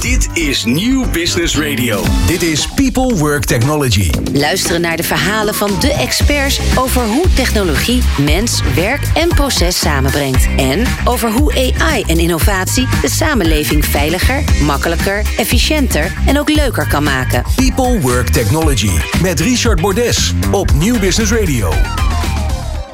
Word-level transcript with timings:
Dit 0.00 0.28
is 0.32 0.64
Nieuw 0.64 1.10
Business 1.10 1.56
Radio. 1.56 2.02
Dit 2.26 2.42
is 2.42 2.66
People 2.66 3.16
Work 3.16 3.44
Technology. 3.44 4.10
Luisteren 4.32 4.80
naar 4.80 4.96
de 4.96 5.02
verhalen 5.02 5.54
van 5.54 5.70
de 5.80 5.92
experts 5.92 6.60
over 6.78 7.06
hoe 7.06 7.32
technologie 7.34 8.02
mens, 8.24 8.60
werk 8.74 9.00
en 9.14 9.28
proces 9.28 9.78
samenbrengt. 9.78 10.48
En 10.56 10.86
over 11.04 11.30
hoe 11.30 11.74
AI 11.78 12.02
en 12.02 12.18
innovatie 12.18 12.86
de 13.00 13.10
samenleving 13.10 13.84
veiliger, 13.84 14.44
makkelijker, 14.62 15.22
efficiënter 15.36 16.12
en 16.26 16.38
ook 16.38 16.48
leuker 16.48 16.88
kan 16.88 17.02
maken. 17.02 17.44
People 17.56 18.00
Work 18.00 18.28
Technology. 18.28 18.98
Met 19.22 19.40
Richard 19.40 19.80
Bordes 19.80 20.34
op 20.52 20.72
Nieuw 20.72 20.98
Business 20.98 21.32
Radio. 21.32 21.72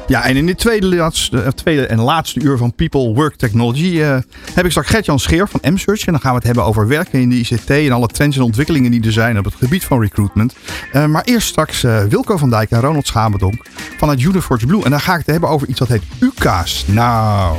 Ja, 0.07 0.25
en 0.25 0.35
in 0.35 0.45
dit 0.45 0.57
tweede, 0.57 0.95
laatste, 0.95 1.41
eh, 1.41 1.47
tweede 1.47 1.87
en 1.87 1.99
laatste 1.99 2.39
uur 2.39 2.57
van 2.57 2.75
People 2.75 3.13
Work 3.13 3.35
Technology 3.35 3.99
eh, 4.01 4.17
heb 4.53 4.65
ik 4.65 4.71
straks 4.71 4.89
Gert-Jan 4.89 5.19
Scheer 5.19 5.47
van 5.47 5.59
M-Search. 5.73 6.05
En 6.05 6.11
dan 6.11 6.21
gaan 6.21 6.31
we 6.31 6.37
het 6.37 6.45
hebben 6.45 6.63
over 6.63 6.87
werken 6.87 7.19
in 7.19 7.29
de 7.29 7.35
ICT 7.35 7.69
en 7.69 7.91
alle 7.91 8.07
trends 8.07 8.37
en 8.37 8.43
ontwikkelingen 8.43 8.91
die 8.91 9.05
er 9.05 9.11
zijn 9.11 9.37
op 9.37 9.45
het 9.45 9.55
gebied 9.55 9.85
van 9.85 10.01
recruitment. 10.01 10.55
Eh, 10.91 11.05
maar 11.05 11.23
eerst 11.23 11.47
straks 11.47 11.83
eh, 11.83 12.03
Wilco 12.03 12.37
van 12.37 12.49
Dijk 12.49 12.71
en 12.71 12.81
Ronald 12.81 13.07
Schabendonk 13.07 13.67
vanuit 13.97 14.21
Uniforge 14.21 14.65
Blue. 14.65 14.83
En 14.83 14.89
dan 14.89 14.99
ga 14.99 15.11
ik 15.11 15.17
het 15.17 15.27
hebben 15.27 15.49
over 15.49 15.67
iets 15.67 15.79
dat 15.79 15.87
heet 15.87 16.03
UCAS. 16.19 16.85
Nou, 16.87 17.57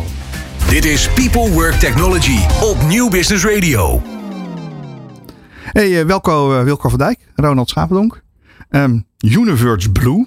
Dit 0.68 0.84
is 0.84 1.08
People 1.08 1.50
Work 1.50 1.74
Technology 1.74 2.38
op 2.62 2.76
Nieuw 2.86 3.08
Business 3.08 3.44
Radio. 3.44 4.02
hey, 5.72 6.00
eh, 6.00 6.06
Wilco, 6.64 6.88
van 6.90 6.98
Dijk, 6.98 7.18
Ronald 7.34 7.68
Schabendonk. 7.68 8.22
Ehm 8.70 8.98
Univerge 9.18 9.90
Blue. 9.90 10.26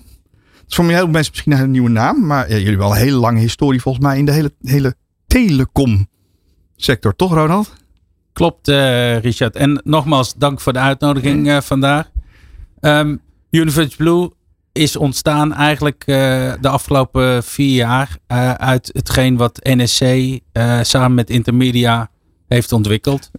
Is 0.71 0.77
voor 0.77 0.85
heel 0.85 0.95
veel 0.95 1.07
mensen 1.07 1.31
misschien 1.31 1.51
een 1.51 1.71
nieuwe 1.71 1.89
naam, 1.89 2.25
maar 2.25 2.49
jullie 2.49 2.65
hebben 2.65 2.87
wel 2.87 2.95
een 2.95 3.01
hele 3.01 3.17
lange 3.17 3.39
historie 3.39 3.81
volgens 3.81 4.05
mij 4.05 4.17
in 4.17 4.25
de 4.25 4.31
hele, 4.31 4.51
hele 4.61 4.95
telecom 5.27 6.07
sector, 6.75 7.15
toch 7.15 7.33
Ronald? 7.33 7.73
Klopt, 8.33 8.67
eh, 8.67 9.19
Richard. 9.19 9.55
En 9.55 9.81
nogmaals, 9.83 10.33
dank 10.33 10.59
voor 10.61 10.73
de 10.73 10.79
uitnodiging 10.79 11.49
eh, 11.49 11.61
vandaag. 11.61 12.09
Ehm 12.79 13.15
Universe 13.49 13.97
Blue 13.97 14.29
is 14.71 14.95
ontstaan 14.95 15.53
eigenlijk 15.53 16.03
eh, 16.05 16.15
de 16.61 16.69
afgelopen 16.69 17.43
vier 17.43 17.75
jaar 17.75 18.17
uit 18.57 18.89
hetgeen 18.93 19.37
wat 19.37 19.59
NSC 19.63 20.39
samen 20.81 21.13
met 21.13 21.29
Intermedia 21.29 22.09
heeft 22.47 22.71
ontwikkeld. 22.71 23.31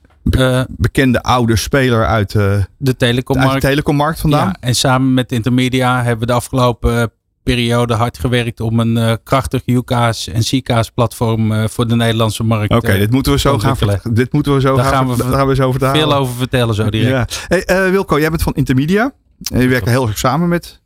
Bekende 0.68 1.22
oude 1.22 1.56
speler 1.56 2.06
uit, 2.06 2.32
de 2.32 2.38
uit 2.38 2.68
de 2.76 2.96
telecommarkt. 2.96 3.60
telecommarkt 3.60 4.20
vandaan. 4.20 4.46
Ja, 4.46 4.56
en 4.60 4.74
samen 4.74 5.14
met 5.14 5.32
Intermedia 5.32 5.96
hebben 5.96 6.18
we 6.18 6.26
de 6.26 6.32
afgelopen 6.32 7.12
periode 7.42 7.94
hard 7.94 8.18
gewerkt 8.18 8.60
om 8.60 8.80
een 8.80 8.96
eh, 8.96 9.12
krachtig 9.24 9.62
UCAS 9.66 10.28
en 10.28 10.40
CCAS 10.40 10.90
platform 10.90 11.52
eh, 11.52 11.68
voor 11.68 11.88
de 11.88 11.96
Nederlandse 11.96 12.44
markt. 12.44 12.74
Oké, 12.74 12.92
eh, 12.92 12.98
dit 12.98 13.10
moeten 13.10 13.32
we 13.32 13.38
zo 13.38 13.58
gaan 13.58 13.76
Dit 14.12 14.32
moeten 14.32 14.54
we 14.54 14.60
zo 14.60 14.76
Daar 14.76 14.84
gaan, 14.84 14.94
gaan 14.94 15.08
we 15.08 15.22
daar 15.22 15.32
gaan 15.32 15.46
we 15.46 15.54
zo 15.54 15.70
vertalen. 15.70 16.00
veel 16.00 16.14
over 16.14 16.34
vertellen 16.34 16.74
zo 16.74 16.90
direct. 16.90 17.34
Ja. 17.34 17.46
Hey, 17.48 17.64
eh, 17.64 17.90
Wilco, 17.90 18.18
jij 18.18 18.28
bent 18.28 18.42
van 18.42 18.52
Intermedia. 18.54 19.12
En 19.52 19.60
je 19.60 19.68
werkt 19.68 19.88
heel 19.88 20.06
erg 20.08 20.18
samen 20.18 20.48
met 20.48 20.80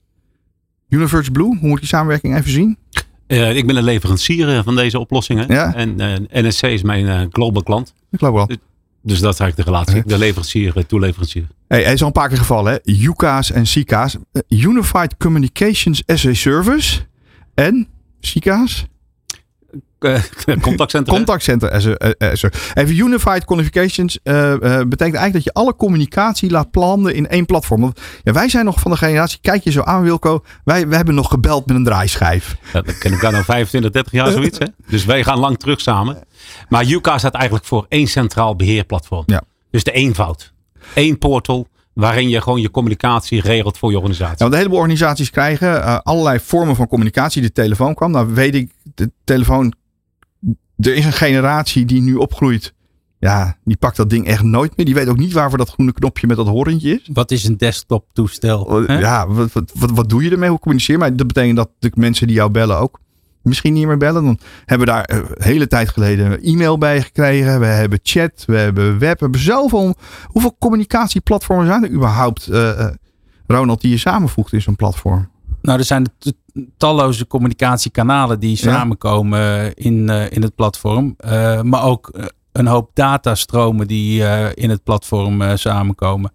Universe 0.88 1.30
Blue. 1.30 1.58
Hoe 1.58 1.68
moet 1.68 1.78
die 1.78 1.88
samenwerking 1.88 2.36
even 2.36 2.50
zien? 2.50 2.78
Eh, 3.26 3.56
ik 3.56 3.66
ben 3.66 3.76
een 3.76 3.84
leverancier 3.84 4.62
van 4.62 4.76
deze 4.76 4.98
oplossingen. 4.98 5.46
Ja. 5.48 5.74
En 5.74 6.00
eh, 6.00 6.42
NSC 6.42 6.62
is 6.62 6.82
mijn 6.82 7.08
eh, 7.08 7.20
global 7.30 7.62
klant. 7.62 7.94
Ik 8.10 8.18
geloof 8.18 8.34
wel. 8.34 8.56
Dus 9.06 9.20
dat 9.20 9.32
is 9.32 9.40
eigenlijk 9.40 9.56
de 9.56 9.74
relatie. 9.74 10.02
De 10.06 10.18
leverancier, 10.18 10.76
eh, 10.76 10.84
toeleverancier. 10.84 11.46
Hey, 11.68 11.82
hij 11.82 11.92
is 11.92 12.00
al 12.00 12.06
een 12.06 12.12
paar 12.12 12.28
keer 12.28 12.38
gevallen, 12.38 12.72
hè? 12.72 12.92
UCAS 12.92 13.50
en 13.50 13.62
CCAS. 13.62 14.16
Eh, 14.32 14.42
Unified 14.48 15.16
Communications 15.16 16.02
as 16.06 16.26
a 16.26 16.34
Service. 16.34 17.00
En 17.54 17.88
CCAS? 18.20 18.86
Contactcentrum. 20.60 21.14
hè? 21.14 21.24
Contactcenter 21.24 21.70
as 21.70 21.86
a, 21.86 21.92
as 22.18 22.44
a- 22.44 22.50
Even 22.74 22.96
Unified 22.96 23.44
Communications 23.44 24.18
eh, 24.22 24.52
eh, 24.52 24.58
betekent 24.60 25.00
eigenlijk 25.00 25.32
dat 25.32 25.44
je 25.44 25.52
alle 25.52 25.76
communicatie 25.76 26.50
laat 26.50 26.70
plannen 26.70 27.14
in 27.14 27.28
één 27.28 27.46
platform. 27.46 27.80
Want, 27.80 28.00
ja, 28.22 28.32
wij 28.32 28.48
zijn 28.48 28.64
nog 28.64 28.80
van 28.80 28.90
de 28.90 28.96
generatie, 28.96 29.38
kijk 29.40 29.64
je 29.64 29.70
zo 29.70 29.80
aan 29.82 30.02
Wilco, 30.02 30.42
wij, 30.64 30.88
wij 30.88 30.96
hebben 30.96 31.14
nog 31.14 31.28
gebeld 31.28 31.66
met 31.66 31.76
een 31.76 31.84
draaischijf. 31.84 32.56
Ja, 32.72 32.80
dat 32.82 32.98
ken 32.98 33.12
ik 33.12 33.22
nou 33.22 33.44
25, 33.44 33.90
30 33.90 34.12
jaar 34.12 34.30
zoiets. 34.30 34.58
Hè? 34.58 34.66
Dus 34.88 35.04
wij 35.04 35.24
gaan 35.24 35.38
lang 35.38 35.58
terug 35.58 35.80
samen. 35.80 36.18
Maar 36.68 36.84
UCA 36.86 37.18
staat 37.18 37.34
eigenlijk 37.34 37.64
voor 37.64 37.86
één 37.88 38.06
centraal 38.06 38.56
beheerplatform. 38.56 39.22
Ja. 39.26 39.42
Dus 39.70 39.84
de 39.84 39.92
eenvoud. 39.92 40.52
Eén 40.94 41.18
portal 41.18 41.66
waarin 41.92 42.28
je 42.28 42.40
gewoon 42.42 42.60
je 42.60 42.70
communicatie 42.70 43.40
regelt 43.40 43.78
voor 43.78 43.90
je 43.90 43.96
organisatie. 43.96 44.36
Want 44.38 44.50
een 44.52 44.56
heleboel 44.58 44.78
organisaties 44.78 45.30
krijgen 45.30 45.82
eh, 45.82 45.98
allerlei 46.02 46.38
vormen 46.40 46.76
van 46.76 46.88
communicatie. 46.88 47.42
De 47.42 47.52
telefoon 47.52 47.94
kwam. 47.94 48.10
Nou 48.10 48.34
weet 48.34 48.54
ik, 48.54 48.70
de 48.94 49.10
telefoon. 49.24 49.72
Er 50.76 50.94
is 50.94 51.04
een 51.04 51.12
generatie 51.12 51.84
die 51.84 52.02
nu 52.02 52.14
opgroeit. 52.14 52.74
Ja, 53.18 53.56
die 53.64 53.76
pakt 53.76 53.96
dat 53.96 54.10
ding 54.10 54.26
echt 54.26 54.42
nooit 54.42 54.76
meer. 54.76 54.86
Die 54.86 54.94
weet 54.94 55.08
ook 55.08 55.16
niet 55.16 55.32
waarvoor 55.32 55.58
dat 55.58 55.70
groene 55.70 55.92
knopje 55.92 56.26
met 56.26 56.36
dat 56.36 56.46
horentje 56.46 56.90
is. 56.90 57.10
Wat 57.12 57.30
is 57.30 57.44
een 57.44 57.56
desktop 57.56 58.06
toestel? 58.12 58.86
Eh, 58.86 59.00
Ja, 59.00 59.28
wat, 59.28 59.52
wat, 59.52 59.72
wat, 59.74 59.90
wat 59.90 60.08
doe 60.08 60.22
je 60.22 60.30
ermee? 60.30 60.48
Hoe 60.48 60.58
communiceer 60.58 60.94
je? 60.94 61.00
Maar 61.00 61.16
dat 61.16 61.26
betekent 61.26 61.56
dat 61.56 61.70
de 61.78 61.90
mensen 61.94 62.26
die 62.26 62.36
jou 62.36 62.50
bellen 62.50 62.78
ook 62.78 63.00
misschien 63.46 63.72
niet 63.72 63.86
meer 63.86 63.96
bellen. 63.96 64.24
Dan 64.24 64.38
hebben 64.64 64.86
we 64.86 64.92
daar 64.92 65.04
eh, 65.04 65.16
een 65.16 65.42
hele 65.44 65.66
tijd 65.66 65.88
geleden 65.88 66.42
e-mail 66.42 66.78
bij 66.78 67.02
gekregen. 67.02 67.60
We 67.60 67.66
hebben 67.66 67.98
chat, 68.02 68.44
we 68.46 68.56
hebben 68.56 68.98
web. 68.98 69.18
We 69.18 69.24
hebben 69.24 69.40
zoveel. 69.40 69.94
Hoeveel 70.24 70.56
communicatieplatformen 70.58 71.66
zijn 71.66 71.84
er 71.84 71.90
überhaupt, 71.90 72.46
eh, 72.48 72.80
eh, 72.80 72.94
Ronald, 73.46 73.80
die 73.80 73.90
je 73.90 73.98
samenvoegt 73.98 74.52
in 74.52 74.62
zo'n 74.62 74.76
platform? 74.76 75.28
Nou, 75.62 75.78
er 75.78 75.84
zijn 75.84 76.06
talloze 76.76 77.26
communicatiekanalen 77.26 78.40
die 78.40 78.56
samenkomen 78.56 79.74
in, 79.74 80.08
eh, 80.08 80.30
in 80.30 80.42
het 80.42 80.54
platform. 80.54 81.14
Eh, 81.16 81.60
maar 81.62 81.82
ook 81.84 82.08
eh, 82.08 82.24
een 82.52 82.66
hoop 82.66 82.90
datastromen 82.94 83.86
die 83.86 84.24
eh, 84.24 84.50
in 84.54 84.70
het 84.70 84.82
platform 84.82 85.42
eh, 85.42 85.52
samenkomen. 85.54 86.32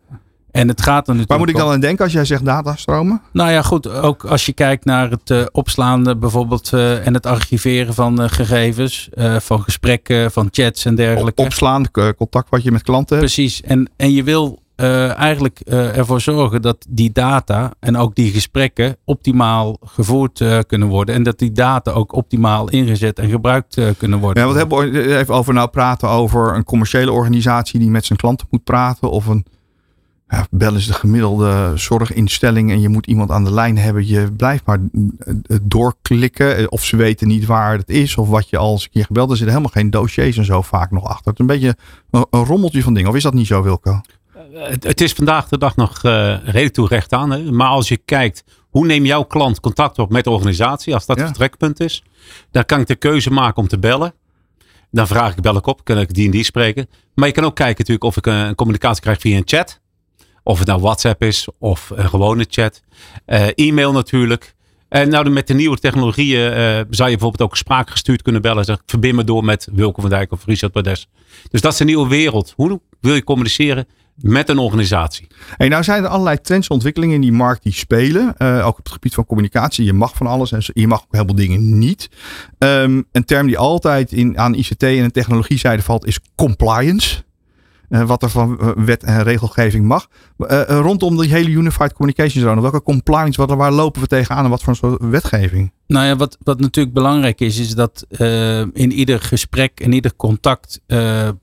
En 0.51 0.67
het 0.67 0.81
gaat 0.81 0.95
er 1.07 1.13
natuurlijk 1.13 1.29
Waar 1.29 1.39
moet 1.39 1.49
ik 1.49 1.55
dan 1.55 1.71
aan 1.71 1.79
denken 1.79 2.03
als 2.03 2.13
jij 2.13 2.25
zegt 2.25 2.45
datastromen? 2.45 3.21
Nou 3.33 3.51
ja, 3.51 3.61
goed. 3.61 3.87
Ook 3.87 4.23
als 4.25 4.45
je 4.45 4.53
kijkt 4.53 4.85
naar 4.85 5.09
het 5.09 5.29
eh, 5.29 5.45
opslaan 5.51 6.07
eh, 6.09 6.15
bijvoorbeeld 6.15 6.73
eh, 6.73 7.07
en 7.07 7.13
het 7.13 7.25
archiveren 7.25 7.93
van 7.93 8.21
eh, 8.21 8.29
gegevens. 8.29 9.09
eh, 9.13 9.35
van 9.39 9.61
gesprekken, 9.61 10.31
van 10.31 10.47
chats 10.51 10.85
en 10.85 10.95
dergelijke. 10.95 11.41
Opslaan, 11.41 11.91
contact 12.17 12.49
wat 12.49 12.63
je 12.63 12.71
met 12.71 12.83
klanten 12.83 13.17
hebt. 13.17 13.33
Precies. 13.33 13.61
En, 13.61 13.89
en 13.97 14.11
je 14.11 14.23
wil 14.23 14.60
eh, 14.81 15.17
eigenlijk 15.17 15.59
eh, 15.59 15.97
ervoor 15.97 16.21
zorgen 16.21 16.61
dat 16.61 16.85
die 16.89 17.11
data 17.11 17.73
en 17.79 17.97
ook 17.97 18.15
die 18.15 18.31
gesprekken 18.31 18.97
optimaal 19.05 19.77
gevoerd 19.83 20.41
eh, 20.41 20.59
kunnen 20.67 20.87
worden. 20.87 21.15
En 21.15 21.23
dat 21.23 21.39
die 21.39 21.51
data 21.51 21.91
ook 21.91 22.13
optimaal 22.13 22.69
ingezet 22.69 23.19
en 23.19 23.29
gebruikt 23.29 23.81
kunnen 23.97 24.19
worden. 24.19 24.43
Ja, 24.43 24.49
wat 24.49 24.57
hebben 24.57 24.91
we 24.91 25.17
even 25.17 25.33
over 25.33 25.53
nou 25.53 25.69
praten 25.69 26.09
over 26.09 26.55
een 26.55 26.63
commerciële 26.63 27.11
organisatie 27.11 27.79
die 27.79 27.89
met 27.89 28.05
zijn 28.05 28.19
klanten 28.19 28.47
moet 28.49 28.63
praten 28.63 29.11
of 29.11 29.25
een 29.25 29.45
ja, 30.29 30.45
bel 30.51 30.75
is 30.75 30.87
de 30.87 30.93
gemiddelde 30.93 31.71
zorginstelling 31.75 32.71
en 32.71 32.81
je 32.81 32.89
moet 32.89 33.07
iemand 33.07 33.31
aan 33.31 33.43
de 33.43 33.53
lijn 33.53 33.77
hebben. 33.77 34.07
Je 34.07 34.31
blijft 34.31 34.65
maar 34.65 34.79
doorklikken 35.61 36.71
of 36.71 36.83
ze 36.83 36.95
weten 36.95 37.27
niet 37.27 37.45
waar 37.45 37.77
het 37.77 37.89
is 37.89 38.15
of 38.15 38.27
wat 38.27 38.49
je 38.49 38.57
al 38.57 38.71
eens 38.71 38.83
een 38.83 38.91
keer 38.91 39.05
gebeld. 39.05 39.29
Er 39.29 39.37
zitten 39.37 39.55
helemaal 39.55 39.81
geen 39.81 39.91
dossiers 39.91 40.37
en 40.37 40.45
zo 40.45 40.61
vaak 40.61 40.91
nog 40.91 41.05
achter. 41.05 41.31
Het 41.31 41.33
is 41.33 41.39
een 41.39 41.59
beetje 41.59 41.75
een 42.09 42.45
rommeltje 42.45 42.83
van 42.83 42.93
dingen. 42.93 43.09
Of 43.09 43.15
is 43.15 43.23
dat 43.23 43.33
niet 43.33 43.47
zo, 43.47 43.63
Wilco? 43.63 44.01
Het, 44.53 44.83
het 44.83 45.01
is 45.01 45.13
vandaag 45.13 45.47
de 45.47 45.57
dag 45.57 45.75
nog 45.75 46.03
eh 46.03 46.37
redelijk 46.43 46.73
toe 46.73 46.87
recht 46.87 47.13
aan. 47.13 47.31
Hè? 47.31 47.51
Maar 47.51 47.67
als 47.67 47.87
je 47.87 47.97
kijkt, 47.97 48.43
hoe 48.69 48.85
neemt 48.85 49.07
jouw 49.07 49.23
klant 49.23 49.59
contact 49.59 49.99
op 49.99 50.09
met 50.11 50.23
de 50.23 50.29
organisatie? 50.29 50.93
Als 50.93 51.05
dat 51.05 51.17
Ja. 51.17 51.21
het 51.23 51.31
vertrekpunt 51.31 51.79
is. 51.79 52.03
Dan 52.51 52.65
kan 52.65 52.79
ik 52.79 52.87
de 52.87 52.95
keuze 52.95 53.31
maken 53.31 53.61
om 53.61 53.67
te 53.67 53.79
bellen. 53.79 54.13
Dan 54.91 55.07
vraag 55.07 55.35
ik, 55.35 55.41
bel 55.41 55.55
ik 55.55 55.67
op, 55.67 55.83
kan 55.83 55.97
ik 55.99 56.13
die 56.13 56.25
en 56.25 56.31
die 56.31 56.43
spreken. 56.43 56.89
Maar 57.13 57.27
je 57.27 57.33
kan 57.33 57.43
ook 57.43 57.55
kijken 57.55 57.77
natuurlijk 57.77 58.03
of 58.03 58.17
ik 58.17 58.25
een, 58.25 58.33
een 58.33 58.55
communicatie 58.55 59.01
krijg 59.01 59.19
via 59.19 59.37
een 59.37 59.43
chat. 59.45 59.79
Of 60.43 60.59
het 60.59 60.67
nou 60.67 60.81
WhatsApp 60.81 61.23
is 61.23 61.47
of 61.59 61.89
een 61.95 62.09
gewone 62.09 62.45
chat. 62.49 62.81
Eh, 63.25 63.47
e-mail 63.55 63.91
natuurlijk. 63.91 64.55
En 64.89 65.09
nou, 65.09 65.29
met 65.29 65.47
de 65.47 65.53
nieuwe 65.53 65.77
technologieën 65.77 66.51
eh, 66.51 66.57
zou 66.89 67.09
je 67.09 67.17
bijvoorbeeld 67.17 67.41
ook 67.41 67.57
spraakgestuurd 67.57 68.21
kunnen 68.21 68.41
bellen. 68.41 68.65
Zeg, 68.65 68.81
verbind 68.85 69.15
me 69.15 69.23
door 69.23 69.43
met 69.43 69.67
Wilco 69.71 70.01
van 70.01 70.09
Dijk 70.09 70.31
of 70.31 70.45
Richard 70.45 70.71
Bades. 70.71 71.07
Dus 71.49 71.61
dat 71.61 71.73
is 71.73 71.79
een 71.79 71.85
nieuwe 71.85 72.07
wereld. 72.07 72.53
Hoe 72.55 72.81
wil 73.01 73.13
je 73.15 73.23
communiceren 73.23 73.87
met 74.21 74.49
een 74.49 74.57
organisatie? 74.57 75.27
Hey, 75.57 75.67
nou 75.67 75.83
zijn 75.83 76.03
er 76.03 76.09
allerlei 76.09 76.41
trends 76.41 76.67
en 76.67 76.73
ontwikkelingen 76.73 77.15
in 77.15 77.21
die 77.21 77.31
markt 77.31 77.63
die 77.63 77.73
spelen. 77.73 78.37
Eh, 78.37 78.67
ook 78.67 78.77
op 78.77 78.83
het 78.83 78.93
gebied 78.93 79.13
van 79.13 79.25
communicatie. 79.25 79.85
Je 79.85 79.93
mag 79.93 80.15
van 80.15 80.27
alles 80.27 80.51
en 80.51 80.61
je 80.73 80.87
mag 80.87 81.01
ook 81.01 81.13
heel 81.15 81.25
veel 81.25 81.35
dingen 81.35 81.77
niet. 81.79 82.09
Ehm, 82.57 83.01
een 83.11 83.25
term 83.25 83.47
die 83.47 83.57
altijd 83.57 84.11
in, 84.11 84.37
aan 84.37 84.53
ICT 84.53 84.83
en 84.83 85.03
de 85.03 85.11
technologiezijde 85.11 85.81
valt 85.81 86.05
is 86.05 86.19
compliance. 86.35 87.23
Eh, 87.91 88.03
wat 88.03 88.23
er 88.23 88.29
van 88.29 88.59
eh, 88.59 88.69
wet 88.75 89.03
en 89.03 89.23
regelgeving 89.23 89.85
mag. 89.85 90.07
Eh, 90.37 90.61
rondom 90.67 91.17
die 91.17 91.29
hele 91.29 91.49
Unified 91.49 91.93
Communications 91.93 92.45
Zone. 92.45 92.61
Welke 92.61 92.81
compliance, 92.81 93.45
wat, 93.45 93.57
waar 93.57 93.71
lopen 93.71 94.01
we 94.01 94.07
tegenaan 94.07 94.43
en 94.43 94.49
wat 94.49 94.59
voor 94.59 94.69
een 94.69 94.75
soort 94.75 95.01
wetgeving? 95.01 95.71
Nou 95.87 96.05
ja, 96.05 96.15
wat, 96.15 96.37
wat 96.43 96.59
natuurlijk 96.59 96.95
belangrijk 96.95 97.39
is, 97.41 97.59
is 97.59 97.75
dat 97.75 98.05
in 98.73 98.91
ieder 98.91 99.19
gesprek 99.19 99.79
en 99.79 99.91
ieder 99.91 100.15
contact 100.15 100.81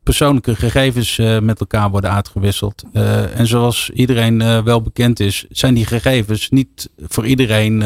persoonlijke 0.03 0.55
gegevens 0.55 1.17
met 1.41 1.61
elkaar 1.61 1.91
worden 1.91 2.11
uitgewisseld. 2.11 2.85
En 3.35 3.47
zoals 3.47 3.91
iedereen 3.91 4.65
wel 4.65 4.83
bekend 4.83 5.21
is, 5.21 5.47
zijn 5.51 5.75
die 5.75 5.87
gegevens 5.87 6.51
niet 6.51 6.91
voor 6.99 7.27
iedereen 7.27 7.79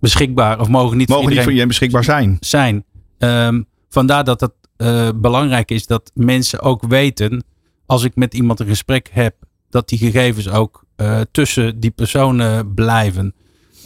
beschikbaar 0.00 0.60
of 0.60 0.68
mogen 0.68 0.96
niet 0.96 1.08
Mogen 1.08 1.22
voor 1.22 1.32
iedereen 1.32 1.52
voor 1.52 1.60
je 1.60 1.66
beschikbaar 1.66 2.04
zijn? 2.04 2.36
zijn. 2.40 2.84
Ehm, 3.18 3.62
vandaar 3.88 4.24
dat 4.24 4.40
het 4.40 4.52
eh, 4.82 5.08
belangrijk 5.16 5.70
is 5.70 5.86
dat 5.86 6.10
mensen 6.14 6.60
ook 6.60 6.82
weten 6.88 7.44
als 7.86 8.04
ik 8.04 8.14
met 8.16 8.34
iemand 8.34 8.60
een 8.60 8.66
gesprek 8.66 9.08
heb, 9.12 9.34
dat 9.70 9.88
die 9.88 9.98
gegevens 9.98 10.48
ook 10.48 10.84
eh, 10.96 11.20
tussen 11.30 11.80
die 11.80 11.90
personen 11.90 12.74
blijven. 12.74 13.34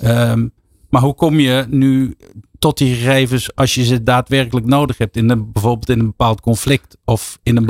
Ehm, 0.00 0.48
maar 0.90 1.02
hoe 1.02 1.14
kom 1.14 1.40
je 1.40 1.66
nu 1.68 2.16
tot 2.58 2.78
die 2.78 2.94
gegevens 2.94 3.54
als 3.54 3.74
je 3.74 3.84
ze 3.84 4.02
daadwerkelijk 4.02 4.66
nodig 4.66 4.98
hebt? 4.98 5.16
In 5.16 5.30
een, 5.30 5.52
bijvoorbeeld 5.52 5.88
in 5.88 5.98
een 5.98 6.06
bepaald 6.06 6.40
conflict 6.40 6.96
of 7.04 7.38
in 7.42 7.56
een 7.56 7.66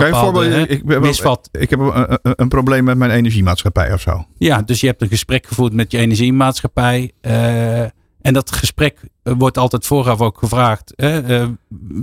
ben- 0.84 1.00
misvat. 1.00 1.48
ik 1.52 1.70
heb 1.70 1.78
een, 1.78 2.18
een, 2.22 2.32
een 2.36 2.48
probleem 2.48 2.84
met 2.84 2.96
mijn 2.96 3.10
energiemaatschappij 3.10 3.92
of 3.92 4.00
zo. 4.00 4.26
Ja, 4.38 4.62
dus 4.62 4.80
je 4.80 4.86
hebt 4.86 5.02
een 5.02 5.08
gesprek 5.08 5.46
gevoerd 5.46 5.72
met 5.72 5.90
je 5.92 5.98
energiemaatschappij. 5.98 7.12
eh, 7.20 7.84
en 8.26 8.32
dat 8.32 8.52
gesprek 8.52 9.00
eh, 9.22 9.32
wordt 9.38 9.58
altijd 9.58 9.86
vooraf 9.86 10.20
ook 10.20 10.38
gevraagd. 10.38 10.92
hè, 10.96 11.20
eh, 11.20 11.48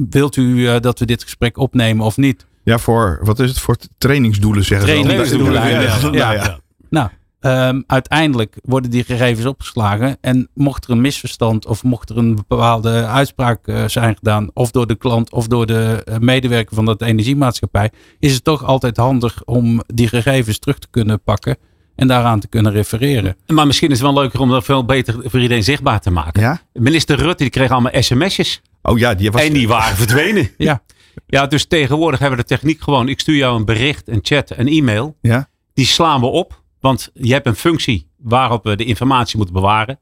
wilt 0.10 0.36
u 0.36 0.68
eh, 0.68 0.80
dat 0.80 1.00
we 1.00 1.06
dit 1.06 1.24
gesprek 1.24 1.58
opnemen 1.58 2.06
of 2.06 2.18
niet? 2.18 2.46
Ja, 2.64 2.78
voor, 2.78 3.20
wat 3.24 3.40
is 3.40 3.50
het, 3.50 3.60
voor 3.60 3.78
trainingsdoelen 3.98 4.64
zeggen. 4.64 4.88
Trainingsdoelen, 4.88 5.54
Ja, 5.54 5.68
ja, 5.68 5.82
ja. 5.82 6.12
ja, 6.12 6.32
ja. 6.32 6.60
Nou, 6.90 7.10
ehm, 7.40 7.82
uiteindelijk 7.88 8.56
worden 8.64 8.92
die 8.92 9.04
gegevens 9.04 9.46
opgeslagen. 9.46 10.18
En 10.22 10.50
mocht 10.54 10.86
er 10.86 10.92
een 10.92 11.02
misverstand 11.02 11.66
of 11.66 11.84
mocht 11.84 12.10
er 12.10 12.18
een 12.18 12.36
bepaalde 12.36 13.06
uitspraak 13.06 13.72
zijn 13.88 14.16
gedaan, 14.16 14.50
of 14.54 14.72
door 14.72 14.88
de 14.88 14.96
klant 14.96 15.32
of 15.32 15.48
door 15.48 15.66
de 15.66 16.04
medewerker 16.20 16.76
van 16.76 16.86
dat 16.86 17.02
energiemaatschappij, 17.02 17.92
is 18.20 18.34
het 18.34 18.44
toch 18.44 18.64
altijd 18.64 18.98
handig 18.98 19.44
om 19.46 19.82
die 19.88 20.08
gegevens 20.08 20.60
terug 20.60 20.80
te 20.80 20.88
kunnen 20.90 21.22
pakken 21.22 21.58
en 21.96 22.08
daaraan 22.08 22.40
te 22.40 22.48
kunnen 22.48 22.72
refereren. 22.72 23.36
Maar 23.48 23.68
misschien 23.68 23.90
is 23.92 24.00
het 24.00 24.12
wel 24.12 24.22
leuker 24.22 24.40
om 24.40 24.50
dat 24.50 24.64
veel 24.64 24.86
beter 24.86 25.16
voor 25.24 25.40
iedereen 25.40 25.64
zichtbaar 25.64 26.00
te 26.00 26.12
maken. 26.12 26.42
Ja? 26.42 26.62
Minister 26.74 27.18
Rutte 27.18 27.44
die 27.44 27.50
kreeg 27.52 27.72
allemaal 27.72 28.02
sms'jes. 28.02 28.62
Oh 28.82 28.98
ja, 28.98 29.14
die 29.14 29.32
was... 29.32 29.42
En 29.42 29.54
die 29.54 29.68
waren 29.68 29.96
verdwenen. 29.96 30.52
Ja, 30.58 30.82
Ja, 31.28 31.48
dus 31.48 31.66
tegenwoordig 31.66 32.20
hebben 32.20 32.38
we 32.38 32.44
de 32.48 32.56
techniek 32.56 32.82
gewoon. 32.82 33.10
Ik 33.10 33.20
stuur 33.20 33.36
jou 33.36 33.56
een 33.58 33.66
bericht, 33.66 34.08
een 34.08 34.20
chat, 34.22 34.52
een 34.58 34.68
e-mail. 34.68 35.18
Ja? 35.22 35.50
Die 35.74 35.86
slaan 35.86 36.20
we 36.20 36.26
op. 36.26 36.62
Want 36.80 37.10
je 37.14 37.34
hebt 37.34 37.48
een 37.48 37.56
functie 37.56 38.08
waarop 38.18 38.64
we 38.64 38.76
de 38.76 38.86
informatie 38.86 39.38
moeten 39.38 39.56
bewaren. 39.56 40.00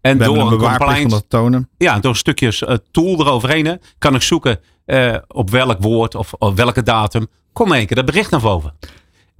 En 0.00 0.18
We 0.18 0.24
door 0.24 0.52
een 0.52 0.98
een 1.02 1.08
dat 1.08 1.24
tonen. 1.28 1.68
ja, 1.78 1.98
door 1.98 2.10
een 2.10 2.16
stukje 2.16 2.66
eh, 2.66 2.76
tool 2.90 3.20
eroverheen, 3.20 3.66
hè, 3.66 3.74
kan 3.98 4.14
ik 4.14 4.22
zoeken 4.22 4.60
eh, 4.84 5.16
op 5.28 5.50
welk 5.50 5.82
woord 5.82 6.14
of 6.14 6.32
op 6.32 6.56
welke 6.56 6.82
datum. 6.82 7.26
Kom 7.52 7.72
één 7.72 7.86
keer 7.86 7.96
dat 7.96 8.04
bericht 8.04 8.30
naar 8.30 8.40
boven. 8.40 8.74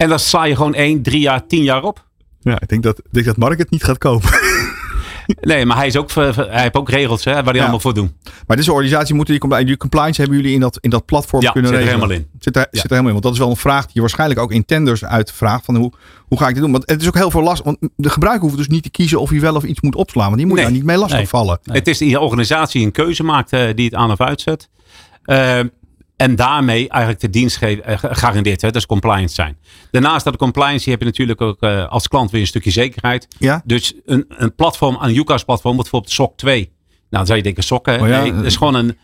En 0.04 0.10
dan 0.10 0.18
sla 0.18 0.44
je 0.44 0.56
gewoon 0.56 0.74
één, 0.74 1.02
drie 1.02 1.20
jaar, 1.20 1.46
tien 1.46 1.62
jaar 1.62 1.82
op. 1.82 2.04
Ja, 2.40 2.60
ik 2.60 2.68
denk 2.68 2.82
dat, 2.82 2.98
ik 2.98 3.04
denk 3.10 3.26
dat 3.26 3.36
Mark 3.36 3.58
het 3.58 3.70
niet 3.70 3.84
gaat 3.84 3.98
kopen. 3.98 4.30
Nee, 5.40 5.66
maar 5.66 5.76
hij, 5.76 5.86
is 5.86 5.96
ook, 5.96 6.10
hij 6.12 6.60
heeft 6.62 6.74
ook 6.74 6.88
regels 6.88 7.24
hè, 7.24 7.32
waar 7.32 7.44
hij 7.44 7.52
Ja. 7.54 7.60
allemaal 7.60 7.80
voor 7.80 7.94
doen. 7.94 8.16
Maar 8.46 8.56
deze 8.56 8.72
organisatie 8.72 9.14
moeten 9.14 9.40
die, 9.40 9.64
die 9.64 9.76
compliance 9.76 10.20
hebben 10.20 10.38
jullie 10.38 10.54
in 10.54 10.60
dat, 10.60 10.78
in 10.80 10.90
dat 10.90 11.04
platform 11.04 11.42
Ja, 11.42 11.50
kunnen 11.50 11.70
zit 11.70 11.80
er 11.80 11.86
helemaal 11.86 12.10
in. 12.10 12.26
Zit 12.38 12.56
er, 12.56 12.60
Ja. 12.62 12.66
zit 12.70 12.82
er 12.84 12.88
helemaal 12.90 13.06
in. 13.06 13.12
Want 13.12 13.22
dat 13.22 13.32
is 13.32 13.38
wel 13.38 13.50
een 13.50 13.56
vraag 13.56 13.82
die 13.84 13.90
je 13.94 14.00
waarschijnlijk 14.00 14.40
ook 14.40 14.52
in 14.52 14.64
tenders 14.64 15.04
uitvraagt. 15.04 15.64
Van 15.64 15.76
hoe, 15.76 15.92
hoe 16.26 16.38
ga 16.38 16.48
ik 16.48 16.54
dit 16.54 16.62
doen? 16.62 16.72
Want 16.72 16.90
het 16.90 17.00
is 17.02 17.06
ook 17.08 17.14
heel 17.14 17.30
veel 17.30 17.42
last. 17.42 17.62
Want 17.62 17.78
de 17.96 18.10
gebruiker 18.10 18.42
hoeft 18.44 18.56
dus 18.56 18.68
niet 18.68 18.82
te 18.82 18.90
kiezen 18.90 19.20
of 19.20 19.30
hij 19.30 19.40
wel 19.40 19.54
of 19.54 19.64
iets 19.64 19.80
moet 19.80 19.94
opslaan. 19.94 20.24
Want 20.26 20.36
die 20.36 20.46
moet 20.46 20.54
Nee. 20.56 20.64
daar 20.64 20.74
niet 20.74 20.84
mee 20.84 20.96
lastigvallen. 20.96 21.58
Nee. 21.62 21.76
Het 21.78 21.88
is 21.88 21.98
die 21.98 22.20
organisatie 22.20 22.78
die 22.78 22.86
een 22.86 22.92
keuze 22.92 23.22
maakt 23.22 23.52
eh, 23.52 23.68
die 23.74 23.84
het 23.84 23.94
aan 23.94 24.10
of 24.10 24.20
uitzet. 24.20 24.68
Eh, 25.22 25.60
en 26.16 26.36
daarmee 26.36 26.88
eigenlijk 26.88 27.20
de 27.20 27.30
dienst 27.30 27.62
eh, 27.62 27.98
garandeert. 28.02 28.60
Hè, 28.60 28.66
dat 28.70 28.76
is 28.80 28.86
compliance 28.86 29.34
zijn. 29.34 29.58
Daarnaast 29.90 30.24
dat 30.24 30.36
compliance 30.36 30.90
heb 30.90 30.98
je 30.98 31.04
natuurlijk 31.04 31.40
ook 31.40 31.62
eh, 31.62 31.88
als 31.88 32.08
klant 32.08 32.30
weer 32.30 32.40
een 32.40 32.46
stukje 32.46 32.70
zekerheid. 32.70 33.28
Ja? 33.38 33.62
Dus 33.64 33.94
een, 34.04 34.24
een 34.28 34.54
platform, 34.54 34.96
een 35.00 35.16
UCAS 35.16 35.44
platform, 35.44 35.76
bijvoorbeeld 35.76 36.12
SOC 36.12 36.36
2. 36.36 36.58
Nou, 36.58 36.68
dan 37.08 37.26
zou 37.26 37.38
je 37.38 37.44
denken 37.44 37.62
sokken. 37.62 38.00
Oh 38.00 38.08
ja, 38.08 38.22
nee, 38.22 38.34
dat 38.34 38.44
is 38.44 38.56
gewoon 38.56 38.74
een, 38.74 38.98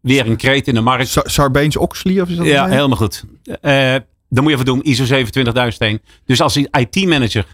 weer 0.00 0.26
een 0.26 0.36
kreet 0.36 0.68
in 0.68 0.74
de 0.74 0.80
markt. 0.80 1.08
Sa- 1.08 1.22
Sarbanes-Oxley 1.28 2.20
of 2.20 2.28
is 2.28 2.36
dat? 2.36 2.46
Ja, 2.46 2.64
het? 2.64 2.72
helemaal 2.74 2.96
goed. 2.96 3.24
Eh, 3.44 3.94
dan 4.28 4.42
moet 4.42 4.46
je 4.46 4.52
even 4.52 4.64
doen, 4.64 4.82
ISO 4.82 5.04
27001. 5.04 6.00
Dus 6.24 6.40
als 6.40 6.56
IT-manager 6.56 7.46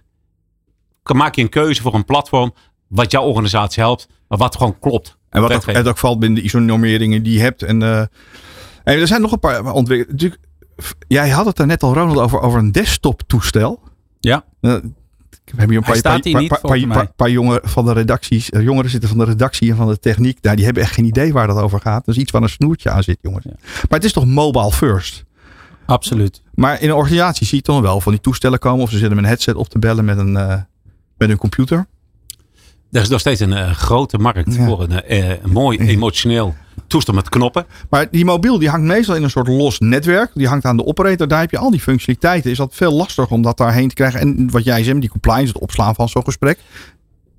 maak 1.03 1.35
je 1.35 1.43
een 1.43 1.49
keuze 1.49 1.83
voor 1.83 1.95
een 1.95 2.05
platform 2.05 2.55
wat 2.89 3.11
jouw 3.11 3.23
organisatie 3.23 3.83
helpt, 3.83 4.09
maar 4.29 4.39
wat 4.39 4.57
gewoon 4.57 4.79
klopt. 4.79 5.19
En 5.29 5.41
wat 5.41 5.53
ook, 5.53 5.67
het 5.67 5.89
ook 5.89 5.99
valt 5.99 6.19
binnen 6.19 6.39
de 6.39 6.45
ISO-normeringen 6.45 7.23
die 7.23 7.33
je 7.33 7.41
hebt. 7.41 7.63
En, 7.63 7.83
en 8.95 9.01
er 9.01 9.07
zijn 9.07 9.21
nog 9.21 9.33
een 9.33 9.39
paar 9.41 9.73
ontwikkelingen. 9.73 10.11
Natuurlijk, 10.11 10.41
f- 10.83 10.95
Jij 11.09 11.29
had 11.31 11.47
het 11.47 11.57
daar 11.57 11.67
net 11.67 11.83
al, 11.83 11.95
Ronald, 11.95 12.19
over, 12.19 12.41
over 12.41 12.59
een 12.59 12.73
desktop-toestel. 12.73 13.81
ja. 14.21 14.45
Eh, 14.61 14.75
we 15.45 15.57
hebben 15.57 15.77
hier 15.77 15.87
een 15.89 16.01
paar, 16.03 16.21
paar, 17.17 17.27
niet, 17.29 17.35
jongeren 17.37 17.69
van 17.69 17.85
de 17.85 17.93
redacties, 17.93 18.51
eh, 18.51 18.63
jongeren 18.63 18.91
zitten 18.91 19.09
van 19.09 19.19
de 19.19 19.25
redactie 19.25 19.71
en 19.71 19.77
van 19.77 19.89
de 19.89 19.99
techniek. 19.99 20.39
Nou, 20.43 20.57
die 20.57 20.65
hebben 20.65 20.83
echt 20.83 20.93
geen 20.95 21.05
idee 21.05 21.33
waar 21.33 21.47
dat 21.47 21.59
over 21.59 21.81
gaat. 21.81 22.05
Dus 22.05 22.17
iets 22.17 22.31
waar 22.31 22.43
een 22.43 22.49
snoertje 22.49 22.91
aan 22.91 23.03
zit, 23.03 23.19
jongens. 23.21 23.45
Ja. 23.45 23.53
Maar 23.59 23.99
het 23.99 24.05
is 24.05 24.13
toch 24.13 24.27
mobile 24.27 24.73
first? 24.73 25.25
absoluut. 25.87 26.43
Maar 26.55 26.81
in 26.81 26.89
een 26.89 26.95
organisatie 26.95 27.47
zie 27.47 27.57
je 27.57 27.63
toch 27.65 27.81
wel 27.81 28.01
van 28.01 28.13
die 28.13 28.21
toestellen 28.21 28.59
komen. 28.59 28.83
Of 28.83 28.91
ze 28.91 28.97
zitten 28.99 29.15
met 29.15 29.25
een 29.25 29.31
headset 29.31 29.55
op 29.55 29.69
te 29.69 29.79
bellen 29.79 30.05
met 30.05 30.19
een, 30.19 30.37
eh, 30.37 30.57
met 31.19 31.31
een 31.31 31.37
computer. 31.39 31.87
Er 32.93 33.01
is 33.03 33.09
nog 33.09 33.21
steeds 33.21 33.41
een 33.41 33.53
eh, 33.53 33.71
grote 33.71 34.19
markt 34.19 34.55
Ja. 34.55 34.65
voor 34.67 34.83
een, 34.83 35.03
eh, 35.03 35.29
een 35.43 35.51
mooi 35.51 35.79
emotioneel 35.79 36.55
toestel 36.87 37.15
met 37.15 37.29
knoppen. 37.29 37.67
Maar 37.91 38.09
die 38.11 38.25
mobiel 38.25 38.59
die 38.59 38.69
hangt 38.69 38.87
meestal 38.87 39.15
in 39.15 39.23
een 39.23 39.31
soort 39.31 39.49
los 39.49 39.79
netwerk. 39.79 40.31
Die 40.35 40.49
hangt 40.49 40.65
aan 40.65 40.77
de 40.77 40.85
operator. 40.85 41.29
Daar 41.29 41.41
heb 41.41 41.51
je 41.51 41.59
al 41.59 41.71
die 41.71 41.81
functionaliteiten. 41.81 42.51
Is 42.51 42.57
dat 42.57 42.75
veel 42.75 42.93
lastiger 42.93 43.31
om 43.31 43.43
dat 43.43 43.57
daarheen 43.57 43.89
te 43.89 43.95
krijgen. 43.95 44.21
En 44.21 44.51
wat 44.51 44.65
jij 44.65 44.81
zei, 44.81 44.93
met 44.93 45.01
die 45.01 45.11
compliance, 45.11 45.53
het 45.53 45.63
opslaan 45.63 45.95
van 45.95 46.09
zo'n 46.09 46.25
gesprek. 46.25 46.59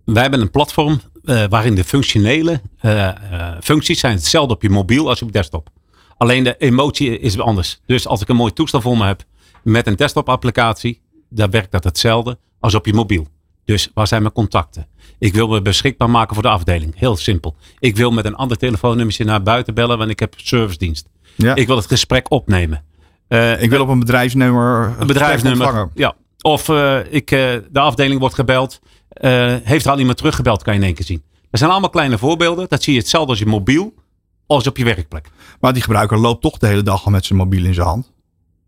Wij 0.05 0.21
hebben 0.21 0.41
een 0.41 0.51
platform 0.51 1.01
eh, 1.23 1.43
waarin 1.49 1.75
de 1.75 1.83
functionele 1.83 2.61
eh, 2.79 3.07
eh, 3.07 3.57
functies 3.61 3.99
zijn 3.99 4.15
hetzelfde 4.15 4.53
op 4.53 4.61
je 4.61 4.69
mobiel 4.69 5.09
als 5.09 5.21
op 5.21 5.31
desktop. 5.31 5.69
Alleen 6.17 6.43
de 6.43 6.57
emotie 6.57 7.19
is 7.19 7.39
anders. 7.39 7.81
Dus 7.85 8.07
als 8.07 8.21
ik 8.21 8.29
een 8.29 8.35
mooi 8.35 8.53
toestel 8.53 8.81
voor 8.81 8.97
me 8.97 9.05
heb 9.05 9.23
met 9.63 9.87
een 9.87 9.95
desktop 9.95 10.29
applicatie, 10.29 11.01
dan 11.29 11.49
werkt 11.49 11.71
dat 11.71 11.83
hetzelfde 11.83 12.37
als 12.59 12.75
op 12.75 12.85
je 12.85 12.93
mobiel. 12.93 13.27
Dus 13.65 13.91
waar 13.93 14.07
zijn 14.07 14.21
mijn 14.21 14.33
contacten? 14.33 14.87
Ik 15.21 15.33
wil 15.33 15.47
me 15.47 15.61
beschikbaar 15.61 16.09
maken 16.09 16.33
voor 16.33 16.43
de 16.43 16.49
afdeling. 16.49 16.93
Heel 16.95 17.15
simpel. 17.15 17.55
Ik 17.79 17.95
wil 17.95 18.11
met 18.11 18.25
een 18.25 18.35
ander 18.35 18.57
telefoonnummertje 18.57 19.23
naar 19.23 19.43
buiten 19.43 19.73
bellen, 19.73 19.97
want 19.97 20.09
ik 20.09 20.19
heb 20.19 20.33
servicedienst. 20.37 21.07
Ja. 21.35 21.55
Ik 21.55 21.67
wil 21.67 21.75
het 21.75 21.85
gesprek 21.85 22.31
opnemen. 22.31 22.83
Eh, 23.27 23.61
ik 23.61 23.69
wil 23.69 23.81
op 23.81 23.87
een 23.87 23.99
bedrijfsnummer. 23.99 24.95
een 24.99 25.07
bedrijfsnummer. 25.07 25.89
Ja. 25.93 26.15
Of 26.41 26.69
eh, 26.69 26.99
ik, 27.09 27.31
eh, 27.31 27.39
de 27.71 27.79
afdeling 27.79 28.19
wordt 28.19 28.35
gebeld. 28.35 28.79
Eh, 29.09 29.55
heeft 29.63 29.85
er 29.85 29.91
al 29.91 29.99
iemand 29.99 30.17
teruggebeld, 30.17 30.63
kan 30.63 30.73
je 30.73 30.79
in 30.79 30.85
één 30.85 30.95
keer 30.95 31.05
zien. 31.05 31.23
Dat 31.49 31.59
zijn 31.59 31.71
allemaal 31.71 31.89
kleine 31.89 32.17
voorbeelden. 32.17 32.65
Dat 32.69 32.83
zie 32.83 32.93
je 32.93 32.99
hetzelfde 32.99 33.29
als 33.29 33.39
je 33.39 33.45
mobiel 33.45 33.93
als 34.47 34.67
op 34.67 34.77
je 34.77 34.83
werkplek. 34.83 35.29
Maar 35.59 35.73
die 35.73 35.81
gebruiker 35.81 36.17
loopt 36.17 36.41
toch 36.41 36.57
de 36.57 36.67
hele 36.67 36.83
dag 36.83 37.05
al 37.05 37.11
met 37.11 37.25
zijn 37.25 37.39
mobiel 37.39 37.65
in 37.65 37.73
zijn 37.73 37.87
hand. 37.87 38.11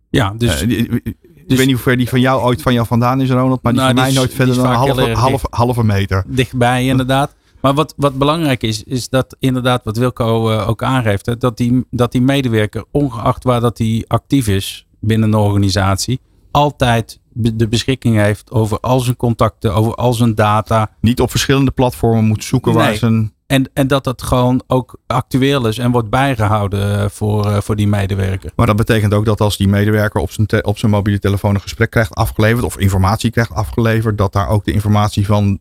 Ja, 0.09 0.33
dus 0.37 0.61
Eh, 0.61 0.67
die- 0.67 1.01
ik 1.47 1.57
weet 1.57 1.65
niet 1.65 1.75
hoe 1.75 1.83
ver 1.83 1.97
die 1.97 2.09
van 2.09 2.19
jou 2.19 2.41
ooit 2.41 2.61
van 2.61 2.73
jou 2.73 2.87
vandaan 2.87 3.21
is, 3.21 3.29
Ronald. 3.29 3.63
Maar 3.63 3.73
die 3.73 3.81
Nou, 3.81 3.93
van 3.93 4.03
die 4.03 4.03
mij 4.03 4.11
is- 4.11 4.17
nooit 4.17 4.33
verder 4.33 4.55
dan 4.55 4.65
een 4.65 4.71
halve, 4.75 5.11
halve, 5.11 5.47
halve 5.49 5.83
meter. 5.83 6.23
dichtbij 6.27 6.85
inderdaad. 6.85 7.35
Maar 7.61 7.73
wat, 7.73 7.93
wat 7.97 8.17
belangrijk 8.17 8.63
is, 8.63 8.83
is 8.83 9.09
dat 9.09 9.35
inderdaad 9.39 9.83
wat 9.83 9.97
Wilco 9.97 10.49
eh, 10.49 10.69
ook 10.69 10.83
aangeeft. 10.83 11.25
Hè, 11.25 11.37
dat, 11.37 11.57
die, 11.57 11.85
dat 11.91 12.11
die 12.11 12.21
medewerker, 12.21 12.85
ongeacht 12.91 13.43
waar 13.43 13.61
dat 13.61 13.77
hij 13.77 14.03
actief 14.07 14.47
is 14.47 14.85
binnen 14.99 15.27
een 15.33 15.39
organisatie, 15.39 16.19
altijd 16.51 17.19
de 17.33 17.67
beschikking 17.67 18.15
heeft 18.17 18.51
over 18.51 18.79
al 18.79 18.99
zijn 18.99 19.15
contacten, 19.15 19.73
over 19.73 19.95
al 19.95 20.13
zijn 20.13 20.35
data. 20.35 20.89
Niet 21.01 21.21
op 21.21 21.29
verschillende 21.31 21.71
platformen 21.71 22.23
moet 22.25 22.43
zoeken 22.43 22.73
waar 22.73 22.95
zijn... 22.95 23.33
En, 23.53 23.69
en 23.73 23.87
dat 23.87 24.03
dat 24.03 24.21
gewoon 24.21 24.63
ook 24.67 24.97
actueel 25.07 25.67
is 25.67 25.77
en 25.77 25.91
wordt 25.91 26.09
bijgehouden 26.09 26.99
eh, 26.99 27.09
voor, 27.09 27.45
eh, 27.45 27.61
voor 27.61 27.75
die 27.75 27.87
medewerker. 27.87 28.51
Maar 28.55 28.67
dat 28.67 28.75
betekent 28.75 29.13
ook 29.13 29.25
dat 29.25 29.41
als 29.41 29.57
die 29.57 29.67
medewerker 29.67 30.21
op 30.21 30.31
zijn, 30.31 30.47
te- 30.47 30.61
op 30.61 30.77
zijn 30.77 30.91
mobiele 30.91 31.19
telefoon 31.19 31.55
een 31.55 31.61
gesprek 31.61 31.89
krijgt 31.89 32.15
afgeleverd. 32.15 32.65
Of 32.65 32.77
informatie 32.77 33.31
krijgt 33.31 33.51
afgeleverd. 33.51 34.17
Dat 34.17 34.33
daar 34.33 34.47
ook 34.47 34.65
de 34.65 34.71
informatie 34.71 35.25
van 35.25 35.59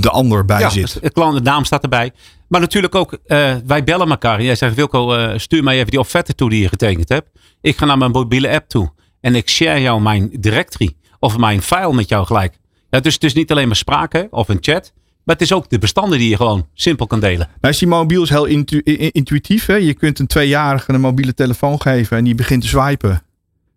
de 0.00 0.10
ander 0.10 0.44
bij 0.44 0.60
ja, 0.60 0.68
zit. 0.68 0.98
De 1.02 1.10
klant, 1.10 1.36
de 1.36 1.42
naam 1.42 1.64
staat 1.64 1.82
erbij. 1.82 2.12
Maar 2.48 2.60
natuurlijk 2.60 2.94
ook, 2.94 3.18
eh, 3.26 3.54
wij 3.66 3.84
bellen 3.84 4.10
elkaar. 4.10 4.42
Jij 4.42 4.54
zegt, 4.54 4.74
Wilco, 4.74 5.14
eh, 5.14 5.38
stuur 5.38 5.62
mij 5.62 5.76
even 5.76 5.90
die 5.90 6.00
offerte 6.00 6.34
toe 6.34 6.50
die 6.50 6.60
je 6.62 6.68
getekend 6.68 7.08
hebt. 7.08 7.28
Ik 7.60 7.76
ga 7.76 7.84
naar 7.84 7.98
mijn 7.98 8.10
mobiele 8.10 8.50
app 8.50 8.68
toe. 8.68 8.92
En 9.20 9.34
ik 9.34 9.48
share 9.48 9.80
jou 9.80 10.00
mijn 10.00 10.30
directory. 10.40 10.96
Of 11.18 11.38
mijn 11.38 11.62
file 11.62 11.92
met 11.94 12.08
jou 12.08 12.26
gelijk. 12.26 12.58
Ja, 12.90 13.00
dus 13.00 13.14
het 13.14 13.24
is 13.24 13.34
niet 13.34 13.50
alleen 13.50 13.66
maar 13.66 13.76
sprake 13.76 14.28
of 14.30 14.48
een 14.48 14.58
chat. 14.60 14.92
Maar 15.24 15.34
het 15.34 15.44
is 15.44 15.52
ook 15.52 15.70
de 15.70 15.78
bestanden 15.78 16.18
die 16.18 16.28
je 16.28 16.36
gewoon 16.36 16.68
simpel 16.74 17.06
kan 17.06 17.20
delen. 17.20 17.48
Nou 17.60 17.72
is 17.72 17.78
die 17.78 17.88
mobiel 17.88 18.22
is 18.22 18.28
heel 18.28 18.44
intu- 18.44 18.82
intuïtief. 19.12 19.66
Hè? 19.66 19.74
Je 19.74 19.94
kunt 19.94 20.18
een 20.18 20.26
tweejarige 20.26 20.92
een 20.92 21.00
mobiele 21.00 21.34
telefoon 21.34 21.80
geven 21.80 22.16
en 22.16 22.24
die 22.24 22.34
begint 22.34 22.62
te 22.62 22.68
swipen. 22.68 23.22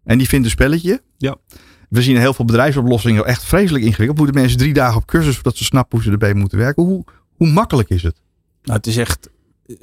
En 0.04 0.18
die 0.18 0.28
vindt 0.28 0.46
een 0.46 0.52
spelletje. 0.52 1.02
Ja. 1.18 1.36
We 1.90 2.02
zien 2.02 2.18
heel 2.18 2.34
veel 2.34 2.46
bedrijfsoplossingen 2.46 3.26
echt 3.26 3.44
vreselijk 3.44 3.84
ingewikkeld. 3.84 4.18
Moeten 4.18 4.36
mensen 4.36 4.58
drie 4.58 4.74
dagen 4.74 4.98
op 4.98 5.06
cursus 5.06 5.34
voordat 5.34 5.58
ze 5.58 5.64
snappen 5.64 5.98
hoe 5.98 6.06
ze 6.06 6.12
erbij 6.12 6.34
moeten 6.34 6.58
werken. 6.58 6.84
Hoe, 6.84 7.04
hoe 7.36 7.48
makkelijk 7.48 7.90
is 7.90 8.04
het? 8.04 8.22
Nou, 8.64 8.78
het 8.78 8.88
is 8.88 8.98
echt 8.98 9.30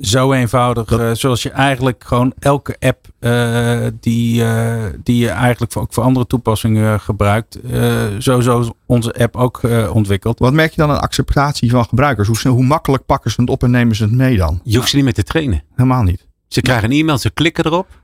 zo 0.00 0.32
eenvoudig. 0.32 0.90
eh, 0.90 1.10
zoals 1.12 1.42
je 1.42 1.50
eigenlijk 1.50 2.04
gewoon 2.06 2.32
elke 2.38 2.76
app 2.80 3.06
eh, 3.18 3.86
die, 4.00 4.44
eh, 4.44 4.84
die 5.02 5.16
je 5.16 5.28
eigenlijk 5.28 5.72
voor, 5.72 5.82
ook 5.82 5.92
voor 5.92 6.02
andere 6.02 6.26
toepassingen 6.26 7.00
gebruikt. 7.00 7.60
eh 7.60 8.02
sowieso 8.18 8.60
is 8.60 8.70
onze 8.86 9.12
app 9.14 9.36
ook 9.36 9.62
eh, 9.62 9.94
ontwikkeld. 9.94 10.38
Wat 10.38 10.52
merk 10.52 10.70
je 10.70 10.80
dan 10.80 10.90
aan 10.90 11.00
acceptatie 11.00 11.70
van 11.70 11.84
gebruikers? 11.84 12.28
Hoe, 12.28 12.52
hoe 12.52 12.64
makkelijk 12.64 13.06
pakken 13.06 13.30
ze 13.30 13.40
het 13.40 13.50
op 13.50 13.62
en 13.62 13.70
nemen 13.70 13.96
ze 13.96 14.02
het 14.02 14.12
mee 14.12 14.36
dan? 14.36 14.60
Je 14.64 14.76
hoeft 14.76 14.88
ze 14.88 14.96
niet 14.96 15.04
meer 15.04 15.14
te 15.14 15.22
trainen. 15.22 15.62
Helemaal 15.74 16.02
niet. 16.02 16.26
Ze 16.48 16.60
krijgen 16.60 16.90
een 16.90 16.98
e-mail, 16.98 17.18
ze 17.18 17.30
klikken 17.30 17.64
erop 17.66 18.02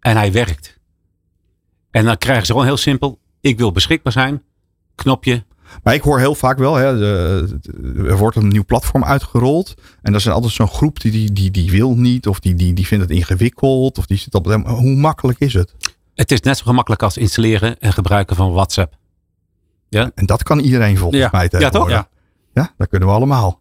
en 0.00 0.16
hij 0.16 0.32
werkt. 0.32 0.78
En 1.90 2.04
dan 2.04 2.18
krijgen 2.18 2.46
ze 2.46 2.52
gewoon 2.52 2.66
heel 2.66 2.76
simpel, 2.76 3.18
ik 3.40 3.58
wil 3.58 3.72
beschikbaar 3.72 4.12
zijn, 4.12 4.42
knopje. 4.94 5.44
Maar 5.82 5.94
ik 5.94 6.02
hoor 6.02 6.18
heel 6.18 6.34
vaak 6.34 6.58
wel, 6.58 6.74
hè, 6.74 6.98
de- 6.98 7.58
de- 7.60 8.08
er 8.08 8.16
wordt 8.16 8.36
een 8.36 8.48
nieuw 8.48 8.64
platform 8.64 9.04
uitgerold. 9.04 9.74
En 10.02 10.12
dat 10.12 10.20
is 10.20 10.28
altijd 10.28 10.52
zo'n 10.52 10.68
groep 10.68 11.00
die, 11.00 11.10
die, 11.10 11.32
die, 11.32 11.50
die 11.50 11.70
wil 11.70 11.94
niet. 11.96 12.26
Of 12.26 12.40
die, 12.40 12.54
die, 12.54 12.72
die 12.72 12.86
vindt 12.86 13.04
het 13.08 13.12
ingewikkeld. 13.16 13.98
Of 13.98 14.06
die 14.06 14.18
zit 14.18 14.34
op. 14.34 14.46
Hoe 14.66 14.96
makkelijk 14.96 15.38
is 15.40 15.54
het? 15.54 15.74
Het 16.14 16.32
is 16.32 16.40
net 16.40 16.56
zo 16.58 16.64
gemakkelijk 16.66 17.02
als 17.02 17.16
installeren 17.16 17.78
en 17.78 17.92
gebruiken 17.92 18.36
van 18.36 18.52
WhatsApp. 18.52 18.94
En 19.90 20.12
dat 20.14 20.42
kan 20.42 20.58
iedereen 20.58 20.96
volgens 20.98 21.20
Ja. 21.20 21.28
mij 21.32 21.42
Ja, 21.42 21.48
toch? 21.48 21.60
tegenwoordig. 21.60 21.96
Ja. 21.96 22.08
Ja, 22.62 22.72
dat 22.76 22.88
kunnen 22.88 23.08
we 23.08 23.14
allemaal. 23.14 23.60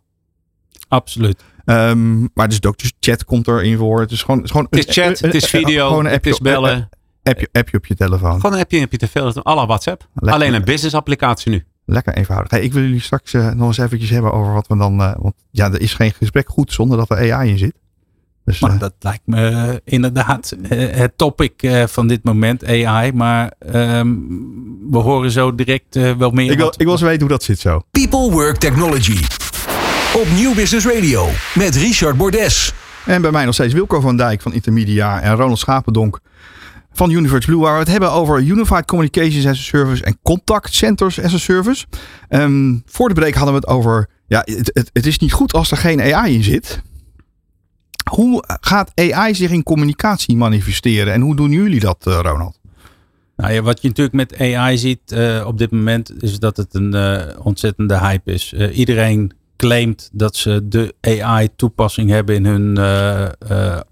Absoluut. 0.88 1.44
Ehm, 1.66 2.20
maar 2.34 2.50
dus 2.50 2.64
ook 2.64 2.78
dus 2.78 2.94
chat 3.00 3.26
komt 3.26 3.48
erin 3.48 3.78
voor. 3.78 4.00
Het 4.00 4.12
is 4.12 4.22
gewoon, 4.22 4.38
het 4.38 4.46
is 4.46 4.52
gewoon 4.52 4.68
Het 4.70 4.88
is 4.88 4.96
chat, 4.96 5.06
een- 5.22 5.26
het 5.30 5.36
is 5.44 5.46
video, 5.50 5.88
gewoon 5.88 6.00
een 6.00 6.06
het 6.06 6.16
appje 6.16 6.30
is 6.30 6.38
op- 6.38 6.44
bellen. 6.44 6.90
Appje, 7.24 7.50
appje 7.52 7.78
op 7.78 7.86
je 7.86 7.96
telefoon. 7.96 8.36
Gewoon 8.40 8.54
een 8.54 8.60
appje 8.62 8.84
op 8.84 8.92
je 8.92 9.46
à 9.48 9.56
la 9.56 9.66
WhatsApp. 9.66 10.08
Lekker. 10.14 10.34
Alleen 10.34 10.54
een 10.54 10.64
business 10.64 10.96
applicatie 10.96 11.52
nu. 11.52 11.66
Lekker 11.86 12.14
eenvoudig. 12.14 12.52
Hey, 12.52 12.62
ik 12.62 12.74
wil 12.74 12.82
jullie 12.84 13.00
straks 13.02 13.34
eh, 13.34 13.52
nog 13.52 13.68
eens 13.68 13.78
eventjes 13.78 14.10
hebben 14.10 14.32
over 14.34 14.54
wat 14.54 14.68
we 14.68 14.78
dan. 14.78 15.02
eh, 15.02 15.12
want 15.18 15.34
ja, 15.52 15.72
er 15.72 15.82
is 15.82 15.94
geen 15.94 16.12
gesprek 16.14 16.50
goed 16.50 16.74
zonder 16.74 16.98
dat 16.98 17.10
er 17.10 17.34
AI 17.34 17.50
in 17.50 17.58
zit. 17.58 17.74
Dus 18.46 18.60
Maar 18.60 18.72
eh, 18.72 18.80
dat 18.80 18.94
lijkt 19.00 19.22
me 19.26 19.82
inderdaad 19.86 20.56
het 20.70 21.18
topic 21.18 21.64
eh, 21.64 21.84
van 21.88 22.08
dit 22.08 22.24
moment, 22.24 22.66
AI. 22.66 23.12
Maar 23.12 23.52
ehm, 23.60 24.08
we 24.90 24.98
horen 24.98 25.32
zo 25.32 25.56
direct 25.56 25.96
wel 26.18 26.32
meer. 26.32 26.52
ik, 26.52 26.58
wil, 26.58 26.66
wat- 26.66 26.76
ik 26.80 26.84
wil 26.84 26.92
eens 26.92 27.02
weten 27.02 27.20
hoe 27.20 27.30
dat 27.30 27.44
zit 27.44 27.60
zo. 27.60 27.82
People 27.92 28.32
Work 28.32 28.58
Technology. 28.58 29.18
Op 30.16 30.28
Nieuw 30.36 30.54
Business 30.54 30.86
Radio 30.86 31.30
met 31.56 31.76
Richard 31.76 32.18
Bordes. 32.18 32.74
En 33.06 33.22
bij 33.22 33.32
mij 33.32 33.46
nog 33.46 33.54
steeds 33.54 33.74
Wilco 33.74 34.00
van 34.02 34.18
Dijk 34.18 34.42
van 34.42 34.54
Intermedia 34.54 35.22
en 35.22 35.36
Ronald 35.36 35.60
Schapendonk 35.60 36.20
van 36.94 37.10
Universe 37.10 37.48
Blue, 37.48 37.60
waar 37.60 37.74
we 37.74 37.80
het 37.80 37.88
hebben 37.88 38.12
over 38.12 38.42
Unified 38.42 38.86
Communications 38.86 39.46
as 39.46 39.60
a 39.60 39.62
Service 39.62 40.04
en 40.04 40.18
Contact 40.22 40.74
Centers 40.74 41.22
as 41.22 41.34
a 41.34 41.38
Service. 41.38 41.86
Ehm, 42.30 42.78
voor 42.86 43.08
de 43.08 43.14
break 43.14 43.34
hadden 43.34 43.54
we 43.54 43.60
het 43.60 43.70
over, 43.70 44.10
ja, 44.28 44.42
het, 44.46 44.72
het, 44.74 44.90
het 44.94 45.06
is 45.06 45.20
niet 45.20 45.34
goed 45.34 45.54
als 45.54 45.72
er 45.72 45.78
geen 45.78 46.14
AI 46.14 46.34
in 46.34 46.44
zit. 46.44 46.82
Hoe 48.10 48.44
gaat 48.62 48.92
AI 48.96 49.36
zich 49.36 49.52
in 49.52 49.64
communicatie 49.64 50.36
manifesteren 50.36 51.14
en 51.14 51.22
hoe 51.22 51.36
doen 51.36 51.52
jullie 51.52 51.80
dat, 51.80 52.08
eh, 52.08 52.20
Ronald? 52.22 52.60
Nou 53.36 53.54
ja, 53.54 53.62
wat 53.62 53.82
je 53.82 53.88
natuurlijk 53.88 54.16
met 54.16 54.40
AI 54.40 54.78
ziet 54.78 55.12
eh, 55.12 55.44
op 55.48 55.58
dit 55.58 55.72
moment 55.72 56.24
is 56.24 56.40
dat 56.40 56.58
het 56.58 56.74
een 56.76 56.94
eh, 56.94 57.46
ontzettende 57.46 58.00
hype 58.00 58.32
is. 58.32 58.54
Iedereen 58.54 59.34
claimt 59.58 60.10
dat 60.12 60.36
ze 60.36 60.68
de 60.68 60.94
AI-toepassing 61.02 62.10
hebben 62.10 62.36
in 62.36 62.46
hun 62.46 62.78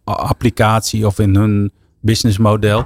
applicatie 0.03 1.05
of 1.05 1.19
in 1.19 1.35
hun 1.35 1.71
businessmodel. 2.01 2.85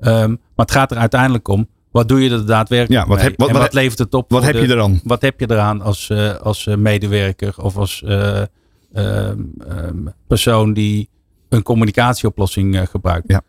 Ehm, 0.00 0.28
maar 0.28 0.66
het 0.66 0.70
gaat 0.70 0.90
er 0.90 0.96
uiteindelijk 0.96 1.48
om, 1.48 1.68
wat 1.90 2.08
doe 2.08 2.22
je 2.22 2.30
er 2.30 2.46
daadwerkelijk 2.46 3.02
Ja, 3.02 3.08
wat 3.08 3.20
heb- 3.20 3.34
wat- 3.36 3.48
en 3.48 3.54
wat- 3.54 3.62
wat 3.62 3.72
levert 3.72 3.98
het 3.98 4.14
op? 4.14 4.30
Wat 4.30 4.42
heb 4.44 4.54
je 4.54 4.66
de- 4.66 4.72
eraan? 4.74 5.00
Wat 5.04 5.22
heb 5.22 5.40
je 5.40 5.50
eraan 5.50 5.80
als, 5.82 6.10
eh, 6.10 6.34
als 6.36 6.66
eh, 6.66 6.76
medewerker 6.76 7.54
of 7.62 7.76
als 7.76 8.02
eh, 8.02 8.40
ehm, 8.92 9.38
ehm, 9.68 9.96
persoon 10.26 10.72
die 10.72 11.08
een 11.48 11.62
communicatieoplossing 11.62 12.88
gebruikt? 12.90 13.24
Ja. 13.26 13.42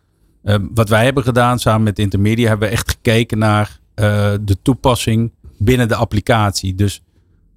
Wat 0.73 0.89
wij 0.89 1.03
hebben 1.03 1.23
gedaan 1.23 1.59
samen 1.59 1.83
met 1.83 1.99
Intermedia, 1.99 2.47
hebben 2.47 2.67
we 2.67 2.73
echt 2.73 2.89
gekeken 2.89 3.37
naar 3.37 3.79
de 4.41 4.57
toepassing 4.61 5.31
binnen 5.57 5.87
de 5.87 5.95
applicatie. 5.95 6.75
Dus 6.75 7.01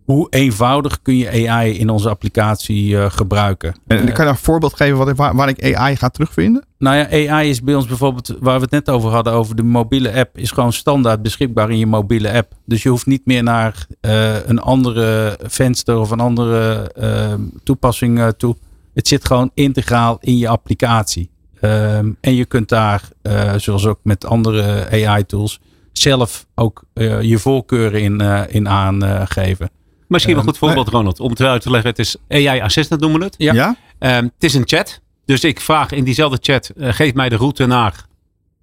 hoe 0.05 0.27
eenvoudig 0.31 1.03
kun 1.03 1.17
je 1.17 1.49
AI 1.49 1.79
in 1.79 1.91
onze 1.91 2.09
applicatie 2.09 2.99
eh, 2.99 3.11
gebruiken? 3.11 3.75
En 3.87 4.09
Eh, 4.09 4.15
kan 4.15 4.25
je 4.25 4.31
een 4.31 4.37
voorbeeld 4.37 4.75
geven 4.75 4.99
wat, 4.99 5.17
waar, 5.17 5.35
waar 5.37 5.49
ik 5.49 5.75
AI 5.75 5.97
ga 5.97 6.09
terugvinden? 6.09 6.65
nou 6.79 6.97
ja, 6.97 7.31
AI 7.33 7.49
is 7.49 7.63
bij 7.63 7.75
ons 7.75 7.87
bijvoorbeeld, 7.87 8.37
waar 8.41 8.57
we 8.57 8.63
het 8.63 8.71
net 8.71 8.91
over 8.91 9.11
hadden, 9.11 9.33
over 9.33 9.57
de 9.57 9.63
mobiele 9.63 10.13
app, 10.13 10.39
is 10.39 10.51
gewoon 10.51 10.73
standaard 10.73 11.23
beschikbaar 11.23 11.71
in 11.71 11.79
je 11.79 11.87
mobiele 11.87 12.33
app. 12.33 12.53
Dus 12.67 12.83
je 12.83 12.89
hoeft 12.89 13.07
niet 13.07 13.27
meer 13.27 13.43
naar 13.43 13.87
eh, 14.01 14.47
een 14.47 14.59
andere 14.61 15.39
venster 15.43 15.99
of 15.99 16.11
een 16.11 16.21
andere 16.21 16.91
eh, 16.93 17.35
toepassing 17.65 18.33
toe. 18.37 18.57
Het 18.95 19.09
zit 19.09 19.25
gewoon 19.25 19.51
integraal 19.55 20.19
in 20.21 20.39
je 20.39 20.49
applicatie. 20.49 21.31
Ehm, 21.61 22.11
en 22.21 22.35
je 22.35 22.45
kunt 22.45 22.69
daar, 22.69 23.09
zoals 23.57 23.87
ook 23.87 23.99
met 24.03 24.25
andere 24.25 24.89
AI-tools, 24.91 25.61
zelf 25.93 26.47
ook 26.55 26.85
je 27.21 27.39
voorkeuren 27.39 28.01
in, 28.01 28.21
in 28.49 28.69
aangeven. 28.69 29.71
Misschien 30.13 30.35
wel 30.35 30.43
een 30.43 30.49
Ehm, 30.49 30.59
goed 30.59 30.69
voorbeeld, 30.69 30.89
Ronald. 30.95 31.21
Om 31.21 31.31
het 31.31 31.41
uit 31.41 31.63
te 31.63 31.71
leggen, 31.71 31.91
het 31.91 31.99
is 31.99 32.17
AI 32.29 32.61
Assistant 32.61 33.01
noemen 33.01 33.19
we 33.19 33.25
het. 33.25 33.35
Ja. 33.39 33.53
Ja? 33.53 33.77
Ehm, 33.99 34.25
het 34.25 34.33
is 34.45 34.55
een 34.55 34.67
chat. 34.69 35.01
Dus 35.25 35.45
ik 35.45 35.61
vraag 35.61 35.93
in 35.93 36.05
diezelfde 36.05 36.39
chat, 36.41 36.69
eh, 36.69 36.93
geef 36.93 37.15
mij 37.15 37.29
de 37.29 37.37
route 37.37 37.67
naar 37.67 38.07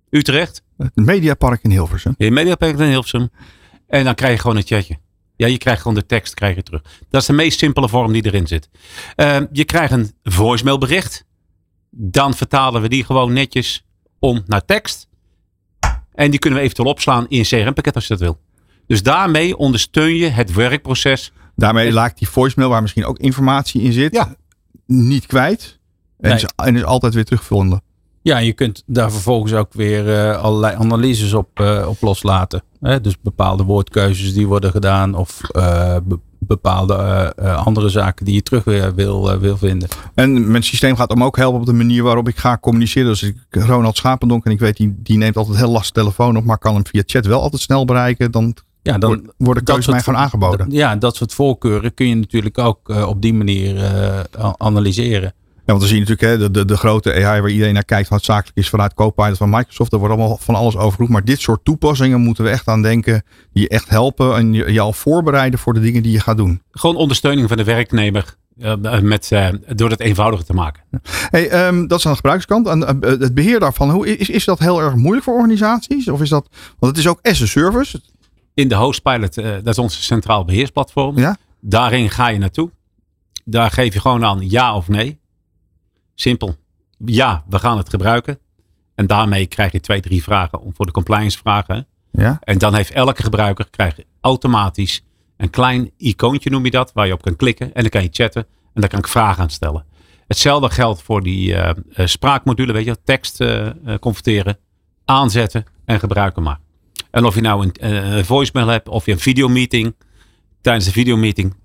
Utrecht. 0.09 0.63
Het 0.77 0.95
Mediapark 0.95 1.63
in 1.63 1.69
Hilversum. 1.71 2.13
In 2.17 2.33
Mediapark 2.33 2.79
in 2.79 2.85
Hilversum. 2.89 3.29
En 3.87 4.03
dan 4.03 4.15
krijg 4.15 4.33
je 4.33 4.39
gewoon 4.39 4.55
een 4.57 4.63
chatje. 4.65 4.97
Ja, 5.35 5.47
je 5.47 5.57
krijgt 5.57 5.81
gewoon 5.81 5.97
de 5.97 6.05
tekst 6.05 6.33
krijg 6.33 6.55
je 6.55 6.63
terug. 6.63 6.81
Dat 7.09 7.21
is 7.21 7.27
de 7.27 7.33
meest 7.33 7.59
simpele 7.59 7.89
vorm 7.89 8.11
die 8.11 8.25
erin 8.25 8.47
zit. 8.47 8.69
Ehm, 9.15 9.45
je 9.51 9.63
krijgt 9.63 9.91
een 9.91 10.11
voicemailbericht. 10.23 11.25
Dan 11.89 12.33
vertalen 12.33 12.81
we 12.81 12.89
die 12.89 13.03
gewoon 13.05 13.33
netjes 13.33 13.85
om 14.19 14.43
naar 14.45 14.65
tekst. 14.65 15.07
En 16.13 16.29
die 16.31 16.39
kunnen 16.39 16.59
we 16.59 16.65
eventueel 16.65 16.89
opslaan 16.89 17.25
in 17.29 17.39
een 17.39 17.45
CRM-pakket 17.45 17.95
als 17.95 18.07
je 18.07 18.13
dat 18.13 18.21
wil. 18.21 18.39
Dus 18.87 19.03
daarmee 19.03 19.57
ondersteun 19.57 20.15
je 20.15 20.27
het 20.27 20.53
werkproces. 20.53 21.31
Daarmee 21.59 21.91
laat 21.91 22.09
ik 22.11 22.17
die 22.17 22.29
voicemail, 22.29 22.69
waar 22.69 22.81
misschien 22.81 23.05
ook 23.05 23.17
informatie 23.17 23.81
in 23.81 23.93
zit, 23.93 24.13
Ja. 24.13 24.35
niet 24.85 25.25
kwijt. 25.25 25.79
En, 26.19 26.29
Nee. 26.29 26.37
is, 26.37 26.45
en 26.55 26.75
is 26.75 26.83
altijd 26.83 27.13
weer 27.13 27.25
teruggevonden. 27.25 27.81
Ja, 28.21 28.37
je 28.37 28.53
kunt 28.53 28.83
daar 28.85 29.11
vervolgens 29.11 29.53
ook 29.53 29.73
weer 29.73 30.13
eh, 30.19 30.41
allerlei 30.41 30.75
analyses 30.75 31.33
op, 31.33 31.59
eh, 31.59 31.85
op 31.89 32.01
loslaten. 32.01 32.63
Hè? 32.79 33.01
Dus 33.01 33.15
bepaalde 33.21 33.63
woordkeuzes 33.63 34.33
die 34.33 34.47
worden 34.47 34.71
gedaan 34.71 35.15
of 35.15 35.41
eh, 35.51 35.95
be- 36.03 36.19
bepaalde 36.39 36.95
andere 37.65 37.89
zaken 37.89 38.25
die 38.25 38.33
je 38.35 38.41
terug 38.41 38.63
weer 38.63 38.95
wil, 38.95 39.39
wil 39.39 39.57
vinden. 39.57 39.87
En 40.15 40.51
mijn 40.51 40.63
systeem 40.63 40.95
gaat 40.95 41.09
hem 41.09 41.23
ook 41.23 41.37
helpen 41.37 41.59
op 41.59 41.65
de 41.65 41.73
manier 41.73 42.03
waarop 42.03 42.27
ik 42.27 42.37
ga 42.37 42.57
communiceren. 42.57 43.07
Dus 43.07 43.23
ik, 43.23 43.35
Ronald 43.49 43.97
Schapendonk, 43.97 44.45
en 44.45 44.51
ik 44.51 44.59
weet, 44.59 44.77
die, 44.77 44.95
die 44.97 45.17
neemt 45.17 45.37
altijd 45.37 45.57
heel 45.57 45.71
lastig 45.71 45.91
telefoon 45.91 46.37
op, 46.37 46.43
maar 46.43 46.57
kan 46.57 46.73
hem 46.73 46.85
via 46.85 47.03
chat 47.05 47.25
wel 47.25 47.41
altijd 47.41 47.61
snel 47.61 47.85
bereiken. 47.85 48.31
Dan, 48.31 48.55
Ja, 48.89 48.97
dan, 48.97 49.09
wordt- 49.09 49.33
worden 49.37 49.65
dat 49.65 49.75
keuzes 49.75 49.83
soort 49.83 49.95
mij 49.95 50.01
gewoon 50.05 50.19
aangeboden. 50.19 50.71
Ja, 50.71 50.95
dat 50.95 51.15
soort 51.15 51.33
voorkeuren 51.33 51.93
kun 51.93 52.07
je 52.07 52.15
natuurlijk 52.15 52.57
ook 52.57 52.89
eh, 52.89 53.07
op 53.07 53.21
die 53.21 53.33
manier 53.33 53.77
eh, 53.83 54.51
analyseren. 54.57 55.33
Ja, 55.65 55.75
want 55.75 55.79
dan 55.79 55.89
zie 55.97 56.03
je 56.05 56.09
natuurlijk 56.09 56.41
hè, 56.41 56.47
de, 56.47 56.59
de, 56.59 56.65
de 56.65 56.77
grote 56.77 57.13
AI 57.25 57.41
waar 57.41 57.49
iedereen 57.49 57.73
naar 57.73 57.85
kijkt, 57.85 58.09
wat 58.09 58.23
zakelijk 58.23 58.57
is 58.57 58.69
vanuit 58.69 58.93
Copilot 58.93 59.37
van 59.37 59.49
Microsoft. 59.49 59.91
Daar 59.91 59.99
wordt 59.99 60.15
allemaal 60.15 60.37
van 60.41 60.55
alles 60.55 60.75
overroepen. 60.77 61.11
Maar 61.15 61.25
dit 61.25 61.39
soort 61.39 61.65
toepassingen 61.65 62.19
moeten 62.21 62.43
we 62.43 62.49
echt 62.49 62.67
aan 62.67 62.81
denken. 62.81 63.23
Die 63.53 63.63
je 63.63 63.69
echt 63.69 63.89
helpen 63.89 64.35
en 64.35 64.53
je, 64.53 64.71
je 64.73 64.79
al 64.79 64.93
voorbereiden 64.93 65.59
voor 65.59 65.73
de 65.73 65.79
dingen 65.79 66.03
die 66.03 66.11
je 66.11 66.19
gaat 66.19 66.37
doen. 66.37 66.61
Gewoon 66.71 66.95
ondersteuning 66.95 67.47
van 67.47 67.57
de 67.57 67.63
werknemer. 67.63 68.37
eh, 68.59 68.99
met, 68.99 69.31
eh, 69.31 69.47
door 69.75 69.89
het 69.89 69.99
eenvoudiger 69.99 70.45
te 70.45 70.53
maken. 70.53 70.83
Hey, 71.29 71.49
ehm, 71.49 71.87
dat 71.87 71.97
is 71.99 72.05
aan 72.05 72.11
de 72.11 72.17
gebruikerskant. 72.17 72.67
En 72.67 72.81
het 73.19 73.33
beheer 73.33 73.59
daarvan, 73.59 73.89
hoe, 73.91 74.17
is, 74.17 74.29
is 74.29 74.45
dat 74.45 74.59
heel 74.59 74.81
erg 74.81 74.95
moeilijk 74.95 75.23
voor 75.23 75.33
organisaties? 75.35 76.07
Of 76.07 76.21
is 76.21 76.29
dat, 76.29 76.47
want 76.79 76.95
het 76.95 77.05
is 77.05 77.07
ook 77.11 77.19
as 77.21 77.41
a 77.41 77.45
service. 77.45 78.01
In 78.59 78.67
de 78.67 78.75
Hostpilot, 78.75 79.37
eh, 79.37 79.51
dat 79.51 79.67
is 79.67 79.77
onze 79.77 80.03
centraal 80.03 80.45
beheersplatform. 80.45 81.17
Ja? 81.17 81.37
Daarin 81.61 82.09
ga 82.09 82.27
je 82.27 82.37
naartoe. 82.37 82.71
Daar 83.45 83.71
geef 83.71 83.93
je 83.93 83.99
gewoon 83.99 84.25
aan 84.25 84.49
ja 84.49 84.75
of 84.75 84.87
nee. 84.87 85.19
Simpel. 86.15 86.55
Ja, 87.05 87.43
we 87.49 87.59
gaan 87.59 87.77
het 87.77 87.89
gebruiken. 87.89 88.39
En 88.95 89.07
daarmee 89.07 89.45
krijg 89.45 89.71
je 89.71 89.79
twee, 89.79 90.01
drie 90.01 90.23
vragen 90.23 90.61
om 90.61 90.75
voor 90.75 90.85
de 90.85 90.91
compliance 90.91 91.37
vragen. 91.37 91.87
Ja. 92.11 92.37
En 92.43 92.57
dan 92.57 92.75
heeft 92.75 92.91
elke 92.91 93.23
gebruiker 93.23 93.69
krijg 93.69 93.95
je 93.95 94.05
automatisch 94.21 95.03
een 95.37 95.49
klein 95.49 95.91
icoontje 95.97 96.49
noem 96.49 96.65
je 96.65 96.71
dat, 96.71 96.93
waar 96.93 97.07
je 97.07 97.13
op 97.13 97.21
kan 97.21 97.35
klikken. 97.35 97.73
En 97.73 97.81
dan 97.81 97.89
kan 97.89 98.03
je 98.03 98.09
chatten 98.11 98.45
en 98.73 98.81
dan 98.81 98.89
kan 98.89 98.99
ik 98.99 99.07
vragen 99.07 99.43
aan 99.43 99.49
stellen. 99.49 99.85
Hetzelfde 100.27 100.69
geldt 100.69 101.01
voor 101.01 101.23
die 101.23 101.55
eh, 101.55 102.05
spraakmodule, 102.07 102.73
weet 102.73 102.85
je, 102.85 102.97
tekst 103.03 103.41
eh, 103.41 103.69
converteren, 103.99 104.57
aanzetten 105.05 105.65
en 105.85 105.99
gebruiken 105.99 106.43
maar. 106.43 106.59
En 107.11 107.25
of 107.25 107.35
je 107.35 107.41
nou 107.41 107.63
een, 107.63 107.71
eh, 107.71 108.15
een 108.15 108.25
voicemail 108.25 108.67
hebt 108.67 108.89
of 108.89 109.05
je 109.05 109.11
een 109.11 109.19
videomeeting. 109.19 109.95
Tijdens 110.61 110.85
de 110.85 110.91
videomeeting 110.91 111.55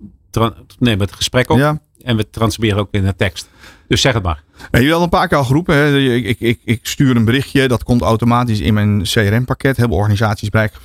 nemen 0.79 0.99
we 0.99 1.05
het 1.05 1.13
gesprek 1.13 1.51
op 1.51 1.59
ja. 1.59 1.81
en 2.03 2.17
we 2.17 2.31
transfereren 2.31 2.79
ook 2.79 2.89
weer 2.91 3.03
naar 3.03 3.17
tekst. 3.17 3.49
Dus 3.89 4.01
zeg 4.01 4.15
het 4.15 4.23
maar. 4.23 4.43
En 4.57 4.81
jullie 4.81 4.91
hadden 4.91 5.03
een 5.03 5.19
paar 5.19 5.29
keer 5.29 5.39
al 5.39 5.45
geroepen. 5.45 5.77
Hè? 5.77 5.99
Ik, 5.99 6.25
ik, 6.25 6.41
ik, 6.41 6.61
ik 6.65 6.87
stuur 6.87 7.17
een 7.17 7.25
berichtje. 7.25 7.69
Dat 7.69 7.85
komt 7.85 8.03
automatisch 8.03 8.61
in 8.61 8.75
mijn 8.75 9.03
CRM-pakket. 9.03 9.77
Veel 9.77 9.89
organisaties 9.89 10.49
bereiken. 10.49 10.81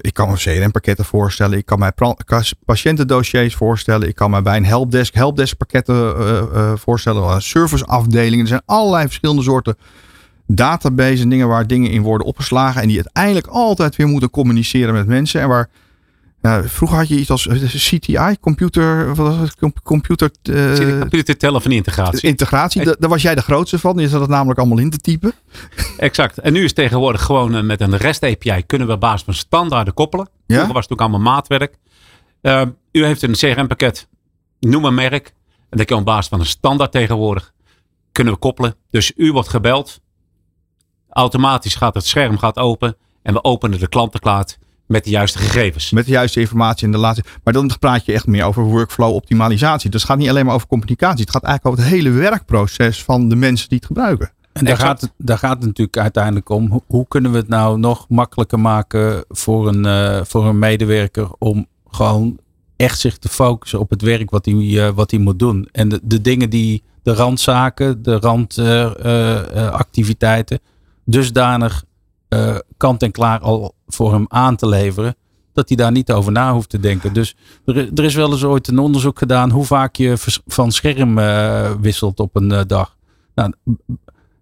Ik 0.00 0.14
kan 0.14 0.30
me 0.30 0.36
CRM-pakketten 0.36 1.04
voorstellen. 1.04 1.58
Ik 1.58 1.66
kan 1.66 1.78
mij 1.78 1.92
patiëntendossiers 2.64 3.54
voorstellen. 3.54 4.08
Ik 4.08 4.14
kan 4.14 4.30
mij 4.30 4.42
bij 4.42 4.56
een 4.56 4.64
helpdesk 4.64 5.14
helpdesk-pakketten 5.14 6.16
eh, 6.16 6.38
eh, 6.38 6.72
voorstellen. 6.76 7.22
Een 7.22 7.42
serviceafdelingen. 7.42 8.40
Er 8.40 8.46
zijn 8.46 8.62
allerlei 8.64 9.06
verschillende 9.06 9.42
soorten 9.42 9.76
databases 10.46 11.20
en 11.20 11.28
dingen 11.28 11.48
waar 11.48 11.66
dingen 11.66 11.90
in 11.90 12.02
worden 12.02 12.26
opgeslagen. 12.26 12.82
En 12.82 12.88
die 12.88 12.96
uiteindelijk 12.96 13.46
altijd 13.46 13.96
weer 13.96 14.06
moeten 14.06 14.30
communiceren 14.30 14.94
met 14.94 15.06
mensen. 15.06 15.40
En 15.40 15.48
waar 15.48 15.68
vroeger 16.64 16.96
had 16.98 17.08
je 17.08 17.18
iets 17.18 17.30
als 17.30 17.46
eh, 17.46 17.62
CTI, 17.62 18.36
computer, 18.40 19.14
wat 19.14 19.16
was 19.36 19.38
het? 19.38 19.54
Com- 19.56 19.72
computer 19.82 20.30
eh, 20.42 20.98
Computer 21.00 21.36
telefonie 21.36 21.76
integratie. 21.76 22.28
integratie. 22.28 22.84
Da- 22.84 22.96
Daar 22.98 23.10
was 23.10 23.22
jij 23.22 23.34
de 23.34 23.42
grootste 23.42 23.78
van. 23.78 23.98
Je 23.98 24.08
zat 24.08 24.20
het 24.20 24.30
namelijk 24.30 24.58
allemaal 24.58 24.78
in 24.78 24.90
te 24.90 24.98
typen. 24.98 25.32
Exact. 25.98 26.38
En 26.38 26.52
nu 26.52 26.64
is 26.64 26.72
tegenwoordig 26.72 27.22
gewoon 27.22 27.54
eh, 27.54 27.62
met 27.62 27.80
een 27.80 27.96
REST 27.96 28.22
API 28.22 28.62
kunnen 28.66 28.86
we 28.86 28.92
op 28.92 29.00
basis 29.00 29.22
van 29.22 29.34
standaarden 29.34 29.94
koppelen. 29.94 30.28
Ja? 30.46 30.54
Vroeger 30.54 30.74
was 30.74 30.82
het 30.82 30.92
ook 30.92 31.00
allemaal 31.00 31.20
maatwerk. 31.20 31.76
Eh, 32.40 32.62
u 32.92 33.04
heeft 33.04 33.22
een 33.22 33.32
CRM 33.32 33.66
pakket, 33.66 34.08
noem 34.60 34.84
een 34.84 34.94
merk. 34.94 35.34
En 35.70 35.78
dat 35.78 35.86
kan 35.86 35.98
op 35.98 36.04
basis 36.04 36.28
van 36.28 36.40
een 36.40 36.46
standaard 36.46 36.92
tegenwoordig 36.92 37.52
kunnen 38.12 38.32
we 38.32 38.38
koppelen. 38.38 38.74
Dus 38.90 39.12
u 39.16 39.32
wordt 39.32 39.48
gebeld. 39.48 40.00
Automatisch 41.16 41.74
gaat 41.74 41.94
het 41.94 42.06
scherm 42.06 42.38
gaat 42.38 42.58
open. 42.58 42.96
En 43.22 43.32
we 43.32 43.44
openen 43.44 43.78
de 43.78 43.88
klantenklaart 43.88 44.58
met 44.86 45.04
de 45.04 45.10
juiste 45.10 45.38
gegevens. 45.38 45.90
Met 45.90 46.04
de 46.04 46.10
juiste 46.10 46.40
informatie 46.40 46.86
en 46.86 46.92
de 46.92 46.98
laatste. 46.98 47.24
Maar 47.44 47.52
dan 47.52 47.70
praat 47.80 48.04
je 48.04 48.12
echt 48.12 48.26
meer 48.26 48.44
over 48.44 48.62
workflow 48.62 49.14
optimalisatie. 49.14 49.90
Dus 49.90 50.00
het 50.00 50.10
gaat 50.10 50.18
niet 50.18 50.28
alleen 50.28 50.46
maar 50.46 50.54
over 50.54 50.66
communicatie. 50.66 51.20
Het 51.20 51.30
gaat 51.30 51.42
eigenlijk 51.42 51.76
over 51.76 51.90
het 51.90 51.98
hele 51.98 52.10
werkproces 52.10 53.04
van 53.04 53.28
de 53.28 53.36
mensen 53.36 53.68
die 53.68 53.78
het 53.78 53.86
gebruiken. 53.86 54.30
En 54.52 54.64
daar 54.64 54.72
Exact. 54.72 54.88
gaat, 54.88 55.00
het, 55.00 55.12
daar 55.16 55.38
gaat 55.38 55.56
het 55.56 55.66
natuurlijk 55.66 55.98
uiteindelijk 55.98 56.48
om. 56.48 56.82
Hoe, 56.86 57.06
kunnen 57.08 57.30
we 57.30 57.36
het 57.36 57.48
nou 57.48 57.78
nog 57.78 58.06
makkelijker 58.08 58.60
maken 58.60 59.24
voor 59.28 59.68
een, 59.68 59.84
eh, 59.84 60.20
voor 60.24 60.46
een 60.46 60.58
medewerker 60.58 61.28
om 61.38 61.66
gewoon 61.90 62.38
echt 62.76 62.98
zich 62.98 63.18
te 63.18 63.28
focussen 63.28 63.80
op 63.80 63.90
het 63.90 64.02
werk 64.02 64.30
wat 64.30 64.44
hij, 64.44 64.86
eh, 64.86 64.90
wat 64.94 65.10
hij 65.10 65.20
moet 65.20 65.38
doen. 65.38 65.68
En 65.72 65.88
de, 65.88 66.00
de 66.02 66.20
dingen 66.20 66.50
die, 66.50 66.82
de 67.02 67.14
randzaken, 67.14 68.02
de 68.02 68.18
randactiviteiten, 68.18 70.60
dusdanig 71.06 71.84
eh, 72.28 72.56
kant 72.76 73.02
en 73.02 73.10
klaar 73.10 73.40
al 73.40 73.74
voor 73.86 74.12
hem 74.12 74.24
aan 74.28 74.56
te 74.56 74.68
leveren. 74.68 75.14
Dat 75.52 75.68
hij 75.68 75.76
daar 75.76 75.92
niet 75.92 76.12
over 76.12 76.32
na 76.32 76.52
hoeft 76.52 76.68
te 76.68 76.80
denken. 76.80 77.12
Dus 77.12 77.36
er, 77.64 77.76
er 77.94 78.04
is 78.04 78.14
wel 78.14 78.32
eens 78.32 78.44
ooit 78.44 78.68
een 78.68 78.78
onderzoek 78.78 79.18
gedaan 79.18 79.50
hoe 79.50 79.64
vaak 79.64 79.96
je 79.96 80.14
van 80.46 80.72
scherm 80.72 81.18
eh, 81.18 81.70
wisselt 81.80 82.20
op 82.20 82.36
een 82.36 82.52
eh, 82.52 82.60
dag. 82.66 82.96
Nou, 83.34 83.52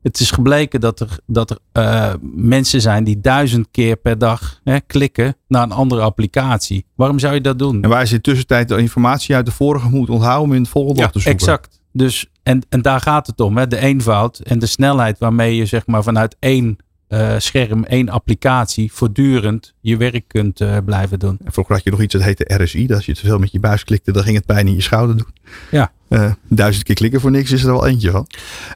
het 0.02 0.20
is 0.20 0.30
gebleken 0.30 0.80
dat 0.80 1.00
er, 1.00 1.18
dat 1.26 1.60
er 1.72 2.16
mensen 2.34 2.80
zijn 2.80 3.04
die 3.04 3.20
duizend 3.20 3.68
keer 3.70 3.96
per 3.96 4.18
dag 4.18 4.60
hè, 4.64 4.80
klikken 4.80 5.36
naar 5.48 5.62
een 5.62 5.72
andere 5.72 6.00
applicatie. 6.00 6.86
Waarom 6.94 7.18
zou 7.18 7.34
je 7.34 7.40
dat 7.40 7.58
doen? 7.58 7.82
En 7.82 7.88
waar 7.88 8.04
je 8.04 8.08
in 8.08 8.14
de 8.14 8.20
tussentijd 8.20 8.68
de 8.68 8.76
informatie 8.76 9.34
uit 9.34 9.46
de 9.46 9.52
vorige 9.52 9.88
moet 9.88 10.10
onthouden 10.10 10.48
om 10.48 10.54
in 10.54 10.62
het 10.62 10.70
volgende 10.70 11.00
Ja, 11.00 11.06
op 11.06 11.12
te 11.12 11.20
zoeken. 11.20 11.40
Exact. 11.40 11.80
Dus, 11.96 12.26
en, 12.42 12.62
en 12.68 12.82
daar 12.82 13.00
gaat 13.00 13.26
het 13.26 13.40
om. 13.40 13.56
Hè? 13.56 13.66
De 13.66 13.78
eenvoud 13.78 14.38
en 14.38 14.58
de 14.58 14.66
snelheid 14.66 15.18
waarmee 15.18 15.56
je 15.56 15.66
zeg 15.66 15.86
maar, 15.86 16.02
vanuit 16.02 16.36
één 16.38 16.76
eh, 17.08 17.34
scherm, 17.38 17.84
één 17.84 18.08
applicatie 18.08 18.92
voortdurend 18.92 19.74
je 19.80 19.96
werk 19.96 20.24
kunt 20.28 20.60
eh, 20.60 20.76
blijven 20.84 21.18
doen. 21.18 21.38
En 21.44 21.52
vroeger 21.52 21.74
had 21.74 21.84
je 21.84 21.90
nog 21.90 22.00
iets 22.02 22.12
dat 22.14 22.22
heette 22.22 22.62
RSI. 22.62 22.86
Dat 22.86 22.96
als 22.96 23.06
je 23.06 23.14
te 23.14 23.20
veel 23.20 23.38
met 23.38 23.52
je 23.52 23.60
buis 23.60 23.84
klikte, 23.84 24.12
dan 24.12 24.22
ging 24.22 24.36
het 24.36 24.46
pijn 24.46 24.66
in 24.68 24.74
je 24.74 24.80
schouder 24.82 25.16
doen. 25.16 25.32
Ja. 25.70 25.92
Eh, 26.08 26.32
duizend 26.48 26.84
keer 26.84 26.94
klikken 26.94 27.20
voor 27.20 27.30
niks 27.30 27.52
is 27.52 27.62
er 27.64 27.70
wel 27.72 27.86
eentje 27.86 28.10
van. 28.10 28.26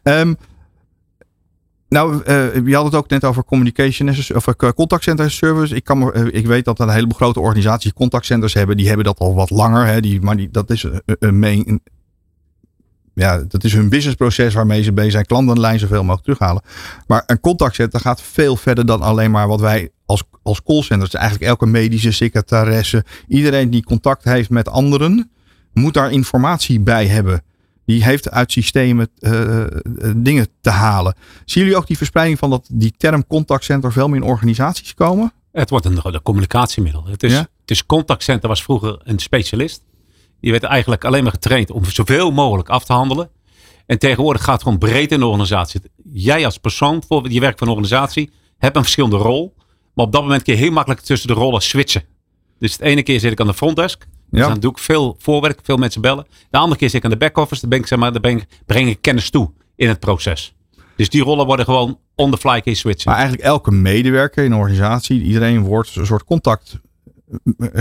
Ehm, 0.03 0.35
nou, 1.89 2.33
je 2.65 2.75
had 2.75 2.85
het 2.85 2.95
ook 2.95 3.09
net 3.09 3.25
over 3.25 3.45
communication 3.45 4.09
of 4.35 4.45
contact 4.75 5.03
center 5.03 5.31
service. 5.31 5.75
Ik, 5.75 5.85
kan, 5.85 5.99
me- 5.99 6.33
ik 6.33 6.47
weet 6.47 6.65
dat 6.65 6.81
een 6.81 6.89
heleboel 6.91 7.17
grote 7.17 7.41
organisaties 7.41 7.93
contactcenters 7.93 8.55
hebben. 8.55 8.77
Die 8.77 8.87
hebben 8.87 9.05
dat 9.05 9.19
al 9.19 9.35
wat 9.35 9.51
langer. 9.51 9.87
Hè, 9.87 10.01
die, 10.01 10.21
maar 10.21 10.37
die, 10.37 10.49
dat 10.51 10.71
is 10.71 10.83
een, 10.83 11.03
een- 11.43 11.81
ja, 13.19 13.45
dat 13.49 13.65
is 13.65 13.73
hun 13.73 13.89
businessproces 13.89 14.55
waarmee 14.55 14.83
ze 14.83 14.93
bezig 14.93 15.13
zijn. 15.13 15.27
Klantenlijn 15.27 15.79
zoveel 15.79 16.03
mogelijk 16.03 16.25
terughalen. 16.25 16.63
Maar 17.07 17.23
een 17.27 17.41
contactcenter 17.41 18.01
gaat 18.01 18.23
veel 18.23 18.57
verder 18.57 18.87
dan 18.87 19.03
alleen 19.03 19.31
maar 19.31 19.49
wat 19.49 19.61
wij 19.61 19.91
als, 20.07 20.23
als 20.43 20.63
callcenters. 20.63 21.15
Eigenlijk 21.15 21.51
elke 21.51 21.67
medische 21.67 22.13
secretaresse, 22.13 23.05
iedereen 23.29 23.71
die 23.71 23.85
contact 23.85 24.25
heeft 24.25 24.51
met 24.51 24.69
anderen, 24.69 25.31
moet 25.73 25.95
daar 25.95 26.11
informatie 26.13 26.81
bij 26.81 27.07
hebben. 27.07 27.43
Die 27.85 28.05
heeft 28.05 28.31
uit 28.31 28.53
systemen 28.53 29.09
eh, 29.19 29.61
eh, 29.61 29.69
dingen 30.17 30.47
te 30.61 30.71
halen. 30.71 31.15
Zien 31.45 31.63
jullie 31.63 31.79
ook 31.79 31.87
die 31.87 31.97
verspreiding 31.97 32.39
van 32.39 32.51
dat, 32.51 32.69
die 32.73 32.95
term 32.97 33.27
contactcenter 33.27 33.93
veel 33.93 34.09
meer 34.09 34.21
in 34.21 34.27
organisaties 34.27 34.95
komen? 34.95 35.33
Het 35.53 35.71
wordt 35.71 35.85
een, 35.85 36.01
een 36.03 36.23
communicatiemiddel. 36.23 37.07
Het 37.07 37.23
is, 37.23 37.33
Ja? 37.33 37.39
het 37.39 37.71
is 37.71 37.87
contactcenter 37.87 38.49
was 38.49 38.63
vroeger 38.63 39.01
een 39.05 39.19
specialist. 39.19 39.83
Die 40.41 40.51
werd 40.51 40.63
eigenlijk 40.63 41.05
alleen 41.05 41.23
maar 41.23 41.33
getraind 41.33 41.71
om 41.71 41.85
zoveel 41.85 42.31
mogelijk 42.31 42.69
af 42.69 42.85
te 42.85 42.93
handelen. 42.93 43.31
En 43.87 43.99
tegenwoordig 43.99 44.43
gaat 44.45 44.53
het 44.55 44.63
gewoon 44.63 44.79
breed 44.79 45.13
in 45.13 45.19
de 45.19 45.27
organisatie. 45.27 45.81
Jij 46.13 46.45
als 46.45 46.59
persoon, 46.59 46.99
bijvoorbeeld 46.99 47.35
je 47.35 47.41
werkt 47.41 47.59
voor 47.59 47.67
een 47.67 47.73
organisatie, 47.73 48.31
hebt 48.59 48.77
een 48.77 48.83
verschillende 48.83 49.17
rol. 49.17 49.55
Maar 49.95 50.07
op 50.07 50.13
dat 50.13 50.23
moment 50.23 50.43
kun 50.43 50.53
je 50.55 50.59
heel 50.59 50.71
makkelijk 50.71 51.01
tussen 51.01 51.29
de 51.29 51.35
rollen 51.35 51.63
switchen. 51.63 52.03
Dus 52.59 52.77
de 52.77 52.85
ene 52.85 53.03
keer 53.03 53.21
zit 53.21 53.33
ik 53.33 53.41
aan 53.41 53.47
de 53.47 53.55
frontdesk. 53.55 54.07
Dus 54.31 54.41
Ja. 54.41 54.49
dan 54.49 54.61
doe 54.61 54.71
ik 54.71 54.79
veel 54.79 55.17
voorwerk, 55.19 55.61
veel 55.63 55.77
mensen 55.77 56.01
bellen. 56.01 56.27
De 56.51 56.59
andere 56.59 56.79
keer 56.81 56.89
zit 56.89 56.99
ik 56.99 57.05
aan 57.05 57.11
de 57.11 57.17
back-office. 57.17 57.61
Dan, 57.61 57.71
ben 57.71 57.79
ik, 57.79 57.87
zeg 57.87 57.99
maar, 57.99 58.13
dan 58.13 58.23
ik, 58.31 58.47
breng 58.67 58.89
ik 58.89 59.01
kennis 59.01 59.31
toe 59.31 59.51
in 59.77 59.89
het 59.89 60.01
proces. 60.01 60.55
Dus 60.97 61.09
die 61.09 61.23
rollen 61.23 61.47
worden 61.47 61.65
gewoon 61.65 61.99
on 62.15 62.31
the 62.31 62.39
fly 62.39 62.61
je 62.65 62.75
switchen. 62.75 63.11
Maar 63.11 63.19
eigenlijk 63.19 63.49
elke 63.49 63.71
medewerker 63.71 64.45
in 64.45 64.53
een 64.53 64.59
organisatie, 64.59 65.23
iedereen 65.23 65.63
wordt 65.63 65.97
een 65.97 66.07
soort 66.07 66.25
contact, 66.25 66.81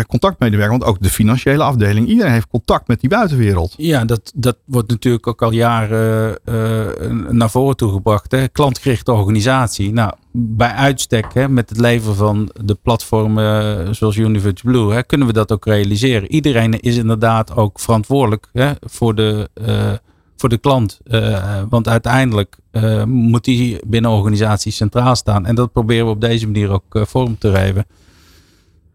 contactmedewerker. 0.07 0.77
Want 0.77 0.91
ook 0.91 1.01
de 1.01 1.09
financiële 1.09 1.63
afdeling, 1.63 2.07
iedereen 2.07 2.31
heeft 2.31 2.47
contact 2.47 2.87
met 2.87 2.99
die 2.99 3.09
buitenwereld. 3.09 3.73
Ja, 3.77 4.05
dat, 4.05 4.31
dat 4.35 4.57
wordt 4.65 4.89
natuurlijk 4.89 5.27
ook 5.27 5.41
al 5.41 5.51
jaren 5.51 6.39
eh, 6.45 7.09
naar 7.29 7.49
voren 7.49 7.75
toe 7.75 7.91
gebracht. 7.91 8.31
Hè? 8.31 8.47
Klantgerichte 8.47 9.11
organisatie. 9.11 9.93
Nou, 9.93 10.11
bij 10.31 10.71
uitstek 10.71 11.33
hè, 11.33 11.49
met 11.49 11.69
het 11.69 11.79
leveren 11.79 12.15
van 12.15 12.49
de 12.63 12.77
platformen 12.81 13.85
eh, 13.85 13.93
zoals 13.93 14.15
Universe 14.15 14.63
Blue 14.63 14.93
hè, 14.93 15.03
kunnen 15.03 15.27
we 15.27 15.33
dat 15.33 15.51
ook 15.51 15.65
realiseren. 15.65 16.31
Iedereen 16.31 16.79
is 16.79 16.97
inderdaad 16.97 17.55
ook 17.55 17.79
verantwoordelijk 17.79 18.47
hè, 18.53 18.71
voor, 18.79 19.15
de, 19.15 19.49
eh, 19.53 19.93
voor 20.37 20.49
de 20.49 20.57
klant. 20.57 20.99
Eh, 21.03 21.61
want 21.69 21.87
uiteindelijk 21.87 22.57
eh, 22.71 23.03
moet 23.03 23.43
die 23.43 23.79
binnen 23.87 24.11
organisaties 24.11 24.75
centraal 24.75 25.15
staan. 25.15 25.45
En 25.45 25.55
dat 25.55 25.71
proberen 25.71 26.05
we 26.05 26.11
op 26.11 26.21
deze 26.21 26.45
manier 26.45 26.69
ook 26.69 26.95
eh, 26.95 27.05
vorm 27.05 27.37
te 27.37 27.53
geven. 27.53 27.85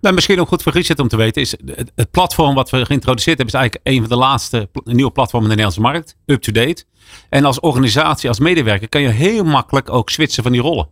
Nou, 0.03 0.15
misschien 0.15 0.41
ook 0.41 0.49
goed 0.49 0.63
voor 0.63 0.73
Richard 0.73 0.99
om 1.01 1.09
te 1.09 1.17
weten, 1.17 1.43
is 1.43 1.51
het, 1.65 1.93
het 1.95 2.11
platform 2.11 2.55
wat 2.55 2.71
we 2.71 2.87
geïntroduceerd 2.87 3.37
hebben, 3.39 3.55
is 3.55 3.61
eigenlijk 3.61 3.89
een 3.97 4.01
van 4.01 4.09
de 4.09 4.25
laatste 4.25 4.69
nieuwe 4.85 5.11
platformen 5.11 5.51
in 5.51 5.57
de 5.57 5.63
Nederlandse 5.63 5.93
markt. 5.93 6.17
Up-to-date. 6.27 6.85
En 7.29 7.45
als 7.45 7.61
organisatie, 7.61 8.29
als 8.29 8.39
medewerker, 8.39 8.89
kan 8.89 9.01
je 9.01 9.09
heel 9.09 9.45
makkelijk 9.45 9.91
ook 9.91 10.11
switchen 10.11 10.43
van 10.43 10.53
die 10.53 10.61
rollen. 10.61 10.89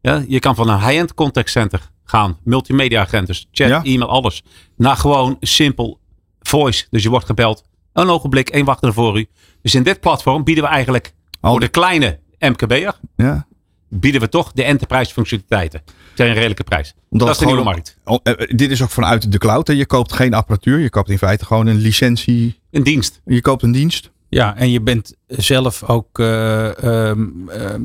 Ja, 0.00 0.24
je 0.28 0.38
kan 0.38 0.54
van 0.54 0.68
een 0.68 0.78
high-end 0.80 1.14
contact 1.14 1.50
center 1.50 1.90
gaan, 2.04 2.38
multimedia 2.44 3.00
agent, 3.00 3.26
dus 3.26 3.48
chat, 3.52 3.68
Ja. 3.68 3.82
e-mail, 3.82 4.08
alles, 4.10 4.42
naar 4.76 4.96
gewoon 4.96 5.36
simpel 5.40 5.98
voice. 6.40 6.86
Dus 6.90 7.02
je 7.02 7.08
wordt 7.10 7.26
gebeld, 7.26 7.64
een 7.92 8.08
ogenblik, 8.08 8.48
één 8.48 8.64
wachter 8.64 8.92
voor 8.92 9.18
u. 9.18 9.26
Dus 9.62 9.74
in 9.74 9.82
dit 9.82 10.00
platform 10.00 10.44
bieden 10.44 10.64
we 10.64 10.70
eigenlijk 10.70 11.14
Al- 11.40 11.50
voor 11.50 11.60
de 11.60 11.68
kleine 11.68 12.18
MKB'er, 12.38 12.98
Ja. 13.16 13.46
Bieden 13.88 14.20
we 14.20 14.28
toch 14.28 14.52
de 14.52 14.62
enterprise 14.62 15.12
functionaliteiten. 15.12 15.82
Tegen 16.14 16.30
een 16.30 16.36
redelijke 16.36 16.64
prijs. 16.64 16.94
Omdat 17.08 17.26
dat 17.28 17.36
is 17.36 17.42
de 17.42 17.46
nieuwe 17.46 17.64
markt. 17.64 17.96
Oh, 18.04 18.18
eh, 18.22 18.32
dit 18.56 18.70
is 18.70 18.82
ook 18.82 18.90
vanuit 18.90 19.32
de 19.32 19.38
cloud. 19.38 19.66
Hè. 19.66 19.72
Je 19.72 19.86
koopt 19.86 20.12
geen 20.12 20.34
apparatuur. 20.34 20.78
Je 20.78 20.90
koopt 20.90 21.10
in 21.10 21.18
feite 21.18 21.44
gewoon 21.44 21.66
een 21.66 21.76
licentie. 21.76 22.60
Een 22.70 22.82
dienst. 22.82 23.20
Je 23.24 23.40
koopt 23.40 23.62
een 23.62 23.72
dienst. 23.72 24.10
Ja, 24.30 24.56
en 24.56 24.70
je 24.70 24.80
bent 24.80 25.14
zelf 25.26 25.82
ook, 25.82 26.18
eh, 26.18 26.84
ehm, 26.84 27.48
ehm, 27.48 27.82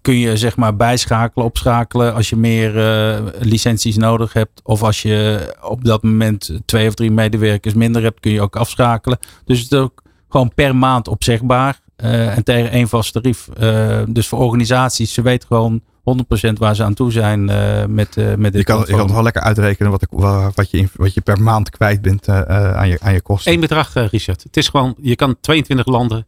kun 0.00 0.18
je 0.18 0.36
zeg 0.36 0.56
maar 0.56 0.76
bijschakelen, 0.76 1.46
opschakelen 1.46 2.14
als 2.14 2.28
je 2.28 2.36
meer 2.36 2.78
eh, 2.78 3.26
licenties 3.38 3.96
nodig 3.96 4.32
hebt. 4.32 4.60
Of 4.62 4.82
als 4.82 5.02
je 5.02 5.54
op 5.62 5.84
dat 5.84 6.02
moment 6.02 6.58
twee 6.64 6.88
of 6.88 6.94
drie 6.94 7.10
medewerkers 7.10 7.74
minder 7.74 8.02
hebt, 8.02 8.20
kun 8.20 8.32
je 8.32 8.40
ook 8.40 8.56
afschakelen. 8.56 9.18
Dus 9.44 9.60
het 9.60 9.72
is 9.72 9.78
ook 9.78 10.02
gewoon 10.28 10.54
per 10.54 10.76
maand 10.76 11.08
opzegbaar 11.08 11.68
eh, 11.74 11.83
en 12.04 12.44
tegen 12.44 12.70
één 12.70 12.88
vast 12.88 13.12
tarief. 13.12 13.48
Eh, 13.48 14.00
dus 14.08 14.28
voor 14.28 14.38
organisaties, 14.38 15.12
ze 15.14 15.22
weten 15.22 15.46
gewoon 15.48 15.80
100% 16.02 16.58
waar 16.58 16.74
ze 16.76 16.84
aan 16.84 16.94
toe 16.94 17.12
zijn 17.12 17.48
eh, 17.48 17.84
met, 17.88 18.16
eh 18.16 18.26
met 18.34 18.52
dit 18.52 18.54
Je 18.60 18.64
kan, 18.64 18.78
je 18.80 18.86
kan 18.86 18.98
het 19.00 19.10
wel 19.12 19.22
lekker 19.22 19.42
uitrekenen 19.42 19.90
wat, 19.90 20.02
ik- 20.02 20.08
wat, 20.54 20.70
je, 20.70 20.88
wat 20.96 21.14
je 21.14 21.20
per 21.20 21.42
maand 21.42 21.70
kwijt 21.70 22.02
bent 22.02 22.28
eh, 22.28 22.40
eh, 22.40 22.76
aan, 22.76 22.88
je, 22.88 22.98
aan 23.00 23.12
je 23.12 23.20
kosten. 23.20 23.52
Eén 23.52 23.60
bedrag, 23.60 23.96
eh, 23.96 24.06
Richard. 24.08 24.42
Het 24.42 24.56
is 24.56 24.68
gewoon, 24.68 24.94
je 25.00 25.16
kan 25.16 25.36
22 25.40 25.86
landen 25.86 26.26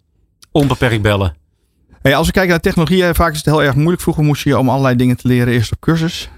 onbeperkt 0.53 1.03
bellen. 1.03 1.35
Hey, 2.03 2.17
als 2.17 2.27
we 2.27 2.33
kijken 2.33 2.51
naar 2.51 2.61
technologie, 2.61 3.05
eh, 3.05 3.15
vaak 3.15 3.31
is 3.31 3.37
het 3.37 3.47
heel 3.47 3.63
erg 3.63 3.75
moeilijk. 3.75 4.01
Vroeger 4.03 4.25
moest 4.25 4.45
je 4.45 4.59
om 4.59 4.69
allerlei 4.69 4.97
dingen 4.97 5.17
te 5.17 5.29
leren 5.29 5.53
eerst 5.53 5.73
op 5.73 5.81
cursus. 5.81 6.31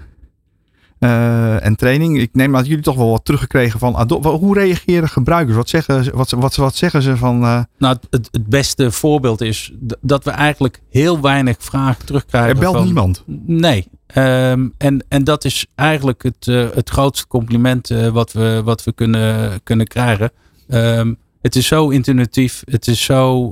Eh, 0.99 1.65
en 1.65 1.75
training. 1.75 2.19
Ik 2.19 2.29
neem 2.33 2.47
aan 2.55 2.61
dat 2.61 2.67
jullie 2.67 2.83
toch 2.83 2.95
wel 2.95 3.09
wat 3.11 3.25
teruggekregen 3.25 3.79
van 3.79 3.95
Adobe. 3.95 4.29
Hoe 4.29 4.53
reageren 4.59 5.09
gebruikers? 5.09 5.55
Wat 5.57 5.69
zeggen, 5.69 6.03
ze- 6.03 6.11
wat, 6.15 6.29
wat, 6.31 6.55
wat 6.55 6.75
zeggen 6.75 7.01
ze 7.01 7.17
van... 7.17 7.43
eh, 7.43 7.61
Nou, 7.77 7.97
het- 8.09 8.29
beste 8.49 8.91
voorbeeld 8.91 9.41
is 9.41 9.71
dat 10.01 10.23
we 10.23 10.31
eigenlijk 10.31 10.81
heel 10.89 11.21
weinig 11.21 11.55
vragen 11.59 12.05
terugkrijgen. 12.05 12.49
er 12.53 12.59
belt 12.59 12.75
van, 12.75 12.85
niemand. 12.85 13.23
Nee. 13.45 13.87
Ehm, 14.07 14.67
en, 14.77 15.05
en 15.07 15.23
dat 15.23 15.45
is 15.45 15.65
eigenlijk 15.75 16.23
het, 16.23 16.47
eh, 16.47 16.65
het 16.73 16.89
grootste 16.89 17.27
compliment 17.27 17.87
wat 18.11 18.31
we, 18.31 18.61
wat 18.63 18.83
we 18.83 18.93
kunnen, 18.93 19.59
kunnen 19.63 19.87
krijgen. 19.87 20.31
Ehm, 20.67 21.13
het 21.41 21.55
is 21.55 21.67
zo 21.67 21.89
intuïtief, 21.89 22.63
het 22.65 22.87
is 22.87 23.03
zo 23.03 23.51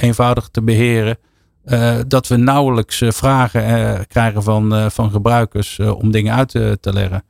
eenvoudig 0.00 0.48
te 0.48 0.62
beheren. 0.62 1.18
Eh, 1.66 1.98
dat 2.08 2.26
we 2.26 2.36
nauwelijks 2.36 3.00
eh, 3.00 3.10
vragen 3.10 3.64
eh, 3.64 4.00
krijgen 4.08 4.42
van, 4.42 4.74
eh, 4.74 4.90
van 4.90 5.10
gebruikers 5.10 5.78
eh, 5.78 5.96
om 5.98 6.10
dingen 6.10 6.34
uit 6.34 6.48
te, 6.48 6.78
te 6.80 6.92
leggen. 6.92 7.22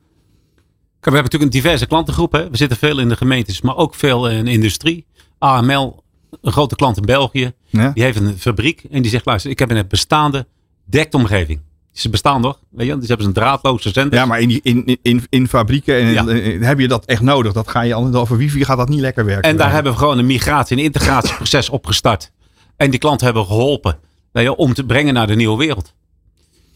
we 0.99 1.13
hebben 1.13 1.23
natuurlijk 1.23 1.53
een 1.53 1.61
diverse 1.61 1.85
klantengroep. 1.85 2.31
Hè? 2.31 2.49
We 2.49 2.57
zitten 2.57 2.77
veel 2.77 2.99
in 2.99 3.09
de 3.09 3.15
gemeentes, 3.15 3.61
maar 3.61 3.75
ook 3.75 3.95
veel 3.95 4.29
in 4.29 4.45
de 4.45 4.51
industrie. 4.51 5.05
AML, 5.39 6.03
een 6.41 6.51
grote 6.51 6.75
klant 6.75 6.97
in 6.97 7.05
België, 7.05 7.51
Ja. 7.65 7.91
die 7.93 8.03
heeft 8.03 8.19
een 8.19 8.37
fabriek 8.37 8.83
en 8.91 9.01
die 9.01 9.11
zegt, 9.11 9.25
luister, 9.25 9.51
ik 9.51 9.59
heb 9.59 9.71
een 9.71 9.85
bestaande 9.87 10.45
dektomgeving. 10.85 11.59
Ze 11.91 12.09
bestaan 12.09 12.41
nog, 12.41 12.59
weet 12.69 12.87
je, 12.87 12.97
dus 12.97 13.07
hebben 13.07 13.25
ze 13.25 13.31
een 13.31 13.37
draadloze 13.43 13.89
zender. 13.89 14.19
Ja, 14.19 14.25
maar 14.25 14.39
in, 14.39 14.47
die, 14.47 14.59
in, 14.63 14.97
in, 15.01 15.23
in 15.29 15.47
fabrieken 15.47 15.95
en 15.95 16.07
Ja. 16.07 16.27
in- 16.27 16.63
heb 16.63 16.79
je 16.79 16.87
dat 16.87 17.05
echt 17.05 17.21
nodig. 17.21 17.53
Dat 17.53 17.67
ga 17.67 17.81
je 17.81 17.93
altijd 17.93 18.15
over 18.15 18.37
wifi 18.37 18.65
gaat 18.65 18.77
dat 18.77 18.89
niet 18.89 18.99
lekker 18.99 19.25
werken. 19.25 19.49
En 19.49 19.57
daar 19.57 19.71
hebben 19.71 19.91
we 19.91 19.97
gewoon 19.97 20.17
een 20.17 20.25
migratie- 20.25 20.77
en 20.77 20.83
integratieproces 20.83 21.69
opgestart. 21.69 22.31
En 22.75 22.89
die 22.89 22.99
klanten 22.99 23.25
hebben 23.25 23.45
geholpen 23.45 23.97
je, 24.43 24.55
om 24.55 24.73
te 24.73 24.85
brengen 24.85 25.13
naar 25.13 25.27
de 25.27 25.35
nieuwe 25.35 25.57
wereld. 25.57 25.93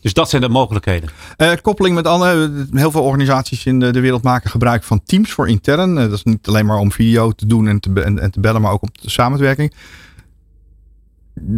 Dus 0.02 0.14
dat 0.14 0.30
zijn 0.30 0.42
de 0.42 0.50
mogelijkheden. 0.50 1.10
Eh, 1.38 1.52
koppeling 1.62 1.96
met 1.96 2.08
andere. 2.08 2.66
Heel 2.72 2.92
veel 2.92 3.04
organisaties 3.04 3.66
in 3.66 3.80
de, 3.80 3.92
de 3.92 4.00
wereld 4.00 4.24
maken 4.24 4.50
gebruik 4.50 4.84
van 4.84 5.04
Teams 5.04 5.32
voor 5.32 5.48
intern. 5.48 5.98
Eh, 5.98 6.04
dat 6.04 6.12
is 6.12 6.24
niet 6.24 6.48
alleen 6.48 6.66
maar 6.66 6.78
om 6.78 6.92
video 6.92 7.32
te 7.32 7.46
doen 7.46 7.68
en 7.68 7.80
te, 7.80 7.92
be- 7.92 8.02
en, 8.02 8.20
en 8.20 8.32
te 8.32 8.40
bellen, 8.40 8.62
maar 8.62 8.72
ook 8.72 8.82
om 8.82 8.90
de 9.02 9.10
samenwerking. 9.10 9.74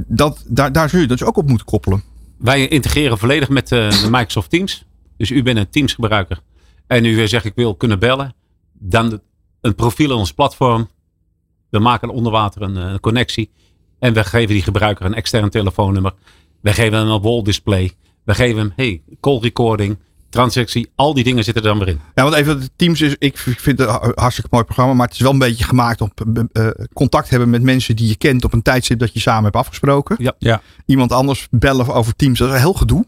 Dat, 0.07 0.43
daar, 0.47 0.71
daar 0.71 0.89
zul 0.89 0.99
je 0.99 1.07
dus 1.07 1.23
ook 1.23 1.37
op 1.37 1.47
moeten 1.47 1.65
koppelen. 1.65 2.03
Wij 2.37 2.67
integreren 2.67 3.17
volledig 3.17 3.49
met 3.49 3.71
eh, 3.71 3.89
de 3.89 4.07
Microsoft 4.11 4.49
Teams. 4.49 4.85
Dus 5.17 5.31
u 5.31 5.43
bent 5.43 5.57
een 5.57 5.69
Teams 5.69 5.93
gebruiker. 5.93 6.41
En 6.87 7.05
u 7.05 7.27
zegt 7.27 7.45
ik 7.45 7.55
wil 7.55 7.75
kunnen 7.75 7.99
bellen. 7.99 8.35
Dan 8.73 9.19
een 9.61 9.75
profiel 9.75 10.11
in 10.11 10.17
ons 10.17 10.33
platform. 10.33 10.89
We 11.69 11.79
maken 11.79 12.09
onder 12.09 12.31
water 12.31 12.61
een, 12.61 12.77
eh, 12.77 12.91
een 12.91 12.99
connectie. 12.99 13.51
En 14.03 14.13
we 14.13 14.23
geven 14.23 14.53
die 14.53 14.63
gebruiker 14.63 15.05
een 15.05 15.13
extern 15.13 15.49
telefoonnummer. 15.49 16.13
We 16.61 16.73
geven 16.73 16.97
hem 16.97 17.07
een 17.07 17.21
wall 17.21 17.41
display. 17.41 17.91
We 18.23 18.33
geven 18.33 18.57
hem 18.57 18.73
hey, 18.75 19.01
call 19.19 19.39
recording, 19.39 19.97
transactie. 20.29 20.91
Al 20.95 21.13
die 21.13 21.23
dingen 21.23 21.43
zitten 21.43 21.63
er 21.63 21.69
dan 21.69 21.79
weer 21.79 21.87
in. 21.87 21.99
Ja, 22.15 22.23
want 22.23 22.35
even, 22.35 22.69
Teams 22.75 23.01
is, 23.01 23.15
ik 23.19 23.37
vind 23.37 23.79
het 23.79 23.89
een 23.89 24.11
hartstikke 24.15 24.49
mooi 24.51 24.63
programma, 24.63 24.93
maar 24.93 25.05
het 25.05 25.15
is 25.15 25.21
wel 25.21 25.31
een 25.31 25.37
beetje 25.37 25.63
gemaakt 25.63 26.01
op 26.01 26.21
eh, 26.33 26.67
eh, 26.67 26.71
contact 26.93 27.29
hebben 27.29 27.49
met 27.49 27.61
mensen 27.61 27.95
die 27.95 28.07
je 28.07 28.15
kent 28.15 28.43
op 28.43 28.53
een 28.53 28.61
tijdstip 28.61 28.99
dat 28.99 29.13
je 29.13 29.19
samen 29.19 29.43
hebt 29.43 29.55
afgesproken. 29.55 30.15
Ja. 30.19 30.33
Ja. 30.39 30.61
Iemand 30.85 31.11
anders 31.11 31.47
bellen 31.51 31.93
over 31.93 32.15
Teams, 32.15 32.39
dat 32.39 32.47
is 32.47 32.53
een 32.53 32.59
heel 32.59 32.73
gedoe. 32.73 33.05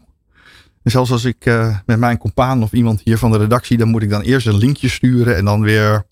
En 0.82 0.90
zelfs 0.90 1.10
als 1.10 1.24
ik 1.24 1.46
eh, 1.46 1.76
met 1.86 1.98
mijn 1.98 2.18
compaan 2.18 2.62
of 2.62 2.72
iemand 2.72 3.00
hier 3.04 3.18
van 3.18 3.32
de 3.32 3.38
redactie, 3.38 3.76
dan 3.76 3.88
moet 3.88 4.02
ik 4.02 4.10
dan 4.10 4.20
eerst 4.20 4.46
een 4.46 4.58
linkje 4.58 4.88
sturen 4.88 5.36
en 5.36 5.44
dan 5.44 5.60
weer. 5.60 6.06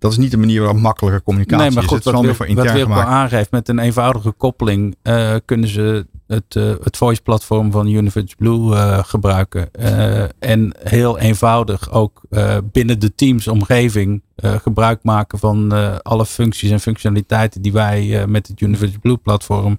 Dat 0.00 0.10
is 0.12 0.18
niet 0.18 0.30
de 0.30 0.36
manier 0.36 0.60
waarop 0.60 0.80
makkelijke 0.80 1.22
communicatie 1.22 1.64
Nee, 1.64 1.74
maar 1.74 1.82
is. 1.82 1.88
goed, 1.88 1.96
Het 1.98 2.06
is 2.06 2.12
wat, 2.12 2.20
wel 2.20 2.30
meer 2.30 2.36
voor 2.36 2.46
wat 2.46 2.56
intern 2.56 2.76
Wilco 2.76 2.92
gemaakt. 2.92 3.08
aangeeft 3.10 3.50
met 3.50 3.68
een 3.68 3.78
eenvoudige 3.78 4.30
koppeling, 4.30 4.96
eh, 5.02 5.34
kunnen 5.44 5.68
ze 5.68 6.06
het, 6.26 6.56
eh, 6.56 6.72
het 6.82 6.96
voice 6.96 7.22
platform 7.22 7.70
van 7.70 7.86
Universe 7.88 8.36
Blue 8.36 8.74
eh, 8.76 8.98
gebruiken. 9.04 9.72
Eh, 9.72 10.22
en 10.38 10.74
heel 10.82 11.18
eenvoudig 11.18 11.90
ook 11.92 12.20
eh, 12.30 12.56
binnen 12.72 12.98
de 13.00 13.14
Teams 13.14 13.48
omgeving 13.48 14.22
eh, 14.34 14.54
gebruik 14.54 14.98
maken 15.02 15.38
van 15.38 15.72
eh, 15.74 15.96
alle 16.02 16.26
functies 16.26 16.70
en 16.70 16.80
functionaliteiten 16.80 17.62
die 17.62 17.72
wij 17.72 18.20
eh, 18.20 18.26
met 18.26 18.46
het 18.46 18.60
Universe 18.60 18.98
Blue 18.98 19.16
platform 19.16 19.78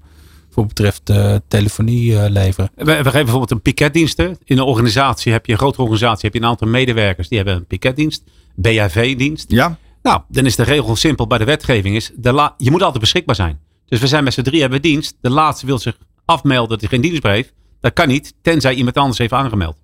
voor 0.50 0.66
betreft 0.66 1.10
eh, 1.10 1.36
telefonie 1.48 2.30
leveren. 2.30 2.70
We, 2.76 2.84
we 2.84 2.94
geven 2.94 3.12
bijvoorbeeld 3.12 3.52
een 3.52 3.62
piketdiensten. 3.62 4.38
In 4.44 4.58
een 4.58 4.64
organisatie 4.64 5.32
heb 5.32 5.46
je 5.46 5.52
een 5.52 5.58
grote 5.58 5.82
organisatie, 5.82 6.22
heb 6.24 6.34
je 6.34 6.40
een 6.40 6.48
aantal 6.50 6.68
medewerkers 6.68 7.28
die 7.28 7.38
hebben 7.38 7.56
een 7.56 7.66
piketdienst, 7.66 8.24
BHV-dienst. 8.56 9.52
Ja, 9.52 9.78
Nou, 10.02 10.22
dan 10.28 10.46
is 10.46 10.56
de 10.56 10.64
regel 10.64 10.96
simpel 10.96 11.28
bij 11.28 11.38
de 11.38 11.44
wetgeving 11.46 11.96
is, 11.96 12.12
je 12.58 12.72
moet 12.72 12.82
altijd 12.82 13.00
beschikbaar 13.00 13.36
zijn. 13.36 13.60
Dus 13.86 14.00
we 14.00 14.08
zijn 14.08 14.24
met 14.24 14.34
z'n 14.34 14.42
drie 14.42 14.62
hebben 14.62 14.82
dienst. 14.82 15.18
De 15.22 15.30
laatste 15.30 15.66
wil 15.66 15.78
zich 15.80 15.98
afmelden 16.26 16.70
dat 16.70 16.80
hij 16.80 16.90
geen 16.90 17.02
dienst 17.02 17.24
meer 17.24 17.32
heeft. 17.34 17.54
Dat 17.80 17.94
kan 17.94 18.08
niet, 18.08 18.34
tenzij 18.42 18.74
iemand 18.74 18.98
anders 18.98 19.18
heeft 19.18 19.34
aangemeld. 19.34 19.78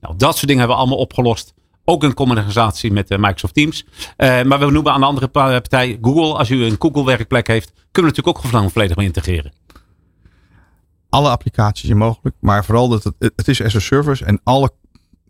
Nou, 0.00 0.16
dat 0.16 0.32
soort 0.34 0.46
dingen 0.46 0.58
hebben 0.58 0.76
we 0.76 0.82
allemaal 0.82 1.02
opgelost. 1.02 1.54
Ook 1.84 2.04
in 2.04 2.14
combinatie 2.14 2.92
met 2.92 3.10
eh, 3.10 3.18
Microsoft 3.18 3.54
Teams. 3.54 3.84
Eh, 4.16 4.42
maar 4.42 4.58
we 4.58 4.70
noemen 4.70 4.92
aan 4.92 5.00
de 5.00 5.06
andere 5.06 5.28
pa- 5.28 5.48
partij 5.48 5.98
Google. 6.02 6.34
Als 6.38 6.50
u 6.50 6.64
een 6.64 6.76
Google 6.78 7.04
werkplek 7.04 7.46
heeft, 7.46 7.72
kunnen 7.90 8.12
we 8.12 8.16
natuurlijk 8.22 8.54
ook 8.54 8.70
volledig 8.70 8.96
mee 8.96 9.06
integreren. 9.06 9.52
alle 11.08 11.28
applicaties 11.28 11.86
zijn 11.86 11.98
mogelijk, 11.98 12.36
maar 12.40 12.64
vooral 12.64 12.88
dat 12.88 13.04
het, 13.04 13.32
het 13.36 13.48
is 13.48 13.62
as 13.62 13.74
a 13.76 13.78
service 13.80 14.24
en 14.24 14.40
alle 14.44 14.70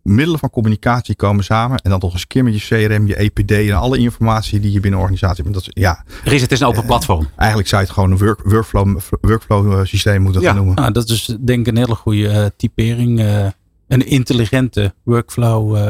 middelen 0.02 0.38
van 0.38 0.50
communicatie 0.50 1.14
komen 1.16 1.44
samen 1.44 1.78
en 1.78 1.90
dan 1.90 1.98
nog 2.02 2.12
eens 2.12 2.20
een 2.20 2.26
keer 2.28 2.44
met 2.44 2.60
je 2.60 2.86
CRM, 2.86 3.06
je 3.06 3.16
EPD 3.16 3.50
en 3.50 3.72
alle 3.72 3.98
informatie 3.98 4.60
die 4.60 4.72
je 4.72 4.80
binnen 4.80 4.92
een 5.00 5.04
organisatie 5.06 5.42
hebt. 5.44 5.54
Dat 5.54 5.62
is, 5.66 5.82
ja, 5.82 6.04
Ries, 6.24 6.40
het 6.42 6.52
is 6.52 6.60
een 6.60 6.66
open 6.66 6.84
platform. 6.86 7.28
eigenlijk 7.36 7.68
zou 7.68 7.80
je 7.82 7.86
het 7.86 7.96
gewoon 7.96 8.10
een 8.12 8.18
work, 8.18 8.40
workflow, 8.42 8.98
workflow 9.20 9.72
eh, 9.72 9.84
systeem 9.84 10.22
moeten 10.22 10.40
Ja. 10.42 10.46
gaan 10.48 10.56
noemen. 10.56 10.74
Nou, 10.74 10.92
dat 10.92 11.08
is 11.08 11.36
denk 11.40 11.60
ik 11.60 11.66
een 11.66 11.76
hele 11.76 11.94
goede 11.94 12.28
eh, 12.28 12.46
typering. 12.56 13.20
eh, 13.20 13.46
een 13.88 14.06
intelligente 14.06 14.94
workflow. 15.02 15.76
eh, 15.76 15.82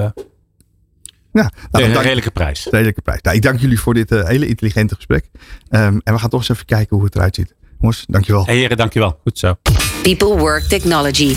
Ja, 1.33 1.51
nou, 1.71 1.85
een 1.85 2.01
redelijke 2.03 2.31
prijs. 2.31 2.67
redelijke 2.71 3.01
prijs. 3.03 3.21
Nou, 3.23 3.37
ik 3.37 3.43
dank 3.43 3.61
jullie 3.61 3.81
voor 3.81 3.95
dit 3.95 4.13
eh, 4.13 4.25
hele 4.27 4.47
intelligente 4.47 4.95
gesprek. 4.95 5.25
Ehm, 5.69 5.99
en 6.05 6.13
we 6.13 6.19
gaan 6.19 6.29
toch 6.31 6.41
eens 6.41 6.49
even 6.49 6.65
kijken 6.67 6.97
hoe 6.97 7.05
het 7.05 7.15
eruit 7.15 7.35
ziet. 7.35 7.55
Jongens, 7.81 8.05
dankjewel. 8.09 8.45
Hey 8.47 8.57
heren, 8.57 8.77
dankjewel. 8.77 9.19
goed 9.23 9.39
zo. 9.39 9.55
People 10.03 10.37
Work 10.39 10.63
Technology. 10.63 11.35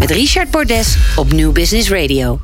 Met 0.00 0.10
Richard 0.10 0.50
Bordes 0.50 1.16
op 1.16 1.32
New 1.32 1.52
Business 1.52 1.90
Radio. 1.90 2.40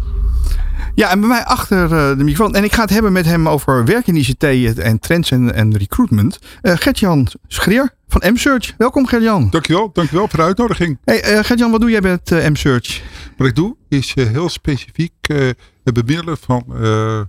Ja, 0.94 1.10
en 1.10 1.20
bij 1.20 1.28
mij 1.28 1.44
achter 1.44 1.82
eh, 1.84 2.18
de 2.18 2.24
microfoon. 2.24 2.54
En 2.54 2.64
ik 2.64 2.72
ga 2.72 2.80
het 2.80 2.90
hebben 2.90 3.12
met 3.12 3.24
hem 3.24 3.48
over 3.48 3.84
werk 3.84 4.06
in 4.06 4.16
ICT 4.16 4.44
en 4.78 4.98
trends 4.98 5.30
en, 5.30 5.54
en 5.54 5.76
recruitment. 5.76 6.38
Eh 6.62 6.76
Gert-Jan 6.76 7.28
Schreer 7.48 7.94
van 8.08 8.32
M-Search. 8.32 8.74
Welkom 8.78 9.06
Gert-Jan. 9.06 9.50
Dankjewel, 9.50 9.90
dankjewel 9.92 10.28
voor 10.28 10.38
de 10.38 10.44
uitnodiging. 10.44 10.98
Hey, 11.04 11.22
eh, 11.22 11.44
Gert-Jan, 11.44 11.70
wat 11.70 11.80
doe 11.80 11.90
jij 11.90 12.00
met 12.00 12.32
eh, 12.32 12.48
M-Search? 12.48 13.02
Wat 13.36 13.46
ik 13.46 13.54
doe 13.54 13.76
is 13.88 14.14
heel 14.14 14.48
specifiek 14.48 15.12
eh, 15.20 15.48
het 15.84 15.94
bemiddelen 15.94 16.36
van 16.40 16.64
eh, 16.74 17.18
eh, 17.18 17.24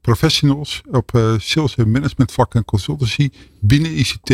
professionals 0.00 0.82
op 0.90 1.14
eh, 1.14 1.34
sales 1.38 1.76
en 1.76 1.90
management 1.90 2.32
vlak 2.32 2.54
en 2.54 2.64
consultancy 2.64 3.30
binnen 3.60 3.98
ICT. 3.98 4.30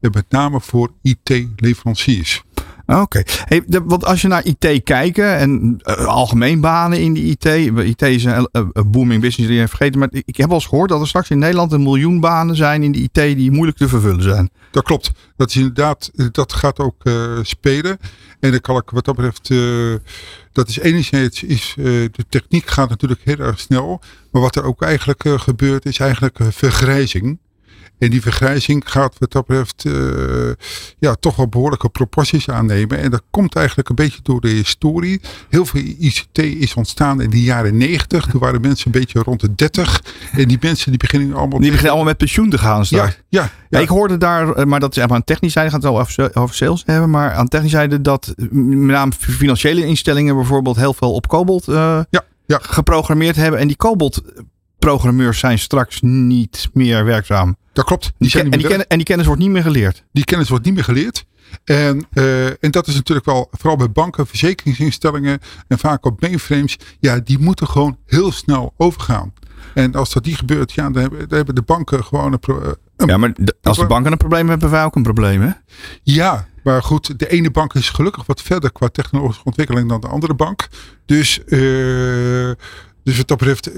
En 0.00 0.10
met 0.12 0.24
name 0.28 0.60
voor 0.60 0.92
IT-leveranciers. 1.02 2.42
Ah, 2.86 3.00
Oké. 3.00 3.22
Hey, 3.26 3.62
want 3.84 4.04
als 4.04 4.22
je 4.22 4.28
naar 4.28 4.44
IT 4.44 4.80
kijkt 4.84 5.18
en 5.18 5.78
eh, 5.82 6.06
algemeen 6.06 6.60
banen 6.60 7.00
in 7.00 7.14
de 7.14 7.20
IT. 7.20 7.44
IT 7.86 8.02
is 8.02 8.24
een, 8.24 8.48
eh, 8.52 8.62
een 8.72 8.90
booming 8.90 9.20
business, 9.20 9.50
die 9.52 9.66
vergeten. 9.66 9.98
Maar 9.98 10.08
ik 10.12 10.36
heb 10.36 10.46
wel 10.46 10.54
eens 10.56 10.66
gehoord 10.66 10.88
dat 10.90 11.00
er 11.00 11.06
straks 11.08 11.30
in 11.30 11.38
Nederland 11.38 11.72
een 11.72 11.82
miljoen 11.82 12.20
banen 12.20 12.56
zijn 12.56 12.82
in 12.82 12.92
de 12.92 12.98
IT 12.98 13.14
die 13.36 13.50
moeilijk 13.50 13.76
te 13.78 13.88
vervullen 13.88 14.22
zijn. 14.22 14.50
Dat 14.70 14.84
klopt. 14.84 15.12
Dat 15.36 15.48
is 15.48 15.56
inderdaad, 15.56 16.10
eh, 16.16 16.26
dat 16.32 16.52
gaat 16.52 16.78
ook 16.78 17.04
eh, 17.04 17.38
spelen. 17.42 17.98
En 18.40 18.50
dan 18.50 18.60
kan 18.60 18.76
ik 18.76 18.90
wat 18.90 19.04
dat 19.04 19.16
betreft, 19.16 19.50
eh, 19.50 20.10
dat 20.52 20.68
is 20.68 20.78
enerzijds, 20.78 21.42
is, 21.42 21.74
eh, 21.78 21.84
de 21.84 22.24
techniek 22.28 22.66
gaat 22.66 22.88
natuurlijk 22.88 23.20
heel 23.24 23.38
erg 23.38 23.60
snel. 23.60 24.00
Maar 24.32 24.42
wat 24.42 24.56
er 24.56 24.64
ook 24.64 24.82
eigenlijk 24.82 25.24
eh, 25.24 25.38
gebeurt, 25.38 25.84
is 25.84 25.98
eigenlijk 25.98 26.38
eh, 26.38 26.46
vergrijzing. 26.50 27.38
En 27.98 28.10
die 28.10 28.22
vergrijzing 28.22 28.82
gaat 28.86 29.16
wat 29.18 29.32
dat 29.32 29.46
betreft 29.46 29.84
eh, 29.84 30.66
ja, 30.98 31.14
toch 31.14 31.36
wel 31.36 31.48
behoorlijke 31.48 31.88
proporties 31.88 32.48
aannemen. 32.48 32.98
En 32.98 33.10
dat 33.10 33.22
komt 33.30 33.56
eigenlijk 33.56 33.88
een 33.88 33.94
beetje 33.94 34.20
door 34.22 34.40
de 34.40 34.48
historie. 34.48 35.20
Heel 35.48 35.66
veel 35.66 35.82
ICT 35.98 36.38
is 36.38 36.74
ontstaan 36.74 37.20
in 37.20 37.30
de 37.30 37.42
jaren 37.42 37.76
90. 37.76 38.26
Toen 38.26 38.40
waren 38.40 38.60
mensen 38.60 38.86
een 38.86 39.00
beetje 39.00 39.22
rond 39.22 39.40
de 39.40 39.54
30. 39.54 40.02
En 40.32 40.48
die 40.48 40.58
mensen 40.60 40.90
die 40.90 40.98
beginnen 40.98 41.36
allemaal... 41.36 41.58
Die 41.58 41.68
beginnen 41.70 41.92
allemaal 41.92 42.08
met 42.08 42.16
pensioen 42.18 42.50
te 42.50 42.58
gaan 42.58 42.86
straks. 42.86 43.12
ja, 43.28 43.42
ja, 43.42 43.42
Ja, 43.42 43.50
ja. 43.68 43.78
ik 43.78 43.88
hoorde 43.88 44.16
daar, 44.16 44.52
eh, 44.52 44.64
maar 44.64 44.80
dat 44.80 44.96
is 44.96 45.02
aan 45.02 45.24
technisch 45.24 45.52
zijde, 45.52 45.70
gaat 45.70 45.82
het 45.82 45.92
wel 45.92 46.32
over, 46.34 46.54
sales 46.54 46.82
hebben, 46.86 47.10
maar 47.10 47.32
aan 47.32 47.48
technisch 47.48 47.70
zijde 47.70 48.00
dat 48.00 48.34
eh, 48.36 48.46
met 48.50 48.96
name 48.96 49.12
financiële 49.18 49.86
instellingen 49.86 50.34
bijvoorbeeld 50.34 50.76
heel 50.76 50.94
veel 50.94 51.12
op 51.12 51.26
Cobalt 51.26 51.68
eh, 51.68 52.00
Ja, 52.10 52.24
ja. 52.46 52.58
geprogrammeerd 52.62 53.36
hebben. 53.36 53.60
En 53.60 53.66
die 53.66 53.76
Cobalt 53.76 54.22
programmeurs 54.90 55.38
zijn 55.38 55.58
straks 55.58 56.00
niet 56.02 56.68
meer 56.72 57.04
werkzaam. 57.04 57.56
dat 57.72 57.84
klopt. 57.84 58.02
Die 58.02 58.12
Die 58.18 58.28
zijn 58.30 58.44
en, 58.50 58.58
die 58.58 58.68
kennis, 58.68 58.86
en 58.86 58.96
die 58.96 59.06
kennis 59.06 59.26
wordt 59.26 59.40
niet 59.40 59.50
meer 59.50 59.62
geleerd. 59.62 60.04
die 60.12 60.24
kennis 60.24 60.48
wordt 60.48 60.64
niet 60.64 60.74
meer 60.74 60.84
geleerd. 60.84 61.24
En, 61.64 62.06
eh, 62.12 62.46
en 62.46 62.70
dat 62.70 62.86
is 62.86 62.94
natuurlijk 62.94 63.26
wel, 63.26 63.48
vooral 63.50 63.76
bij 63.76 63.90
banken, 63.90 64.26
verzekeringsinstellingen 64.26 65.38
en 65.68 65.78
vaak 65.78 66.04
op 66.06 66.20
mainframes, 66.20 66.76
ja, 67.00 67.20
die 67.24 67.38
moeten 67.38 67.68
gewoon 67.68 67.98
heel 68.06 68.32
snel 68.32 68.74
overgaan. 68.76 69.32
En 69.74 69.94
als 69.94 70.12
dat 70.12 70.24
niet 70.24 70.36
gebeurt, 70.36 70.72
ja, 70.72 70.90
dan 70.90 71.02
hebben, 71.02 71.18
dan 71.28 71.36
hebben 71.36 71.54
de 71.54 71.62
banken 71.62 72.04
gewoon 72.04 72.32
een, 72.32 72.38
pro- 72.38 72.60
eh, 72.60 72.70
een 72.96 73.08
Ja, 73.08 73.16
maar 73.16 73.32
de- 73.34 73.56
als 73.62 73.76
de 73.78 73.86
banken 73.86 74.12
een 74.12 74.18
probleem 74.18 74.48
hebben, 74.48 74.60
hebben 74.60 74.78
wij 74.78 74.86
ook 74.86 74.96
een 74.96 75.02
probleem, 75.02 75.40
hè? 75.42 75.50
Ja, 76.02 76.46
maar 76.62 76.82
goed, 76.82 77.18
de 77.18 77.28
ene 77.28 77.50
bank 77.50 77.74
is 77.74 77.88
gelukkig 77.90 78.26
wat 78.26 78.42
verder 78.42 78.72
qua 78.72 78.88
technologische 78.88 79.44
ontwikkeling 79.44 79.88
dan 79.88 80.00
de 80.00 80.08
andere 80.08 80.34
bank. 80.34 80.68
Dus, 81.06 81.44
eh, 81.44 82.50
dus 83.02 83.16
wat 83.16 83.28
dat 83.28 83.38
betreft 83.38 83.70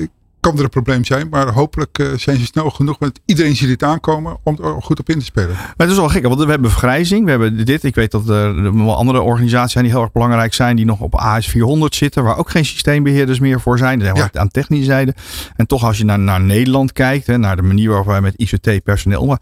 kan 0.48 0.58
er 0.58 0.64
een 0.64 0.82
probleem 0.82 1.04
zijn. 1.04 1.28
Maar 1.30 1.52
hopelijk 1.52 1.98
eh, 1.98 2.06
zijn 2.16 2.38
ze 2.38 2.44
snel 2.44 2.70
genoeg 2.70 3.00
met 3.00 3.20
iedereen 3.24 3.56
ziet 3.56 3.68
dit 3.68 3.82
aankomen 3.82 4.36
om 4.42 4.58
er 4.62 4.82
goed 4.82 5.00
op 5.00 5.08
in 5.08 5.18
te 5.18 5.24
spelen. 5.24 5.50
Maar 5.54 5.74
het 5.76 5.90
is 5.90 5.96
wel 5.96 6.08
gek, 6.08 6.26
want 6.26 6.40
we 6.44 6.50
hebben 6.50 6.70
vergrijzing. 6.70 7.24
We 7.24 7.30
hebben 7.30 7.64
dit. 7.64 7.84
Ik 7.84 7.94
weet 7.94 8.10
dat 8.10 8.28
er 8.28 8.76
wel 8.76 8.96
andere 8.96 9.20
organisaties 9.20 9.72
zijn 9.72 9.84
die 9.84 9.92
heel 9.92 10.02
erg 10.02 10.12
belangrijk 10.12 10.54
zijn. 10.54 10.76
Die 10.76 10.84
nog 10.84 11.00
op 11.00 11.14
AS 11.14 11.46
400 11.46 11.94
zitten. 11.94 12.24
Waar 12.24 12.38
ook 12.38 12.50
geen 12.50 12.64
systeembeheerders 12.64 13.38
meer 13.38 13.60
voor 13.60 13.78
zijn. 13.78 13.98
Dat 13.98 14.16
Ja. 14.16 14.30
aan 14.32 14.48
technische 14.48 14.84
zijde. 14.84 15.14
En 15.56 15.66
toch 15.66 15.84
als 15.84 15.98
je 15.98 16.04
naar, 16.04 16.18
naar 16.18 16.40
Nederland 16.40 16.92
kijkt. 16.92 17.26
Hè, 17.26 17.38
naar 17.38 17.56
de 17.56 17.62
manier 17.62 17.88
waarop 17.88 18.06
wij 18.06 18.20
met 18.20 18.34
ICT 18.36 18.82
personeel. 18.84 19.26
Maar 19.26 19.40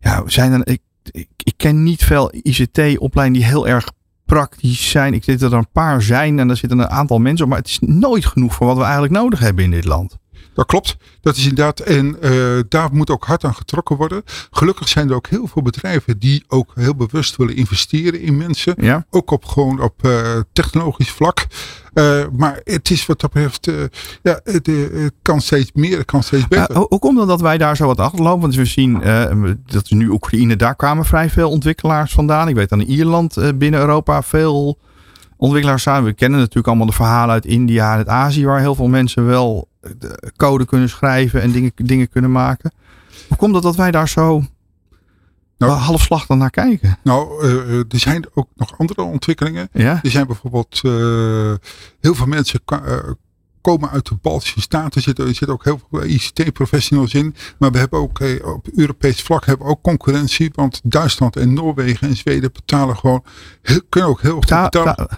ja, 0.00 0.22
zijn 0.26 0.52
er, 0.52 0.60
ik, 0.64 0.80
ik, 1.10 1.28
ik 1.36 1.54
ken 1.56 1.82
niet 1.82 2.04
veel 2.04 2.32
ICT 2.42 2.98
opleidingen 2.98 3.32
die 3.40 3.44
heel 3.50 3.68
erg 3.68 3.88
praktisch 4.24 4.90
zijn. 4.90 5.14
Ik 5.14 5.24
weet 5.24 5.40
dat 5.40 5.52
er 5.52 5.58
een 5.58 5.72
paar 5.72 6.02
zijn 6.02 6.38
en 6.38 6.50
er 6.50 6.56
zitten 6.56 6.78
een 6.78 6.88
aantal 6.90 7.18
mensen 7.18 7.44
op. 7.44 7.50
Maar 7.50 7.60
het 7.60 7.68
is 7.68 7.78
nooit 7.80 8.26
genoeg 8.26 8.54
voor 8.54 8.66
wat 8.66 8.76
we 8.76 8.82
eigenlijk 8.82 9.12
nodig 9.12 9.38
hebben 9.38 9.64
in 9.64 9.70
dit 9.70 9.84
land. 9.84 10.18
Dat 10.54 10.66
klopt. 10.66 10.96
Dat 11.20 11.36
is 11.36 11.42
inderdaad. 11.42 11.80
En 11.80 12.16
uh, 12.20 12.60
daar 12.68 12.88
moet 12.92 13.10
ook 13.10 13.24
hard 13.24 13.44
aan 13.44 13.54
getrokken 13.54 13.96
worden. 13.96 14.22
Gelukkig 14.50 14.88
zijn 14.88 15.08
er 15.08 15.14
ook 15.14 15.26
heel 15.26 15.46
veel 15.46 15.62
bedrijven 15.62 16.18
die 16.18 16.44
ook 16.48 16.72
heel 16.74 16.94
bewust 16.94 17.36
willen 17.36 17.56
investeren 17.56 18.20
in 18.20 18.36
mensen. 18.36 18.74
Ja. 18.76 19.06
Ook 19.10 19.30
op 19.30 19.44
gewoon 19.44 19.80
op 19.80 20.06
uh, 20.06 20.40
technologisch 20.52 21.10
vlak. 21.10 21.46
Uh, 21.94 22.24
maar 22.36 22.60
het 22.64 22.90
is 22.90 23.06
wat 23.06 23.20
dat 23.20 23.32
betreft, 23.32 23.70
ja, 24.22 24.40
het, 24.44 24.70
kan 25.22 25.40
steeds 25.40 25.70
meer, 25.74 25.96
het 25.96 26.06
kan 26.06 26.22
steeds 26.22 26.48
beter. 26.48 26.76
hoe 26.76 26.98
komt 26.98 27.18
het 27.18 27.28
dat 27.28 27.40
wij 27.40 27.58
daar 27.58 27.76
zo 27.76 27.86
wat 27.86 28.00
achterlopen? 28.00 28.40
Want 28.40 28.54
we 28.54 28.64
zien 28.64 29.00
dat 29.66 29.84
is 29.84 29.90
nu 29.90 30.08
Oekraïne, 30.08 30.56
daar 30.56 30.76
kwamen 30.76 31.04
vrij 31.04 31.30
veel 31.30 31.50
ontwikkelaars 31.50 32.12
vandaan. 32.12 32.48
Ik 32.48 32.54
weet 32.54 32.70
in 32.70 32.90
Ierland 32.90 33.58
binnen 33.58 33.80
Europa 33.80 34.22
veel 34.22 34.78
ontwikkelaars 35.36 35.82
zijn. 35.82 36.04
We 36.04 36.12
kennen 36.12 36.38
natuurlijk 36.38 36.66
allemaal 36.66 36.86
de 36.86 36.92
verhalen 36.92 37.34
uit 37.34 37.46
India 37.46 37.90
en 37.90 37.96
uit 37.96 38.08
Azië, 38.08 38.46
waar 38.46 38.60
heel 38.60 38.74
veel 38.74 38.88
mensen 38.88 39.26
wel 39.26 39.68
code 40.36 40.64
kunnen 40.64 40.88
schrijven 40.88 41.42
en 41.42 41.52
dingen, 41.52 41.72
dingen 41.74 42.08
kunnen 42.08 42.32
maken. 42.32 42.72
Hoe 43.28 43.36
komt 43.36 43.54
het 43.54 43.62
dat 43.62 43.76
wij 43.76 43.90
daar 43.90 44.08
zo 44.08 44.44
nou, 45.58 45.72
halfslag 45.72 46.26
dan 46.26 46.38
naar 46.38 46.50
kijken? 46.50 46.98
Nou, 47.02 47.44
uh, 47.46 47.78
er 47.78 47.98
zijn 47.98 48.26
ook 48.34 48.48
nog 48.56 48.78
andere 48.78 49.02
ontwikkelingen. 49.02 49.68
Ja? 49.72 50.00
Er 50.02 50.10
zijn 50.10 50.26
bijvoorbeeld 50.26 50.80
uh, 50.84 50.92
heel 52.00 52.14
veel 52.14 52.26
mensen 52.26 52.60
komen 53.60 53.90
uit 53.90 54.08
de 54.08 54.14
Baltische 54.22 54.60
Staten. 54.60 54.92
Er 54.92 55.02
zitten, 55.02 55.24
er 55.24 55.34
zitten 55.34 55.52
ook 55.52 55.64
heel 55.64 55.80
veel 55.90 56.04
ICT-professionals 56.04 57.14
in. 57.14 57.34
Maar 57.58 57.70
we 57.70 57.78
hebben 57.78 57.98
ook 57.98 58.20
op 58.44 58.68
Europees 58.74 59.22
vlak 59.22 59.46
hebben 59.46 59.66
ook 59.66 59.82
concurrentie. 59.82 60.50
Want 60.54 60.80
Duitsland 60.84 61.36
en 61.36 61.54
Noorwegen 61.54 62.08
en 62.08 62.16
Zweden 62.16 62.52
betalen 62.52 62.96
gewoon, 62.96 63.24
heel, 63.62 63.80
kunnen 63.88 64.10
ook 64.10 64.20
heel 64.20 64.32
goed 64.32 64.40
betalen. 64.40 65.08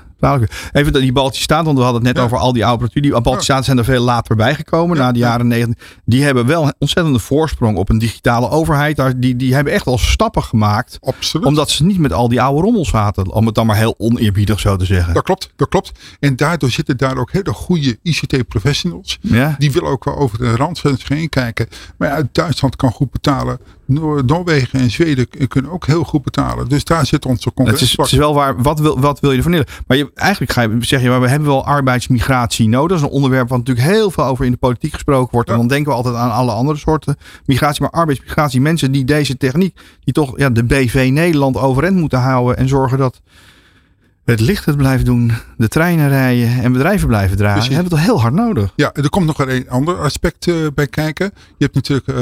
Even 0.72 0.92
die 0.92 1.12
Baltische 1.12 1.42
Staten, 1.42 1.64
want 1.64 1.78
we 1.78 1.84
hadden 1.84 2.04
het 2.04 2.14
net 2.14 2.24
over 2.24 2.38
al 2.38 2.52
die 2.52 2.66
oude 2.66 2.88
Die 2.92 3.10
Baltische 3.10 3.42
Staten 3.42 3.64
zijn 3.64 3.78
er 3.78 3.84
veel 3.84 4.02
later 4.02 4.36
bijgekomen, 4.36 4.96
na 4.96 5.12
de 5.12 5.18
jaren 5.18 5.46
negentig. 5.46 5.82
Die 6.04 6.22
hebben 6.22 6.46
wel 6.46 6.62
een 6.62 6.74
ontzettende 6.78 7.18
voorsprong 7.18 7.76
op 7.76 7.88
een 7.88 7.98
digitale 7.98 8.48
overheid. 8.48 8.96
Daar, 8.96 9.20
die, 9.20 9.36
die 9.36 9.54
hebben 9.54 9.72
echt 9.72 9.84
wel 9.84 9.98
stappen 9.98 10.42
gemaakt. 10.42 10.98
Absoluut. 11.00 11.46
Omdat 11.46 11.70
ze 11.70 11.84
niet 11.84 11.98
met 11.98 12.12
al 12.12 12.28
die 12.28 12.42
oude 12.42 12.62
rommels 12.62 12.88
zaten. 12.88 13.32
Om 13.32 13.46
het 13.46 13.54
dan 13.54 13.66
maar 13.66 13.76
heel 13.76 13.94
oneerbiedig 13.98 14.60
zo 14.60 14.76
te 14.76 14.84
zeggen. 14.84 15.14
Dat 15.14 15.22
klopt, 15.22 15.52
dat 15.56 15.68
klopt. 15.68 15.92
En 16.20 16.36
daardoor 16.36 16.70
zitten 16.70 16.96
daar 16.96 17.16
ook 17.16 17.32
hele 17.32 17.52
goede 17.52 17.98
ICT-professionals. 18.02 19.18
Ja. 19.20 19.54
Die 19.58 19.72
willen 19.72 19.90
ook 19.90 20.04
wel 20.04 20.16
over 20.16 20.38
de 20.38 20.56
rand 20.56 20.82
heen 21.08 21.28
kijken. 21.28 21.68
Maar 21.98 22.08
ja, 22.08 22.28
Duitsland 22.32 22.76
kan 22.76 22.92
goed 22.92 23.10
betalen. 23.10 23.58
Noorwegen 24.26 24.80
en 24.80 24.90
Zweden 24.90 25.28
kunnen 25.48 25.70
ook 25.70 25.86
heel 25.86 26.04
goed 26.04 26.22
betalen. 26.22 26.68
Dus 26.68 26.84
daar 26.84 27.06
zit 27.06 27.26
onze 27.26 27.52
concurrentie. 27.52 27.86
Het 27.86 27.98
is, 27.98 28.04
het 28.04 28.12
is 28.12 28.18
wel 28.18 28.34
waar. 28.34 28.62
Wat 28.62 28.80
wil, 28.80 29.00
wat 29.00 29.20
wil 29.20 29.30
je 29.30 29.36
ervan 29.36 29.52
leren? 29.52 29.66
Maar 29.86 29.96
je, 29.96 30.10
eigenlijk 30.14 30.52
ga 30.52 30.62
je, 30.62 30.76
zeg 30.80 31.02
je, 31.02 31.08
maar 31.08 31.20
we 31.20 31.28
hebben 31.28 31.48
wel 31.48 31.64
arbeidsmigratie 31.64 32.68
nodig. 32.68 32.88
Dat 32.88 32.98
is 32.98 33.04
een 33.04 33.16
onderwerp 33.16 33.48
wat 33.48 33.58
natuurlijk 33.58 33.86
heel 33.86 34.10
veel 34.10 34.24
over 34.24 34.44
in 34.44 34.50
de 34.50 34.56
politiek 34.56 34.92
gesproken 34.92 35.32
wordt. 35.32 35.50
En 35.50 35.56
dan 35.56 35.68
denken 35.68 35.90
we 35.90 35.96
altijd 35.96 36.14
aan 36.14 36.30
alle 36.30 36.52
andere 36.52 36.78
soorten 36.78 37.16
migratie. 37.44 37.82
Maar 37.82 37.90
arbeidsmigratie, 37.90 38.60
mensen 38.60 38.92
die 38.92 39.04
deze 39.04 39.36
techniek, 39.36 39.80
die 40.04 40.14
toch 40.14 40.38
ja, 40.38 40.50
de 40.50 40.64
BV 40.64 41.08
Nederland 41.12 41.56
overeind 41.56 41.96
moeten 41.96 42.20
houden. 42.20 42.56
En 42.56 42.68
zorgen 42.68 42.98
dat 42.98 43.20
het 44.24 44.40
licht 44.40 44.64
het 44.64 44.76
blijft 44.76 45.04
doen, 45.04 45.32
de 45.56 45.68
treinen 45.68 46.08
rijden 46.08 46.62
en 46.62 46.72
bedrijven 46.72 47.08
blijven 47.08 47.36
draaien. 47.36 47.54
Precies. 47.54 47.74
hebben 47.74 47.92
we 47.92 47.96
toch 47.98 48.06
heel 48.06 48.20
hard 48.20 48.34
nodig. 48.34 48.72
Ja, 48.76 48.92
er 48.92 49.08
komt 49.08 49.26
nog 49.26 49.38
een 49.38 49.68
ander 49.68 49.98
aspect 49.98 50.46
uh, 50.46 50.66
bij 50.74 50.86
kijken. 50.86 51.30
Je 51.34 51.64
hebt 51.64 51.74
natuurlijk 51.74 52.08
uh, 52.08 52.16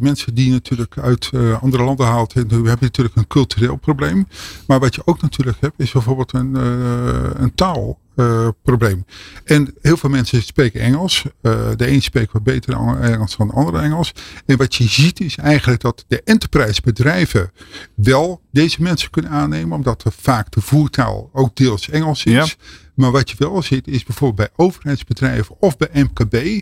mensen 0.00 0.34
die 0.34 0.50
natuurlijk 0.50 0.98
uit 0.98 1.30
uh, 1.34 1.62
andere 1.62 1.82
landen 1.82 2.06
haalt. 2.06 2.32
En 2.32 2.48
we 2.48 2.54
hebben 2.54 2.78
natuurlijk 2.80 3.16
een 3.16 3.26
cultureel 3.26 3.76
probleem. 3.76 4.26
Maar 4.66 4.80
wat 4.80 4.94
je 4.94 5.02
ook 5.04 5.22
natuurlijk 5.22 5.56
hebt 5.60 5.80
is 5.80 5.92
bijvoorbeeld 5.92 6.32
een, 6.32 6.54
een 7.42 7.54
taal. 7.54 7.98
Uh, 8.18 8.48
probleem. 8.62 9.04
En 9.44 9.74
heel 9.80 9.96
veel 9.96 10.10
mensen 10.10 10.42
spreken 10.42 10.80
Engels. 10.80 11.24
Uh, 11.42 11.68
de 11.76 11.90
een 11.90 12.02
spreekt 12.02 12.32
wat 12.32 12.42
beter 12.42 12.74
Engels 13.00 13.36
dan 13.36 13.46
de 13.46 13.52
andere 13.52 13.78
Engels. 13.78 14.12
En 14.46 14.56
wat 14.56 14.74
je 14.74 14.88
ziet 14.88 15.20
is 15.20 15.36
eigenlijk 15.36 15.80
dat 15.80 16.04
de 16.08 16.22
enterprise 16.24 16.80
bedrijven 16.84 17.52
wel 17.94 18.42
deze 18.52 18.82
mensen 18.82 19.10
kunnen 19.10 19.30
aannemen. 19.30 19.76
Omdat 19.76 20.04
er 20.04 20.12
vaak 20.12 20.50
de 20.50 20.60
voertaal 20.60 21.30
ook 21.32 21.56
deels 21.56 21.88
Engels 21.88 22.24
is. 22.24 22.32
Ja. 22.32 22.46
Maar 22.94 23.10
wat 23.10 23.30
je 23.30 23.36
wel 23.38 23.62
ziet 23.62 23.88
is 23.88 24.04
bijvoorbeeld 24.04 24.48
bij 24.54 24.66
overheidsbedrijven 24.66 25.56
of 25.60 25.76
bij 25.76 25.88
MKB. 25.92 26.60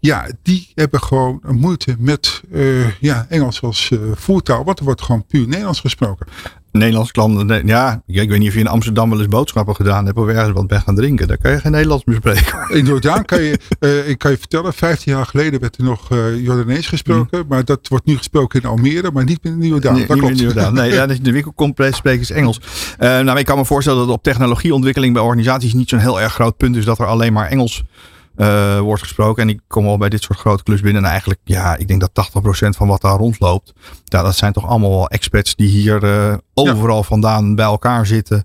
Ja, 0.00 0.28
die 0.42 0.72
hebben 0.74 1.00
gewoon 1.02 1.42
moeite 1.48 1.96
met 1.98 2.42
uh, 2.50 3.00
ja, 3.00 3.26
Engels 3.28 3.62
als 3.62 3.90
voertaal. 4.14 4.64
Want 4.64 4.78
er 4.78 4.84
wordt 4.84 5.02
gewoon 5.02 5.26
puur 5.26 5.46
Nederlands 5.48 5.80
gesproken. 5.80 6.26
Nederlands 6.72 7.12
klanten. 7.12 7.66
Ja, 7.66 8.02
ik 8.06 8.28
weet 8.28 8.38
niet 8.38 8.48
of 8.48 8.54
je 8.54 8.60
in 8.60 8.66
Amsterdam 8.66 9.10
wel 9.10 9.18
eens 9.18 9.28
boodschappen 9.28 9.74
gedaan 9.74 10.06
hebt 10.06 10.18
of 10.18 10.26
ergens 10.26 10.52
wat 10.52 10.66
bij 10.66 10.78
gaan 10.78 10.94
drinken. 10.94 11.28
Daar 11.28 11.38
kan 11.38 11.50
je 11.50 11.60
geen 11.60 11.72
Nederlands 11.72 12.04
meer 12.04 12.16
spreken. 12.16 12.68
In 12.78 12.84
Jordaan 12.84 13.24
kan 13.24 13.42
je, 13.42 13.58
uh, 13.80 14.08
ik 14.08 14.18
kan 14.18 14.30
je 14.30 14.38
vertellen, 14.38 14.72
15 14.72 15.12
jaar 15.12 15.26
geleden 15.26 15.60
werd 15.60 15.76
er 15.76 15.84
nog 15.84 16.10
uh, 16.10 16.44
Jordanees 16.44 16.86
gesproken. 16.86 17.38
Mm. 17.38 17.44
Maar 17.48 17.64
dat 17.64 17.88
wordt 17.88 18.06
nu 18.06 18.16
gesproken 18.16 18.62
in 18.62 18.68
Almere, 18.68 19.10
maar 19.10 19.24
niet 19.24 19.38
in 19.42 19.62
Jordaan. 19.62 19.94
Nee, 19.94 20.06
dat 20.06 20.18
klopt. 20.18 20.32
In 20.32 20.44
Jordaan. 20.44 20.74
Nee, 20.74 20.92
ja, 20.92 21.06
de 21.22 21.32
winkelcomplex 21.32 21.96
spreken 21.96 22.20
is 22.20 22.30
Engels. 22.30 22.60
Uh, 23.00 23.20
nou, 23.20 23.38
ik 23.38 23.44
kan 23.44 23.58
me 23.58 23.64
voorstellen 23.64 24.06
dat 24.06 24.16
op 24.16 24.22
technologieontwikkeling 24.22 25.14
bij 25.14 25.22
organisaties 25.22 25.74
niet 25.74 25.88
zo'n 25.88 25.98
heel 25.98 26.20
erg 26.20 26.32
groot 26.32 26.56
punt 26.56 26.76
is 26.76 26.84
dat 26.84 26.98
er 26.98 27.06
alleen 27.06 27.32
maar 27.32 27.48
Engels 27.48 27.84
uh, 28.36 28.80
wordt 28.80 29.02
gesproken. 29.02 29.42
En 29.42 29.48
ik 29.48 29.60
kom 29.66 29.86
al 29.86 29.98
bij 29.98 30.08
dit 30.08 30.22
soort 30.22 30.38
grote 30.38 30.62
clubs 30.62 30.80
binnen. 30.80 31.04
En 31.04 31.10
eigenlijk, 31.10 31.40
ja, 31.44 31.76
ik 31.76 31.88
denk 31.88 32.00
dat 32.00 32.30
80% 32.66 32.68
van 32.68 32.88
wat 32.88 33.00
daar 33.00 33.16
rondloopt. 33.16 33.72
Ja, 34.04 34.22
dat 34.22 34.36
zijn 34.36 34.52
toch 34.52 34.66
allemaal 34.66 34.90
wel 34.90 35.08
experts 35.08 35.54
die 35.54 35.68
hier 35.68 36.04
uh, 36.04 36.34
overal 36.54 36.96
ja. 36.96 37.02
vandaan 37.02 37.54
bij 37.54 37.64
elkaar 37.64 38.06
zitten. 38.06 38.44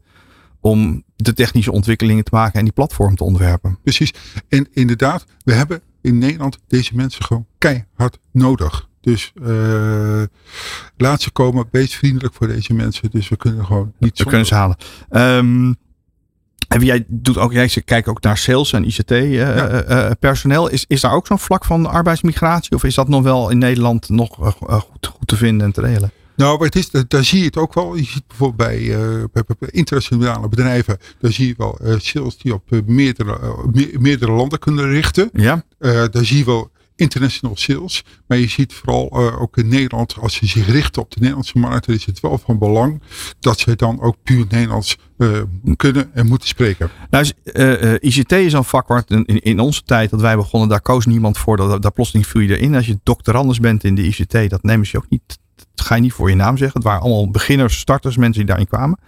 Om 0.61 1.03
de 1.15 1.33
technische 1.33 1.71
ontwikkelingen 1.71 2.23
te 2.23 2.31
maken 2.33 2.59
en 2.59 2.63
die 2.63 2.73
platform 2.73 3.15
te 3.15 3.23
ontwerpen. 3.23 3.79
Precies. 3.83 4.13
En 4.49 4.67
inderdaad, 4.71 5.25
we 5.43 5.53
hebben 5.53 5.81
in 6.01 6.17
Nederland 6.17 6.57
deze 6.67 6.95
mensen 6.95 7.23
gewoon 7.23 7.45
keihard 7.57 8.19
nodig. 8.31 8.87
Dus 9.01 9.31
uh, 9.41 10.23
laat 10.97 11.21
ze 11.21 11.31
komen, 11.31 11.67
wees 11.71 11.95
vriendelijk 11.95 12.33
voor 12.33 12.47
deze 12.47 12.73
mensen. 12.73 13.11
Dus 13.11 13.29
we 13.29 13.35
kunnen 13.35 13.65
gewoon 13.65 13.93
niet. 13.99 14.17
We 14.17 14.25
kunnen 14.25 14.47
ze 14.47 14.55
halen. 14.55 14.77
Um, 15.09 15.77
en 16.67 16.85
jij 16.85 17.05
doet 17.07 17.37
ook, 17.37 17.53
jij 17.53 17.69
kijkt 17.85 18.07
ook 18.07 18.21
naar 18.21 18.37
sales 18.37 18.73
en 18.73 18.85
ICT 18.85 19.11
uh, 19.11 19.33
ja. 19.33 19.87
uh, 19.89 20.11
personeel. 20.19 20.67
Is, 20.67 20.85
is 20.87 21.01
daar 21.01 21.13
ook 21.13 21.27
zo'n 21.27 21.39
vlak 21.39 21.65
van 21.65 21.85
arbeidsmigratie? 21.85 22.75
Of 22.75 22.83
is 22.83 22.95
dat 22.95 23.07
nog 23.07 23.23
wel 23.23 23.49
in 23.49 23.57
Nederland 23.57 24.09
nog 24.09 24.35
goed, 24.35 25.07
goed 25.07 25.27
te 25.27 25.37
vinden 25.37 25.67
en 25.67 25.73
te 25.73 25.81
regelen? 25.81 26.11
Nou, 26.37 26.63
het 26.63 26.75
is, 26.75 26.89
daar 27.07 27.23
zie 27.23 27.39
je 27.39 27.45
het 27.45 27.57
ook 27.57 27.73
wel. 27.73 27.95
Je 27.95 28.03
ziet 28.03 28.27
bijvoorbeeld 28.27 28.69
bij, 28.69 28.79
uh, 28.79 29.23
bij, 29.33 29.43
bij 29.59 29.69
internationale 29.71 30.49
bedrijven, 30.49 30.97
daar 31.19 31.31
zie 31.31 31.47
je 31.47 31.53
wel 31.57 31.79
uh, 31.83 31.95
sales 31.97 32.37
die 32.37 32.53
op 32.53 32.63
uh, 32.69 32.79
meerdere, 32.85 33.39
me, 33.71 33.95
meerdere 33.99 34.31
landen 34.31 34.59
kunnen 34.59 34.89
richten. 34.89 35.29
Ja. 35.33 35.63
daar 35.79 36.25
zie 36.25 36.37
je 36.37 36.45
wel 36.45 36.71
international 36.97 37.55
sales. 37.55 38.03
Maar 38.27 38.37
je 38.37 38.47
ziet 38.47 38.73
vooral 38.73 39.09
uh, 39.13 39.41
ook 39.41 39.57
in 39.57 39.67
Nederland, 39.67 40.15
als 40.19 40.33
ze 40.33 40.45
zich 40.45 40.67
richten 40.67 41.01
op 41.01 41.11
de 41.11 41.19
Nederlandse 41.19 41.57
markt, 41.57 41.85
dan 41.85 41.95
is 41.95 42.05
het 42.05 42.19
wel 42.19 42.37
van 42.37 42.57
belang 42.57 43.01
dat 43.39 43.59
ze 43.59 43.75
dan 43.75 44.01
ook 44.01 44.15
puur 44.23 44.45
Nederlands 44.49 44.97
uh, 45.17 45.41
kunnen 45.75 46.13
en 46.13 46.27
moeten 46.27 46.47
spreken. 46.47 46.89
Nou, 47.09 47.31
ICT 47.99 48.31
is 48.31 48.53
een 48.53 48.63
vak 48.63 48.87
waar 48.87 49.03
in, 49.07 49.25
in, 49.25 49.59
onze 49.59 49.83
tijd 49.83 50.09
dat 50.09 50.21
wij 50.21 50.35
begonnen, 50.35 50.69
daar 50.69 50.81
koos 50.81 51.05
niemand 51.05 51.37
voor. 51.37 51.57
Dat, 51.57 51.81
daar 51.81 51.91
plotseling 51.91 52.27
viel 52.27 52.41
je 52.41 52.57
erin. 52.57 52.75
Als 52.75 52.87
je 52.87 52.99
doctorandus 53.03 53.59
bent 53.59 53.83
in 53.83 53.95
de 53.95 54.03
ICT, 54.03 54.49
dat 54.49 54.63
nemen 54.63 54.85
ze 54.85 54.97
ook 54.97 55.09
niet. 55.09 55.39
Dat 55.75 55.85
ga 55.85 55.95
je 55.95 56.01
niet 56.01 56.13
voor 56.13 56.29
je 56.29 56.35
naam 56.35 56.57
zeggen. 56.57 56.77
Het 56.77 56.87
waren 56.87 57.01
allemaal 57.01 57.31
beginners, 57.31 57.79
starters, 57.79 58.17
mensen 58.17 58.39
die 58.39 58.49
daarin 58.49 58.67
kwamen. 58.67 58.99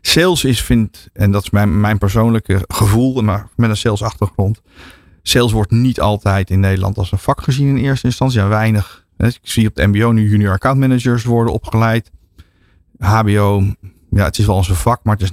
Sales 0.00 0.44
is, 0.44 0.62
vind, 0.62 1.08
en 1.12 1.30
dat 1.30 1.42
is 1.42 1.50
mijn, 1.50 1.80
mijn 1.80 1.98
persoonlijke 1.98 2.64
gevoel, 2.66 3.22
maar 3.22 3.48
met 3.56 3.70
een 3.70 3.76
sales 3.76 4.02
achtergrond. 4.02 4.60
Sales 5.28 5.52
wordt 5.52 5.70
niet 5.70 6.00
altijd 6.00 6.50
in 6.50 6.60
Nederland 6.60 6.98
als 6.98 7.12
een 7.12 7.18
vak 7.18 7.42
gezien 7.42 7.68
in 7.68 7.76
eerste 7.76 8.06
instantie. 8.06 8.40
Ja, 8.40 8.48
weinig. 8.48 9.06
Ik 9.16 9.38
zie 9.42 9.68
op 9.68 9.76
het 9.76 9.86
MBO 9.86 10.12
nu 10.12 10.30
junior 10.30 10.52
account 10.52 10.78
managers 10.78 11.24
worden 11.24 11.52
opgeleid. 11.52 12.10
HBO, 12.98 13.64
ja, 14.10 14.24
het 14.24 14.38
is 14.38 14.46
wel 14.46 14.56
eens 14.56 14.68
een 14.68 14.74
vak, 14.74 15.00
maar 15.02 15.16
het 15.16 15.22
is 15.22 15.30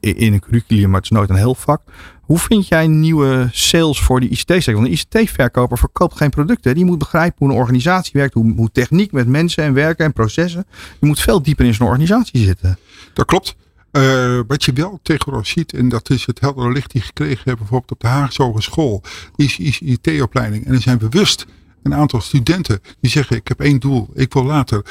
in 0.00 0.32
een 0.32 0.40
curriculum, 0.40 0.86
maar 0.86 1.00
het 1.00 1.04
is 1.04 1.16
nooit 1.16 1.30
een 1.30 1.36
heel 1.36 1.54
vak. 1.54 1.82
Hoe 2.20 2.38
vind 2.38 2.68
jij 2.68 2.86
nieuwe 2.86 3.48
sales 3.52 4.00
voor 4.00 4.20
die 4.20 4.28
ICT-sector? 4.28 4.74
Want 4.74 4.86
een 4.86 4.92
ICT-verkoper 4.92 5.78
verkoopt 5.78 6.16
geen 6.16 6.30
producten. 6.30 6.74
Die 6.74 6.84
moet 6.84 6.98
begrijpen 6.98 7.36
hoe 7.38 7.48
een 7.48 7.60
organisatie 7.60 8.12
werkt, 8.12 8.34
hoe, 8.34 8.70
techniek 8.72 9.12
met 9.12 9.26
mensen 9.26 9.64
en 9.64 9.74
werken 9.74 10.04
en 10.04 10.12
processen. 10.12 10.66
Je 11.00 11.06
moet 11.06 11.20
veel 11.20 11.42
dieper 11.42 11.64
in 11.64 11.74
zo'n 11.74 11.86
organisatie 11.86 12.44
zitten. 12.44 12.78
Dat 13.12 13.26
klopt. 13.26 13.56
Uh, 13.96 14.40
wat 14.46 14.64
je 14.64 14.72
wel 14.72 15.00
tegenwoordig 15.02 15.46
ziet, 15.46 15.72
en 15.72 15.88
dat 15.88 16.10
is 16.10 16.26
het 16.26 16.40
heldere 16.40 16.72
licht 16.72 16.90
die 16.90 17.00
gekregen 17.00 17.42
hebben, 17.44 17.56
bijvoorbeeld 17.56 17.90
op 17.90 18.00
de 18.00 18.06
Haagse 18.06 18.42
Hogeschool, 18.42 19.02
is 19.36 19.58
IT-opleiding. 19.58 20.66
En 20.66 20.74
er 20.74 20.80
zijn 20.80 20.98
bewust 20.98 21.46
een 21.82 21.94
aantal 21.94 22.20
studenten 22.20 22.80
die 23.00 23.10
zeggen: 23.10 23.36
Ik 23.36 23.48
heb 23.48 23.60
één 23.60 23.78
doel, 23.78 24.10
ik 24.14 24.32
wil 24.32 24.44
later 24.44 24.84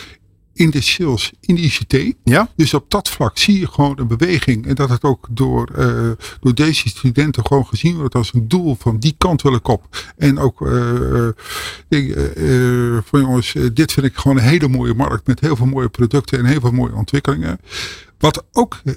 in 0.53 0.69
de 0.69 0.81
sales, 0.81 1.31
in 1.39 1.55
de 1.55 1.61
ICT. 1.61 2.15
Ja? 2.23 2.49
Dus 2.55 2.73
op 2.73 2.85
dat 2.87 3.09
vlak 3.09 3.37
zie 3.37 3.59
je 3.59 3.67
gewoon 3.67 3.99
een 3.99 4.07
beweging. 4.07 4.67
En 4.67 4.75
dat 4.75 4.89
het 4.89 5.03
ook 5.03 5.27
door, 5.29 5.69
uh, 5.77 6.11
door 6.39 6.53
deze 6.55 6.89
studenten 6.89 7.45
gewoon 7.45 7.65
gezien 7.65 7.95
wordt 7.95 8.15
als 8.15 8.33
een 8.33 8.47
doel 8.47 8.75
van 8.79 8.99
die 8.99 9.15
kant 9.17 9.41
wil 9.41 9.53
ik 9.53 9.67
op. 9.67 10.13
En 10.17 10.39
ook 10.39 10.61
uh, 10.61 11.29
uh, 11.89 12.97
van 13.03 13.19
jongens, 13.19 13.55
dit 13.73 13.91
vind 13.91 14.05
ik 14.05 14.15
gewoon 14.15 14.37
een 14.37 14.43
hele 14.43 14.67
mooie 14.67 14.93
markt 14.93 15.27
met 15.27 15.39
heel 15.39 15.55
veel 15.55 15.65
mooie 15.65 15.89
producten 15.89 16.39
en 16.39 16.45
heel 16.45 16.59
veel 16.59 16.71
mooie 16.71 16.95
ontwikkelingen. 16.95 17.59
Wat 18.23 18.45
ook 18.51 18.81
uh, 18.83 18.95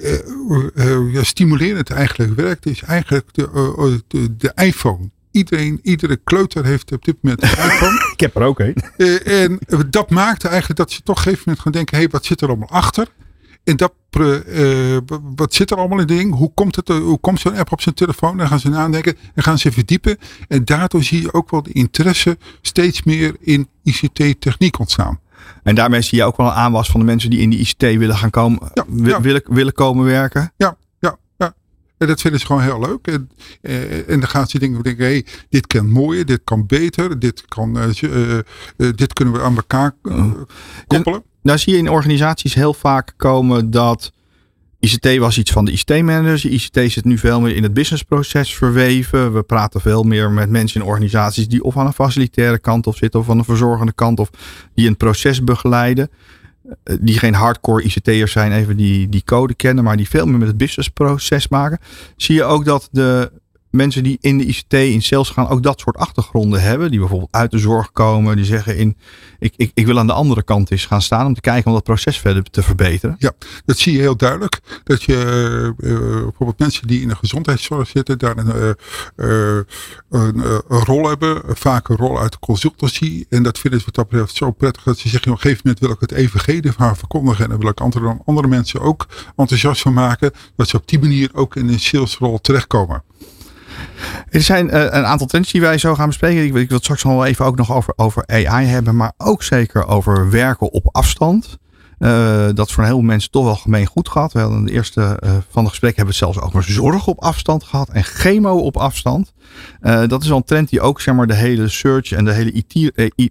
uh, 0.74 1.12
ja, 1.12 1.22
stimulerend 1.22 1.90
eigenlijk 1.90 2.34
werkt, 2.34 2.66
is 2.66 2.82
eigenlijk 2.82 3.34
de, 3.34 4.00
de, 4.08 4.36
de 4.36 4.52
iPhone 4.54 5.10
iedereen, 5.30 5.80
iedere 5.82 6.16
kleuter 6.16 6.64
heeft 6.64 6.92
op 6.92 7.04
dit 7.04 7.16
moment 7.20 7.42
een 7.42 7.48
iPhone. 7.70 8.10
Ik 8.12 8.20
heb 8.20 8.36
er 8.36 8.42
ook 8.42 8.60
een. 8.60 8.76
Uh, 8.96 9.42
en 9.42 9.58
dat 9.90 10.10
maakte 10.10 10.48
eigenlijk 10.48 10.78
dat 10.78 10.90
ze 10.90 11.02
toch 11.02 11.08
op 11.08 11.16
een 11.16 11.22
gegeven 11.22 11.42
moment 11.44 11.62
gaan 11.62 11.72
denken, 11.72 11.96
hé, 11.96 12.02
hey, 12.02 12.10
wat 12.10 12.24
zit 12.24 12.40
er 12.40 12.48
allemaal 12.48 12.68
achter? 12.68 13.08
En 13.64 13.76
dat, 13.76 13.92
uh, 14.18 14.96
wat 15.36 15.54
zit 15.54 15.70
er 15.70 15.76
allemaal 15.76 16.00
in 16.00 16.06
ding? 16.06 16.34
Hoe 16.34 16.52
komt, 16.54 16.76
het, 16.76 16.88
hoe 16.88 17.18
komt 17.18 17.40
zo'n 17.40 17.56
app 17.56 17.72
op 17.72 17.80
zijn 17.80 17.94
telefoon? 17.94 18.36
Dan 18.36 18.48
gaan 18.48 18.60
ze 18.60 18.68
nadenken 18.68 19.16
en 19.34 19.42
gaan 19.42 19.58
ze 19.58 19.72
verdiepen. 19.72 20.18
En 20.48 20.64
daardoor 20.64 21.02
zie 21.02 21.22
je 21.22 21.32
ook 21.32 21.50
wel 21.50 21.62
de 21.62 21.72
interesse 21.72 22.38
steeds 22.60 23.02
meer 23.02 23.36
in 23.40 23.68
ICT-techniek 23.82 24.78
ontstaan. 24.78 25.20
En 25.62 25.74
daarmee 25.74 26.02
zie 26.02 26.18
je 26.18 26.24
ook 26.24 26.36
wel 26.36 26.46
een 26.46 26.52
aanwas 26.52 26.90
van 26.90 27.00
de 27.00 27.06
mensen 27.06 27.30
die 27.30 27.40
in 27.40 27.50
die 27.50 27.58
ICT 27.58 27.80
willen 27.80 28.16
gaan 28.16 28.30
komen, 28.30 28.70
ja, 28.74 28.84
ja. 29.02 29.20
Willen, 29.20 29.42
willen 29.48 29.72
komen 29.72 30.04
werken. 30.04 30.52
Ja, 30.56 30.76
ja, 30.98 31.16
ja. 31.38 31.54
En 31.98 32.06
dat 32.06 32.20
vinden 32.20 32.40
ze 32.40 32.46
gewoon 32.46 32.62
heel 32.62 32.80
leuk. 32.80 33.06
En, 33.06 33.30
uh, 33.62 34.08
en 34.10 34.20
dan 34.20 34.28
gaan 34.28 34.46
ze 34.46 34.58
denken, 34.58 34.82
denken 34.82 35.04
hey, 35.04 35.26
dit 35.48 35.66
kan 35.66 35.90
mooier, 35.90 36.26
dit 36.26 36.40
kan 36.44 36.66
beter, 36.66 37.18
dit, 37.18 37.44
kan, 37.48 37.78
uh, 37.78 38.02
uh, 38.02 38.38
dit 38.94 39.12
kunnen 39.12 39.34
we 39.34 39.42
aan 39.42 39.56
elkaar 39.56 39.94
koppelen. 40.86 41.22
Nou 41.42 41.58
zie 41.58 41.72
je 41.72 41.78
in 41.78 41.90
organisaties 41.90 42.54
heel 42.54 42.74
vaak 42.74 43.12
komen 43.16 43.70
dat 43.70 44.12
ICT 44.86 45.18
was 45.18 45.38
iets 45.38 45.50
van 45.50 45.64
de 45.64 45.72
ICT-managers. 45.72 46.44
ICT 46.44 46.92
zit 46.92 47.04
nu 47.04 47.18
veel 47.18 47.40
meer 47.40 47.56
in 47.56 47.62
het 47.62 47.74
businessproces 47.74 48.54
verweven. 48.54 49.32
We 49.32 49.42
praten 49.42 49.80
veel 49.80 50.02
meer 50.02 50.30
met 50.30 50.50
mensen 50.50 50.80
in 50.80 50.86
organisaties 50.86 51.48
die 51.48 51.62
of 51.62 51.76
aan 51.76 51.86
een 51.86 51.92
facilitaire 51.92 52.58
kant 52.58 52.86
of 52.86 52.96
zitten 52.96 53.20
of 53.20 53.30
aan 53.30 53.38
een 53.38 53.44
verzorgende 53.44 53.92
kant 53.92 54.18
of 54.18 54.30
die 54.74 54.88
een 54.88 54.96
proces 54.96 55.44
begeleiden. 55.44 56.10
Die 57.00 57.18
geen 57.18 57.34
hardcore 57.34 57.82
ICT'ers 57.82 58.32
zijn, 58.32 58.52
even 58.52 58.76
die, 58.76 59.08
die 59.08 59.22
code 59.24 59.54
kennen, 59.54 59.84
maar 59.84 59.96
die 59.96 60.08
veel 60.08 60.26
meer 60.26 60.38
met 60.38 60.48
het 60.48 60.56
businessproces 60.56 61.48
maken. 61.48 61.78
Zie 62.16 62.34
je 62.34 62.44
ook 62.44 62.64
dat 62.64 62.88
de 62.92 63.32
mensen 63.76 64.02
die 64.02 64.18
in 64.20 64.38
de 64.38 64.44
ICT, 64.44 64.72
in 64.72 65.02
sales 65.02 65.30
gaan, 65.30 65.48
ook 65.48 65.62
dat 65.62 65.80
soort 65.80 65.96
achtergronden 65.96 66.62
hebben. 66.62 66.90
Die 66.90 66.98
bijvoorbeeld 67.00 67.32
uit 67.32 67.50
de 67.50 67.58
zorg 67.58 67.92
komen. 67.92 68.36
Die 68.36 68.44
zeggen, 68.44 68.76
in, 68.76 68.96
ik, 69.38 69.54
ik, 69.56 69.70
ik 69.74 69.86
wil 69.86 69.98
aan 69.98 70.06
de 70.06 70.12
andere 70.12 70.42
kant 70.42 70.70
eens 70.70 70.86
gaan 70.86 71.02
staan 71.02 71.26
om 71.26 71.34
te 71.34 71.40
kijken 71.40 71.66
om 71.66 71.72
dat 71.72 71.84
proces 71.84 72.18
verder 72.18 72.42
te 72.42 72.62
verbeteren. 72.62 73.16
Ja, 73.18 73.32
dat 73.64 73.78
zie 73.78 73.92
je 73.92 73.98
heel 73.98 74.16
duidelijk. 74.16 74.60
Dat 74.84 75.02
je 75.02 75.74
uh, 75.78 75.98
bijvoorbeeld 76.22 76.58
mensen 76.58 76.86
die 76.86 77.00
in 77.00 77.08
de 77.08 77.16
gezondheidszorg 77.16 77.88
zitten, 77.88 78.18
daar 78.18 78.36
een, 78.36 78.76
uh, 79.16 79.60
een, 80.10 80.42
rol 80.68 81.08
hebben. 81.08 81.42
Vaak 81.46 81.88
een 81.88 81.96
rol 81.96 82.20
uit 82.20 82.38
consultancy. 82.38 83.24
En 83.28 83.42
dat 83.42 83.58
vinden 83.58 83.80
ze 83.80 83.86
wat 83.86 83.94
dat 83.94 84.08
betreft 84.08 84.36
zo 84.36 84.50
prettig 84.50 84.82
dat 84.82 84.98
ze 84.98 85.08
zeggen, 85.08 85.30
op 85.30 85.36
een 85.36 85.42
gegeven 85.42 85.62
moment 85.64 85.84
wil 85.84 85.90
ik 85.90 86.00
het 86.00 86.12
evangelie 86.12 86.72
van 86.72 86.84
haar 86.84 86.96
verkondigen. 86.96 87.44
En 87.44 87.50
dan 87.50 87.58
wil 87.58 87.68
ik 87.68 87.80
andere, 87.80 88.18
andere 88.24 88.48
mensen 88.48 88.80
ook 88.80 89.06
enthousiast 89.36 89.82
van 89.82 89.92
maken. 89.92 90.30
Dat 90.56 90.68
ze 90.68 90.76
op 90.76 90.88
die 90.88 90.98
manier 90.98 91.30
ook 91.32 91.56
in 91.56 91.68
een 91.68 91.80
salesrol 91.80 92.40
terechtkomen. 92.40 93.02
Er 94.30 94.42
zijn 94.42 94.66
uh, 94.66 94.82
een 94.82 95.06
aantal 95.06 95.26
trends 95.26 95.52
die 95.52 95.60
wij 95.60 95.78
zo 95.78 95.94
gaan 95.94 96.06
bespreken. 96.06 96.44
Ik, 96.44 96.54
ik 96.54 96.68
wil 96.68 96.76
het 96.76 96.82
straks 96.82 97.04
nog 97.04 97.12
wel 97.12 97.24
even 97.24 97.44
ook 97.44 97.56
nog 97.56 97.72
over, 97.72 97.92
over 97.96 98.26
AI 98.26 98.66
hebben, 98.66 98.96
maar 98.96 99.12
ook 99.16 99.42
zeker 99.42 99.86
over 99.86 100.30
werken 100.30 100.72
op 100.72 100.88
afstand. 100.92 101.58
Uh, 101.98 102.46
dat 102.54 102.66
is 102.66 102.72
voor 102.72 102.82
een 102.82 102.88
heleboel 102.88 103.10
mensen 103.10 103.30
toch 103.30 103.44
wel 103.44 103.56
gemeen 103.56 103.86
goed 103.86 104.08
gehad. 104.08 104.32
We 104.32 104.38
hadden 104.38 104.58
in 104.58 104.64
de 104.64 104.72
eerste 104.72 105.20
uh, 105.24 105.30
van 105.50 105.64
de 105.64 105.70
gesprek 105.70 105.96
hebben 105.96 106.14
we 106.14 106.24
het 106.24 106.34
zelfs 106.34 106.48
over 106.48 106.72
zorg 106.72 107.06
op 107.06 107.22
afstand 107.22 107.64
gehad 107.64 107.88
en 107.88 108.04
chemo 108.04 108.58
op 108.58 108.76
afstand. 108.76 109.32
Dat 109.80 110.22
is 110.22 110.30
al 110.30 110.36
een 110.36 110.44
trend 110.44 110.68
die 110.68 110.80
ook 110.80 111.00
zeg 111.00 111.14
maar, 111.14 111.26
de 111.26 111.34
hele 111.34 111.68
search 111.68 112.12
en 112.12 112.24
de 112.24 112.32
hele 112.32 112.64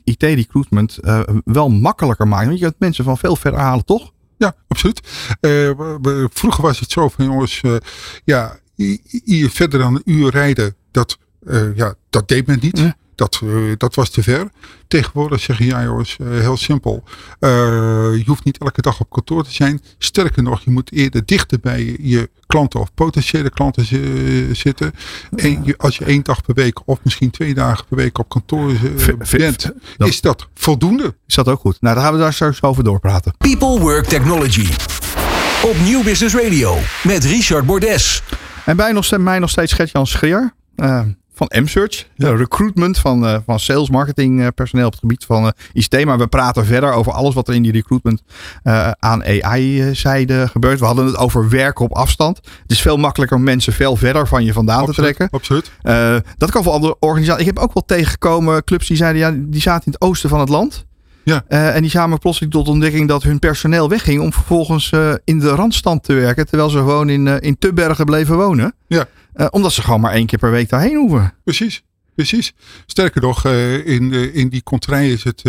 IT-recruitment 0.04 0.99
wel 1.43 1.69
makkelijker 1.69 2.28
maakt. 2.28 2.45
Want 2.45 2.60
je 2.60 2.65
kunt 2.65 2.80
mensen 2.80 3.04
van 3.04 3.17
veel 3.17 3.36
verder 3.36 3.60
halen, 3.60 3.86
toch? 3.86 4.12
Ja, 4.38 4.54
absoluut. 4.67 5.01
vroeger 6.34 6.62
was 6.63 6.80
het 6.80 6.91
zo 6.91 7.10
van 7.10 7.25
jongens, 7.25 7.62
ja, 8.23 8.58
verder 9.49 9.79
dan 9.79 9.95
een 9.95 10.01
uur 10.05 10.31
rijden, 10.31 10.75
dat, 10.91 11.17
uh, 11.47 11.75
ja, 11.75 11.95
dat 12.09 12.27
deed 12.27 12.47
men 12.47 12.57
niet. 12.61 12.77
Ja. 12.77 12.95
Dat, 13.15 13.41
uh, 13.43 13.73
dat 13.77 13.95
was 13.95 14.09
te 14.09 14.23
ver. 14.23 14.49
Tegenwoordig 14.88 15.41
zeggen 15.41 15.65
ja 15.65 15.83
jongens, 15.83 16.17
uh, 16.21 16.39
heel 16.39 16.57
simpel. 16.57 17.03
je 17.39 18.23
hoeft 18.25 18.43
niet 18.43 18.57
elke 18.57 18.81
dag 18.81 18.99
op 18.99 19.09
kantoor 19.09 19.43
te 19.43 19.53
zijn. 19.53 19.81
Sterker 19.97 20.43
nog, 20.43 20.61
je 20.61 20.71
moet 20.71 20.91
eerder 20.91 21.25
dichter 21.25 21.59
bij 21.59 21.97
je 22.01 22.29
klanten 22.47 22.79
of 22.79 22.93
potentiële 22.93 23.49
klanten 23.49 23.85
zitten. 24.55 24.91
En 25.35 25.63
je, 25.63 25.77
als 25.77 25.97
je 25.97 26.05
één 26.05 26.23
dag 26.23 26.41
per 26.41 26.53
week 26.53 26.88
of 26.88 26.99
misschien 27.03 27.29
twee 27.29 27.53
dagen 27.53 27.85
per 27.85 27.97
week 27.97 28.17
op 28.17 28.29
kantoor 28.29 28.73
bent, 29.31 29.71
is 29.97 30.21
dat 30.21 30.47
voldoende. 30.53 31.15
Is 31.27 31.35
dat 31.35 31.47
ook 31.47 31.59
goed? 31.59 31.77
Nou, 31.81 31.95
daar 31.95 32.03
gaan 32.03 32.13
we 32.13 32.19
daar 32.19 32.33
straks 32.33 32.61
over 32.61 32.83
doorpraten. 32.83 33.33
People 33.38 33.79
Work 33.79 34.05
Technology. 34.05 34.67
Op 35.63 35.75
Nieuw 35.83 36.03
Business 36.03 36.35
Radio 36.35 36.77
met 37.03 37.23
Richard 37.23 37.65
Bordes. 37.65 38.23
En 38.65 38.75
bij 38.75 38.91
nog, 38.91 39.17
mij 39.17 39.39
nog 39.39 39.49
steeds 39.49 39.73
Gert-Jan 39.73 40.08
Schreer 40.08 40.54
uh, 40.75 41.01
van 41.34 41.51
M-Search. 41.62 42.08
Ja. 42.15 42.30
recruitment 42.30 42.97
van, 42.97 43.23
uh, 43.23 43.38
van 43.45 43.60
sales 43.60 43.89
marketing 43.89 44.39
uh, 44.39 44.47
personeel 44.56 44.86
op 44.86 44.91
het 44.91 44.99
gebied 44.99 45.25
van 45.25 45.54
ICT. 45.73 46.06
Maar 46.06 46.17
we 46.17 46.28
praten 46.28 46.65
verder 46.65 46.91
over 46.91 47.12
alles 47.12 47.34
wat 47.34 47.47
er 47.47 47.54
in 47.54 47.62
die 47.62 47.71
recruitment 47.71 48.21
aan 48.99 49.23
AI-zijde 49.23 50.47
gebeurt. 50.47 50.80
We 50.80 50.86
hadden 50.86 51.06
het 51.06 51.17
over 51.17 51.49
werken 51.49 51.86
op 51.86 51.93
afstand. 51.93 52.38
Het 52.38 52.71
is 52.71 52.82
veel 52.82 52.97
makkelijker 52.97 53.38
om 53.38 53.43
mensen 53.43 53.73
veel 53.73 53.95
verder 53.95 54.28
van 54.28 54.43
je 54.43 54.54
vandaan 54.54 54.86
absoluut, 54.86 54.95
te 54.95 55.01
trekken. 55.01 55.30
Absoluut. 55.30 55.71
dat 56.38 56.51
kan 56.51 56.63
voor 56.63 56.73
andere 56.73 56.95
organisaties. 56.99 57.47
Ik 57.47 57.56
heb 57.56 57.63
ook 57.63 57.73
wel 57.73 57.86
tegengekomen 57.86 58.63
clubs 58.63 58.88
die 58.88 58.97
zeiden, 58.97 59.21
ja, 59.21 59.32
die 59.51 59.62
zaten 59.62 59.86
in 59.86 59.91
het 59.91 60.01
oosten 60.01 60.30
van 60.30 60.39
het 60.39 60.49
land. 60.49 60.86
Ja. 61.25 61.43
Uh, 61.49 61.75
en 61.75 61.81
die 61.81 61.91
kwamen 61.91 62.19
plotseling 62.19 62.53
tot 62.53 62.67
ontdekking 62.67 63.07
dat 63.07 63.23
hun 63.23 63.39
personeel 63.39 63.89
wegging 63.89 64.21
om 64.21 64.33
vervolgens 64.33 64.91
uh, 64.91 65.13
in 65.23 65.39
de 65.39 65.49
randstand 65.49 66.03
te 66.03 66.13
werken. 66.13 66.47
Terwijl 66.47 66.69
ze 66.69 66.77
gewoon 66.77 67.09
in, 67.09 67.25
uh, 67.25 67.35
in 67.39 67.57
Tubbergen 67.57 68.05
bleven 68.05 68.38
wonen. 68.38 68.73
Ja. 68.88 69.07
omdat 69.49 69.71
ze 69.71 69.81
gewoon 69.81 70.01
maar 70.01 70.13
één 70.13 70.25
keer 70.25 70.39
per 70.39 70.51
week 70.51 70.69
daarheen 70.69 70.95
hoeven. 70.95 71.33
Precies. 71.43 71.83
Precies. 72.15 72.53
Sterker 72.85 73.21
nog, 73.21 73.45
in, 73.45 74.33
in 74.33 74.49
die 74.49 74.63
contraille 74.63 75.13
is 75.13 75.23
het, 75.23 75.43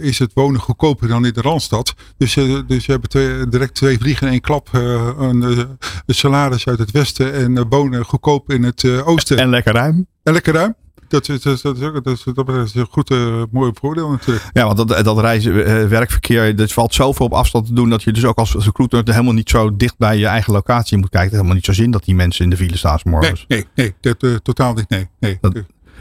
is 0.00 0.18
het 0.18 0.32
wonen 0.34 0.60
goedkoper 0.60 1.08
dan 1.08 1.26
in 1.26 1.32
de 1.32 1.40
Randstad. 1.40 1.94
Dus, 2.16 2.34
dus 2.66 2.86
je 2.86 2.92
hebt 2.92 3.10
twee, 3.10 3.48
direct 3.48 3.74
twee 3.74 3.98
vliegen 3.98 4.26
in 4.26 4.32
één 4.32 4.40
klap. 4.40 4.68
een, 4.72 5.42
een 5.42 5.78
salaris 6.06 6.66
uit 6.66 6.78
het 6.78 6.90
westen 6.90 7.34
en 7.34 7.68
wonen 7.68 8.04
goedkoop 8.04 8.50
in 8.50 8.62
het 8.62 8.84
oosten. 9.04 9.38
En 9.38 9.48
lekker 9.48 9.72
ruim. 9.72 10.06
En 10.22 10.32
lekker 10.32 10.54
ruim. 10.54 10.74
Dat 11.08 11.28
is, 11.28 11.40
dat, 11.42 11.54
is, 11.54 11.60
dat, 11.62 12.06
is, 12.06 12.24
dat 12.34 12.48
is 12.48 12.74
een 12.74 12.86
goed, 12.90 13.10
uh, 13.10 13.42
mooi 13.50 13.72
voordeel 13.74 14.10
natuurlijk. 14.10 14.50
Ja, 14.52 14.64
want 14.64 14.88
dat, 14.88 15.04
dat 15.04 15.18
reizen, 15.18 15.54
uh, 15.54 15.88
werkverkeer, 15.88 16.60
er 16.60 16.68
valt 16.68 16.94
zoveel 16.94 17.26
op 17.26 17.32
afstand 17.32 17.66
te 17.66 17.72
doen 17.72 17.90
dat 17.90 18.02
je 18.02 18.12
dus 18.12 18.24
ook 18.24 18.38
als 18.38 18.54
recruiter 18.54 19.04
helemaal 19.04 19.32
niet 19.32 19.50
zo 19.50 19.76
dicht 19.76 19.98
bij 19.98 20.18
je 20.18 20.26
eigen 20.26 20.52
locatie 20.52 20.98
moet 20.98 21.08
kijken. 21.08 21.28
Het 21.28 21.36
helemaal 21.36 21.54
niet 21.54 21.64
zo 21.64 21.72
zin 21.72 21.90
dat 21.90 22.04
die 22.04 22.14
mensen 22.14 22.44
in 22.44 22.50
de 22.50 22.56
file 22.56 22.76
staan 22.76 22.98
morgens. 23.04 23.44
Nee, 23.48 23.58
nee, 23.58 23.68
nee 23.74 23.94
dat, 24.00 24.22
uh, 24.22 24.36
totaal 24.36 24.74
niet. 24.74 24.88
Nee, 24.88 25.08
nee. 25.20 25.38
Dat, 25.40 25.54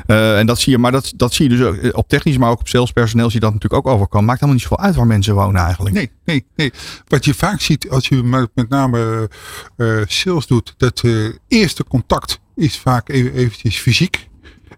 uh, 0.07 0.39
en 0.39 0.45
dat 0.45 0.59
zie 0.59 0.71
je, 0.71 0.77
maar 0.77 0.91
dat, 0.91 1.13
dat 1.15 1.33
zie 1.33 1.49
je 1.49 1.57
dus 1.57 1.65
ook 1.65 1.97
op 1.97 2.07
technisch, 2.07 2.37
maar 2.37 2.49
ook 2.49 2.59
op 2.59 2.67
salespersoneel 2.67 3.25
zie 3.25 3.39
je 3.39 3.45
dat 3.45 3.53
natuurlijk 3.53 3.87
ook 3.87 3.93
overkomen. 3.93 4.25
Maakt 4.25 4.39
helemaal 4.39 4.59
niet 4.61 4.69
zoveel 4.69 4.85
uit 4.85 4.95
waar 4.95 5.07
mensen 5.07 5.35
wonen 5.35 5.61
eigenlijk. 5.61 5.95
Nee, 5.95 6.11
nee, 6.25 6.45
nee. 6.55 6.71
Wat 7.07 7.25
je 7.25 7.33
vaak 7.33 7.61
ziet 7.61 7.89
als 7.89 8.07
je 8.07 8.23
met, 8.23 8.49
met 8.55 8.69
name 8.69 9.29
uh, 9.77 10.01
sales 10.05 10.47
doet, 10.47 10.73
dat 10.77 11.01
uh, 11.05 11.33
eerste 11.47 11.83
contact 11.83 12.39
is 12.55 12.77
vaak 12.77 13.09
even, 13.09 13.33
eventjes 13.33 13.77
fysiek. 13.77 14.27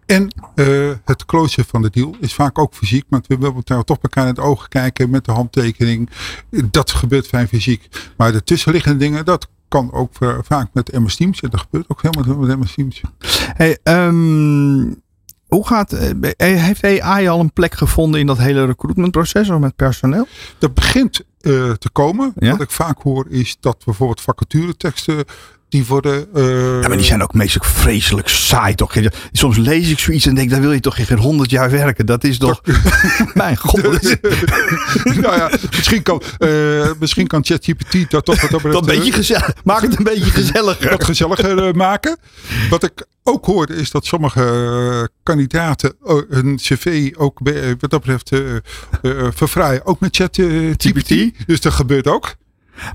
En 0.09 0.33
uh, 0.55 0.91
het 1.05 1.25
closen 1.25 1.65
van 1.65 1.81
de 1.81 1.89
deal 1.89 2.15
is 2.19 2.33
vaak 2.33 2.59
ook 2.59 2.73
fysiek. 2.73 3.05
Want 3.09 3.27
we 3.27 3.37
willen 3.37 3.85
toch 3.85 3.97
elkaar 4.01 4.23
in 4.23 4.29
het 4.29 4.39
oog 4.39 4.67
kijken 4.67 5.09
met 5.09 5.25
de 5.25 5.31
handtekening. 5.31 6.09
Dat 6.49 6.91
gebeurt 6.91 7.27
fijn 7.27 7.47
fysiek. 7.47 8.11
Maar 8.17 8.31
de 8.31 8.43
tussenliggende 8.43 8.97
dingen, 8.97 9.25
dat 9.25 9.47
kan 9.67 9.93
ook 9.93 10.11
vaak 10.41 10.69
met 10.73 10.91
MS 10.91 11.15
Teams. 11.15 11.39
En 11.39 11.49
dat 11.49 11.59
gebeurt 11.59 11.85
ook 11.87 12.01
helemaal 12.01 12.37
met 12.37 12.59
MS 12.59 12.73
Teams. 12.73 13.01
Hey, 13.53 13.77
um, 13.83 15.01
hoe 15.47 15.67
gaat, 15.67 16.15
heeft 16.37 16.83
AI 16.83 17.27
al 17.27 17.39
een 17.39 17.53
plek 17.53 17.73
gevonden 17.73 18.19
in 18.19 18.25
dat 18.25 18.37
hele 18.37 18.65
recruitmentproces 18.65 19.49
of 19.49 19.59
met 19.59 19.75
personeel? 19.75 20.27
Dat 20.57 20.73
begint 20.73 21.21
uh, 21.41 21.71
te 21.71 21.89
komen. 21.89 22.33
Ja? 22.35 22.51
Wat 22.51 22.61
ik 22.61 22.71
vaak 22.71 23.01
hoor 23.01 23.25
is 23.29 23.57
dat 23.59 23.85
bijvoorbeeld 23.85 24.21
vacatureteksten 24.21 25.25
die 25.69 25.85
worden. 25.85 26.27
Uh... 26.35 26.81
Ja, 26.81 26.87
maar 26.87 26.97
die 26.97 27.05
zijn 27.05 27.23
ook 27.23 27.33
meestal 27.33 27.63
vreselijk 27.65 28.27
saai, 28.27 28.75
toch? 28.75 28.93
Soms 29.31 29.57
lees 29.57 29.89
ik 29.89 29.99
zoiets 29.99 30.25
en 30.25 30.35
denk, 30.35 30.49
daar 30.49 30.61
wil 30.61 30.71
je 30.71 30.79
toch 30.79 30.95
geen 31.07 31.17
honderd 31.17 31.49
jaar 31.49 31.71
werken. 31.71 32.05
Dat 32.05 32.23
is 32.23 32.37
toch. 32.37 32.61
Mijn 33.33 33.57
god. 33.67 33.81
nou 35.21 35.35
ja, 35.35 35.49
misschien 35.75 36.01
kan, 36.01 36.21
uh, 36.39 36.89
misschien 36.99 37.27
kan 37.27 37.45
ChatGPT 37.45 38.11
dat 38.11 38.25
toch. 38.25 38.39
Dat, 38.47 38.61
dat 38.61 38.85
beetje 38.85 39.11
gezellig. 39.11 39.53
Maak 39.63 39.81
het 39.81 39.97
een 39.97 40.03
beetje 40.03 40.31
gezelliger. 40.31 40.89
Wat 40.89 41.03
gezelliger 41.03 41.67
uh, 41.67 41.73
maken. 41.73 42.17
Wat 42.69 42.83
ik 42.83 43.05
ook 43.23 43.45
hoorde 43.45 43.75
is 43.75 43.91
dat 43.91 44.05
sommige 44.05 45.09
kandidaten 45.23 45.95
hun 46.29 46.55
cv 46.55 47.11
ook 47.17 47.39
wat 47.79 47.89
dat 47.89 48.01
betreft 48.01 48.31
verfraaien. 49.35 49.85
Ook 49.85 49.99
met 49.99 50.15
ChatGPT. 50.15 51.45
Dus 51.47 51.61
dat 51.61 51.73
gebeurt 51.73 52.07
ook. 52.07 52.35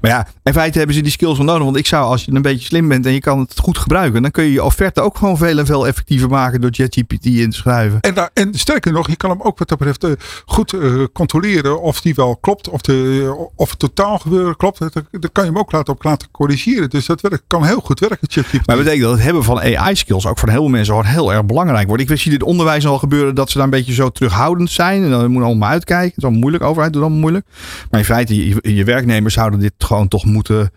Maar 0.01 0.11
ja, 0.11 0.27
in 0.43 0.53
feite 0.53 0.79
hebben 0.79 0.97
ze 0.97 1.03
die 1.03 1.13
skills 1.13 1.37
wel 1.37 1.47
nodig. 1.47 1.65
Want 1.65 1.77
ik 1.77 1.87
zou, 1.87 2.05
als 2.05 2.25
je 2.25 2.33
een 2.33 2.43
beetje 2.43 2.67
slim 2.67 2.89
bent 2.89 3.07
en 3.07 3.13
je 3.13 3.21
kan 3.21 3.39
het 3.39 3.59
goed 3.59 3.79
gebruiken, 3.79 4.23
dan 4.23 4.31
kun 4.31 4.45
je 4.45 4.53
je 4.53 4.65
offerte 4.65 5.01
ook 5.01 5.17
gewoon 5.17 5.37
veel 5.37 5.59
en 5.59 5.67
veel 5.67 5.87
effectiever 5.87 6.29
maken 6.29 6.61
door 6.61 6.71
ChatGPT 6.73 7.25
in 7.25 7.51
te 7.51 7.57
schrijven. 7.57 8.01
En, 8.01 8.15
daar, 8.15 8.31
en 8.33 8.55
sterker 8.55 8.93
nog, 8.93 9.09
je 9.09 9.17
kan 9.17 9.31
hem 9.31 9.43
ook 9.43 9.59
wat 9.59 9.69
dat 9.69 9.79
betreft 9.79 10.05
eh, 10.05 10.11
goed 10.45 10.73
eh, 10.73 11.05
controleren 11.13 11.83
of 11.83 12.01
die 12.01 12.15
wel 12.15 12.37
klopt. 12.37 12.69
Of, 12.69 12.81
de, 12.81 13.49
of 13.57 13.71
het 13.71 13.79
totaal 13.79 14.19
gebeuren 14.19 14.57
klopt. 14.57 14.79
Dan 14.79 14.91
dan 15.11 15.33
kan 15.33 15.45
je 15.45 15.51
hem 15.51 15.59
ook 15.59 15.73
laten 15.73 15.93
op 15.93 16.03
laten 16.05 16.29
corrigeren. 16.31 16.91
Dus 16.91 17.07
dat 17.07 17.21
werkt, 17.21 17.43
kan 17.47 17.65
heel 17.65 17.81
goed 17.81 18.01
werken, 18.01 18.29
ChatGPT. 18.31 18.67
Maar 18.67 18.77
betekent 18.77 19.03
dat 19.03 19.13
het 19.13 19.23
hebben 19.23 19.45
van 19.45 19.61
AI-skills 19.61 20.27
ook 20.27 20.39
voor 20.39 20.49
heel 20.49 20.61
veel 20.61 20.69
mensen 20.69 21.07
heel 21.07 21.33
erg 21.33 21.45
belangrijk 21.45 21.89
wordt. 21.89 22.11
Ik 22.11 22.19
zie 22.19 22.31
dit 22.31 22.43
onderwijs 22.43 22.87
al 22.87 22.99
gebeuren 22.99 23.35
dat 23.35 23.51
ze 23.51 23.57
daar 23.57 23.65
een 23.65 23.71
beetje 23.71 23.93
zo 23.93 24.09
terughoudend 24.09 24.71
zijn. 24.71 25.03
En 25.03 25.11
dan 25.11 25.31
moet 25.31 25.43
je 25.43 25.49
allemaal 25.49 25.69
uitkijken. 25.69 26.09
Het 26.09 26.17
is 26.17 26.23
allemaal 26.23 26.41
moeilijk, 26.41 26.65
overheid 26.65 26.93
doet 26.93 27.03
allemaal 27.03 27.21
moeilijk. 27.21 27.47
Maar 27.91 28.01
in 28.01 28.07
feite, 28.07 28.49
je, 28.49 28.75
je 28.75 28.85
werknemers 28.85 29.35
zouden 29.35 29.61
dit 29.61 29.74
gewoon 29.79 30.09
toch 30.09 30.25
moeten 30.25 30.71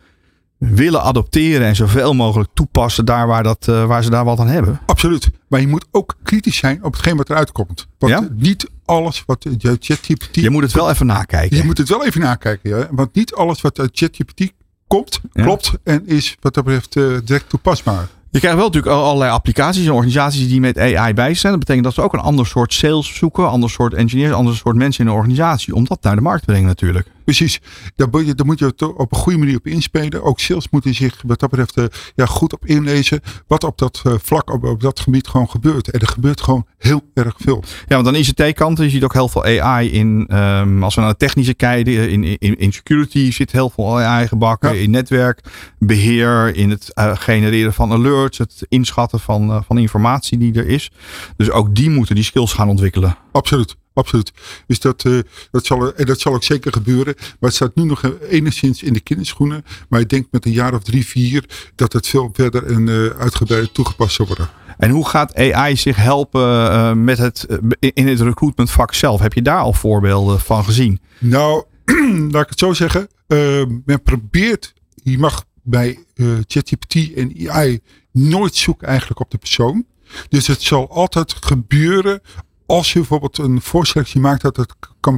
willen 0.58 1.02
adopteren 1.02 1.68
en 1.68 1.76
zoveel 1.76 2.14
mogelijk 2.14 2.50
toepassen 2.54 3.06
daar 3.06 3.28
waar, 3.28 3.44
dat, 3.44 3.68
eh, 3.68 3.86
waar 3.86 4.04
ze 4.04 4.10
daar 4.10 4.26
wat 4.26 4.40
aan 4.40 4.48
hebben. 4.48 4.80
Absoluut. 4.86 5.30
Maar 5.48 5.60
je 5.60 5.68
moet 5.68 5.86
ook 5.92 6.16
kritisch 6.24 6.58
zijn 6.58 6.84
op 6.84 6.94
hetgeen 6.94 7.18
wat 7.18 7.30
eruit 7.30 7.52
komt. 7.52 7.88
Want 8.00 8.14
Ja? 8.14 8.28
niet 8.36 8.70
alles 8.86 9.24
wat 9.26 9.42
de 9.44 9.78
ChatGPT... 9.80 10.36
Je 10.36 10.50
moet 10.50 10.64
het 10.64 10.72
wel 10.72 10.90
even 10.90 11.06
nakijken. 11.06 11.58
Je 11.58 11.64
moet 11.64 11.78
het 11.78 11.90
wel 11.90 12.06
even 12.06 12.22
nakijken. 12.22 12.70
Ja? 12.70 12.88
Want 12.92 13.14
niet 13.16 13.34
alles 13.34 13.62
wat 13.62 13.80
uit 13.80 13.90
ChatGPT 13.94 14.52
komt, 14.88 15.20
Ja. 15.34 15.44
klopt 15.44 15.72
en 15.84 16.08
is 16.08 16.38
wat 16.40 16.54
dat 16.54 16.64
betreft 16.64 16.96
eh, 16.96 17.04
direct 17.26 17.50
toepasbaar. 17.50 18.08
Je 18.32 18.40
krijgt 18.40 18.58
wel 18.58 18.68
natuurlijk 18.68 18.94
al- 18.96 19.04
allerlei 19.04 19.32
applicaties 19.32 19.86
en 19.86 19.92
organisaties 19.92 20.48
die 20.48 20.60
met 20.60 20.78
AI 20.80 21.14
bezig 21.14 21.38
zijn. 21.38 21.52
Dat 21.52 21.60
betekent 21.62 21.86
dat 21.86 21.94
ze 21.94 22.02
ook 22.02 22.14
een 22.14 22.20
ander 22.20 22.46
soort 22.48 22.74
sales 22.74 23.16
zoeken, 23.16 23.50
ander 23.50 23.70
soort 23.70 23.94
engineers, 23.94 24.34
ander 24.34 24.56
soort 24.56 24.76
mensen 24.76 25.04
in 25.06 25.10
de 25.12 25.16
organisatie. 25.18 25.76
Om 25.76 25.84
dat 25.86 26.04
naar 26.04 26.16
de 26.16 26.22
markt 26.22 26.40
te 26.40 26.46
brengen 26.52 26.68
natuurlijk. 26.68 27.08
Precies. 27.28 27.60
Daar 27.96 28.08
moet 28.12 28.26
je, 28.26 28.36
daar 28.36 28.46
moet 28.46 28.60
je 28.60 28.66
het 28.66 28.82
op 28.82 29.12
een 29.12 29.18
goede 29.18 29.38
manier 29.38 29.58
op 29.58 29.68
inspelen. 29.68 30.24
Ook 30.24 30.40
sales 30.40 30.70
moeten 30.70 30.94
zich 30.94 31.22
wat 31.26 31.40
dat 31.40 31.50
betreft 31.50 31.78
eh, 31.78 31.86
ja, 32.16 32.26
goed 32.26 32.54
op 32.54 32.66
inlezen. 32.66 33.22
Wat 33.48 33.64
op 33.64 33.78
dat 33.78 34.02
eh, 34.04 34.14
vlak, 34.22 34.54
op, 34.54 34.64
op 34.64 34.82
dat 34.82 35.00
gebied 35.00 35.28
gewoon 35.28 35.50
gebeurt. 35.50 35.92
En 35.92 36.00
er 36.00 36.08
gebeurt 36.08 36.42
gewoon 36.42 36.66
heel 36.78 37.02
erg 37.14 37.36
veel. 37.38 37.64
Ja, 37.88 37.96
want 37.96 38.08
aan 38.08 38.14
de 38.14 38.20
ICT-kant 38.20 38.78
je 38.78 38.90
ziet 38.90 39.04
ook 39.04 39.14
heel 39.14 39.30
veel 39.30 39.44
AI 39.44 39.92
in. 39.92 40.26
ehm, 40.28 40.84
als 40.84 40.96
we 40.96 41.02
naar 41.02 41.10
de 41.10 41.18
technische 41.18 41.54
kijken, 41.54 42.10
in, 42.10 42.24
in, 42.24 42.58
in 42.58 42.74
security 42.74 43.32
zit 43.32 43.52
heel 43.52 43.70
veel 43.70 44.00
AI 44.00 44.28
gebakken. 44.28 44.74
Ja. 44.74 44.82
In 44.82 44.92
netwerkbeheer, 44.92 46.56
in 46.56 46.70
het 46.70 46.94
eh, 46.94 47.12
genereren 47.16 47.74
van 47.74 47.92
alerts, 47.92 48.38
het 48.38 48.66
inschatten 48.70 49.20
van, 49.20 49.52
eh, 49.52 49.62
van 49.68 49.78
informatie 49.78 50.38
die 50.38 50.54
er 50.54 50.68
is. 50.68 50.92
Dus 51.38 51.52
ook 51.52 51.76
die 51.76 51.90
moeten 51.90 52.16
die 52.16 52.24
skills 52.24 52.54
gaan 52.54 52.70
ontwikkelen. 52.70 53.18
Absoluut. 53.32 53.76
Absoluut. 53.98 54.32
Dus 54.68 54.80
dat, 54.80 55.06
eh, 55.06 55.20
dat, 55.52 55.66
zal, 55.66 55.94
en 55.94 56.06
dat 56.06 56.20
zal 56.20 56.34
ook 56.34 56.44
zeker 56.44 56.72
gebeuren. 56.72 57.14
Maar 57.18 57.36
het 57.40 57.54
staat 57.54 57.76
nu 57.76 57.84
nog 57.84 58.02
enigszins 58.30 58.84
in 58.84 58.94
de 58.94 59.00
kinderschoenen. 59.00 59.64
Maar 59.90 60.00
ik 60.00 60.10
denk 60.10 60.28
met 60.32 60.46
een 60.46 60.52
jaar 60.52 60.74
of 60.74 60.84
drie, 60.84 61.06
vier 61.06 61.46
dat 61.76 61.94
het 61.94 62.08
veel 62.08 62.30
verder 62.34 62.66
en 62.66 62.90
eh 62.90 63.20
uitgebreid 63.20 63.74
toegepast 63.74 64.16
zal 64.16 64.28
worden. 64.28 64.50
En 64.78 64.90
hoe 64.90 65.08
gaat 65.08 65.36
AI 65.36 65.78
zich 65.78 65.96
helpen 65.96 66.72
eh, 66.72 66.94
met 66.94 67.18
het, 67.18 67.46
eh, 67.80 67.90
in 67.94 68.08
het 68.08 68.22
recruitmentvak 68.22 68.94
zelf? 68.94 69.20
Heb 69.20 69.34
je 69.34 69.42
daar 69.42 69.60
al 69.60 69.74
voorbeelden 69.74 70.40
van 70.40 70.64
gezien? 70.64 71.00
Nou, 71.20 71.64
laat 72.32 72.44
ik 72.44 72.50
het 72.50 72.60
zo 72.60 72.74
zeggen. 72.74 73.08
Eh, 73.28 73.64
men 73.86 74.02
probeert, 74.04 74.74
je 75.04 75.18
mag 75.18 75.44
bij 75.64 76.06
eh, 76.16 76.28
ChatGPT 76.48 77.14
en 77.14 77.50
AI 77.50 77.80
nooit 78.12 78.56
zoeken 78.56 78.88
eigenlijk 78.88 79.20
op 79.20 79.32
de 79.32 79.38
persoon. 79.38 79.86
Dus 80.30 80.48
het 80.48 80.62
zal 80.62 80.90
altijd 80.90 81.36
gebeuren 81.40 82.22
als 82.68 82.94
je 82.94 83.00
bijvoorbeeld 83.00 83.38
een 83.38 83.62
voorselectie 83.62 84.20
maakt 84.20 84.42
dat, 84.42 84.56
het 84.56 84.76
kan, 85.00 85.18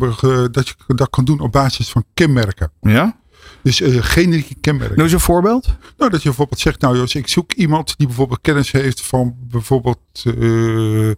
dat 0.52 0.68
je 0.68 0.76
dat 0.95 1.10
kan 1.10 1.26
doen 1.26 1.39
op 1.39 1.52
basis 1.52 1.89
van 1.89 2.04
kenmerken. 2.14 2.72
Ja? 2.82 3.20
Dus 3.64 3.82
eh 3.82 3.97
generieke 4.00 4.56
kenmerken. 4.62 4.95
Noem 4.95 5.06
eens 5.06 5.14
een 5.14 5.20
voorbeeld. 5.20 5.66
Nou, 5.97 6.12
dat 6.12 6.22
je 6.22 6.28
bijvoorbeeld 6.28 6.60
zegt, 6.60 6.82
nou 6.82 6.97
Jos, 6.97 7.16
ik 7.16 7.28
zoek 7.28 7.54
iemand 7.54 7.93
die 7.97 8.08
bijvoorbeeld 8.08 8.41
kennis 8.41 8.72
heeft 8.72 9.02
van 9.02 9.36
bijvoorbeeld 9.39 10.00
eh, 10.24 11.10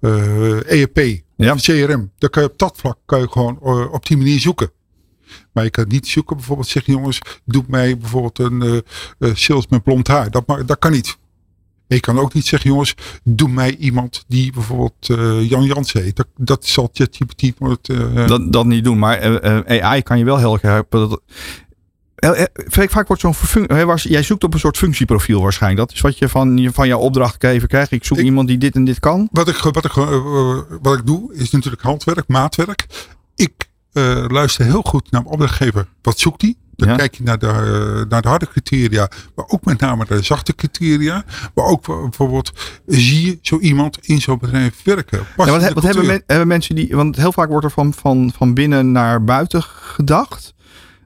eh, 0.00 0.80
ERP, 0.80 1.22
Ja. 1.36 1.52
of 1.52 1.60
CRM. 1.60 2.10
Dan 2.18 2.30
kan 2.30 2.42
je 2.42 2.48
op 2.50 2.58
dat 2.58 2.76
vlak 2.76 2.98
kan 3.06 3.20
je 3.20 3.28
gewoon 3.30 3.58
eh, 3.62 3.92
op 3.92 4.06
die 4.06 4.16
manier 4.16 4.40
zoeken. 4.40 4.70
Maar 5.52 5.64
je 5.64 5.70
kan 5.70 5.84
niet 5.88 6.06
zoeken, 6.08 6.36
bijvoorbeeld 6.36 6.68
zeggen, 6.68 6.92
jongens, 6.92 7.20
doe 7.44 7.64
mij 7.68 7.98
bijvoorbeeld 7.98 8.38
een 8.38 8.62
eh, 8.62 8.76
eh, 9.28 9.34
sales 9.34 9.66
met 9.66 9.82
blond 9.82 10.06
haar. 10.08 10.30
Dat, 10.30 10.44
dat 10.66 10.78
kan 10.78 10.92
niet. 10.92 11.16
Je 11.94 12.00
kan 12.00 12.18
ook 12.18 12.34
niet 12.34 12.46
zeggen, 12.46 12.70
jongens, 12.70 12.94
doe 13.22 13.48
mij 13.48 13.76
iemand 13.76 14.24
die 14.28 14.52
bijvoorbeeld 14.52 15.08
eh, 15.08 15.48
Jan 15.50 15.64
Jans 15.64 15.92
heet. 15.92 16.16
Dat, 16.16 16.26
dat 16.36 16.64
zal 16.66 16.90
ChatGPT 16.92 17.60
nooit... 17.60 17.88
eh, 17.88 18.26
dat, 18.26 18.52
dat 18.52 18.66
niet 18.66 18.84
doen. 18.84 18.98
Maar 18.98 19.18
eh, 19.18 19.76
eh, 19.78 19.84
AI 19.84 20.02
kan 20.02 20.18
je 20.18 20.24
wel 20.24 20.38
heel 20.38 20.52
erg 20.52 20.62
helpen. 20.62 21.08
Dat, 21.08 21.20
vaak 22.66 23.06
wordt 23.06 23.22
zo'n 23.22 23.34
fun- 23.34 23.70
hè, 23.72 23.84
was- 23.84 24.02
jij 24.02 24.22
zoekt 24.22 24.44
op 24.44 24.54
een 24.54 24.60
soort 24.60 24.76
functieprofiel 24.76 25.42
waarschijnlijk. 25.42 25.88
Dat 25.88 25.96
is 25.96 26.02
wat 26.02 26.18
je 26.18 26.28
van, 26.28 26.68
van 26.72 26.88
jouw 26.88 26.98
opdrachtgever 26.98 27.68
krijgt. 27.68 27.90
Ik 27.90 28.04
zoek 28.04 28.18
Ik- 28.18 28.24
iemand 28.24 28.48
die 28.48 28.58
dit 28.58 28.74
en 28.74 28.84
dit 28.84 29.00
kan. 29.00 29.28
Wat 29.32 29.48
ik, 29.48 29.56
wat, 29.56 29.84
ik, 29.84 29.92
wat 30.82 30.98
ik 30.98 31.06
doe 31.06 31.34
is 31.34 31.50
natuurlijk 31.50 31.82
handwerk, 31.82 32.28
maatwerk. 32.28 32.86
Ik 33.36 33.52
luister 34.28 34.64
heel 34.64 34.82
goed 34.82 35.10
naar 35.10 35.20
mijn 35.22 35.32
opdrachtgever. 35.34 35.88
Wat 36.02 36.18
zoekt 36.18 36.42
hij? 36.42 36.54
Dan 36.76 36.88
Ja. 36.88 36.96
kijk 36.96 37.14
je 37.14 37.22
naar 37.22 37.38
de, 37.38 37.46
eh, 37.46 38.10
naar 38.10 38.22
de 38.22 38.28
harde 38.28 38.46
criteria, 38.48 39.08
maar 39.34 39.44
ook 39.48 39.64
met 39.64 39.80
name 39.80 40.04
naar 40.08 40.18
de 40.18 40.24
zachte 40.24 40.54
criteria. 40.54 41.24
Maar 41.54 41.64
ook 41.64 41.86
bijvoorbeeld, 41.86 42.52
zie 42.86 43.26
je 43.26 43.38
zo 43.42 43.58
iemand 43.58 43.98
in 44.06 44.20
zo'n 44.20 44.38
bedrijf 44.38 44.82
werken? 44.84 45.18
Ja, 45.36 45.44
wat, 45.74 45.82
hebben, 45.82 46.06
men- 46.06 46.22
hebben 46.26 46.46
mensen 46.48 46.74
die. 46.74 46.96
Want 46.96 47.16
heel 47.16 47.32
vaak 47.32 47.48
wordt 47.48 47.64
er 47.64 47.70
van, 47.72 47.94
van, 47.94 48.32
van 48.36 48.54
binnen 48.54 48.92
naar 48.92 49.24
buiten 49.24 49.62
gedacht. 49.62 50.54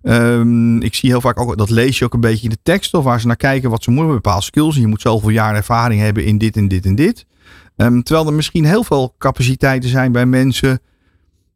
Ehm, 0.03 0.81
ik 0.81 0.95
zie 0.95 1.11
heel 1.11 1.21
vaak 1.21 1.41
ook, 1.41 1.57
dat 1.59 1.71
lees 1.71 1.99
je 1.99 2.05
ook 2.05 2.14
een 2.14 2.21
beetje 2.21 2.45
in 2.45 2.51
de 2.51 2.59
tekst, 2.62 2.95
of 2.95 3.05
waar 3.05 3.21
ze 3.21 3.27
naar 3.27 3.37
kijken 3.37 3.71
wat 3.71 3.83
ze 3.83 3.91
moeten, 3.91 4.14
bepaalde 4.14 4.43
skills. 4.45 4.77
Je 4.77 4.87
moet 4.87 5.01
zoveel 5.01 5.29
jaar 5.31 5.55
ervaring 5.55 6.01
hebben 6.01 6.25
in 6.25 6.39
dit 6.39 6.57
en 6.57 6.69
dit 6.69 6.85
en 6.87 6.95
dit. 6.95 7.27
Ehm, 7.77 8.01
terwijl 8.01 8.27
er 8.27 8.33
misschien 8.33 8.64
heel 8.64 8.85
veel 8.85 9.14
capaciteiten 9.19 9.89
zijn 9.91 10.12
bij 10.12 10.27
mensen 10.27 10.81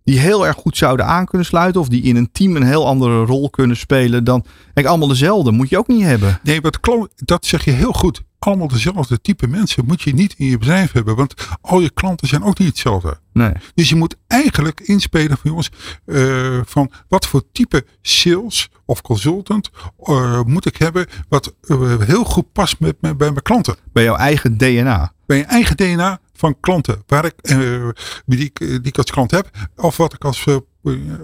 die 0.04 0.18
heel 0.18 0.46
erg 0.46 0.56
goed 0.56 0.76
zouden 0.76 1.06
aan 1.06 1.26
kunnen 1.26 1.46
sluiten, 1.46 1.80
of 1.80 1.88
die 1.88 2.02
in 2.02 2.16
een 2.16 2.32
team 2.32 2.56
een 2.56 2.62
heel 2.62 2.86
andere 2.86 3.24
rol 3.24 3.50
kunnen 3.50 3.76
spelen 3.76 4.24
dan. 4.24 4.44
Kijk, 4.74 4.86
allemaal 4.86 5.08
dezelfde 5.08 5.50
moet 5.50 5.68
je 5.68 5.78
ook 5.78 5.88
niet 5.88 6.02
hebben. 6.02 6.40
Nee, 6.42 6.60
wat 6.60 6.80
klo- 6.80 7.08
dat 7.16 7.46
zeg 7.46 7.64
je 7.64 7.70
heel 7.70 7.92
goed. 7.92 8.22
Allemaal 8.38 8.68
dezelfde 8.68 9.20
type 9.20 9.46
mensen 9.46 9.84
moet 9.86 10.02
je 10.02 10.14
niet 10.14 10.34
in 10.36 10.46
je 10.46 10.58
bedrijf 10.58 10.92
hebben. 10.92 11.16
Want 11.16 11.34
al 11.60 11.80
je 11.80 11.90
klanten 11.90 12.28
zijn 12.28 12.42
ook 12.42 12.58
niet 12.58 12.68
hetzelfde. 12.68 13.18
Nee. 13.32 13.52
Dus 13.74 13.88
je 13.88 13.96
moet 13.96 14.16
eigenlijk 14.26 14.80
inspelen 14.80 15.38
van 15.38 15.50
jongens, 15.50 15.70
eh, 16.06 16.60
van 16.64 16.90
wat 17.08 17.26
voor 17.26 17.42
type 17.52 17.84
sales 18.00 18.70
of 18.84 19.02
consultant 19.02 19.70
eh, 20.02 20.42
moet 20.42 20.66
ik 20.66 20.76
hebben 20.76 21.06
wat 21.28 21.54
eh, 21.62 21.98
heel 22.00 22.24
goed 22.24 22.52
past 22.52 22.80
met, 22.80 22.96
met, 23.00 23.16
bij 23.16 23.30
mijn 23.30 23.42
klanten. 23.42 23.76
Bij 23.92 24.02
jouw 24.02 24.16
eigen 24.16 24.56
DNA. 24.58 25.12
Bij 25.26 25.36
je 25.36 25.44
eigen 25.44 25.76
DNA 25.76 26.20
van 26.32 26.60
klanten, 26.60 27.02
waar 27.06 27.24
ik, 27.24 27.34
eh, 27.42 27.88
die, 28.26 28.38
ik, 28.38 28.58
die 28.58 28.80
ik 28.82 28.98
als 28.98 29.10
klant 29.10 29.30
heb, 29.30 29.50
of 29.76 29.96
wat 29.96 30.12
ik 30.12 30.24
als, 30.24 30.44
eh, 30.46 30.58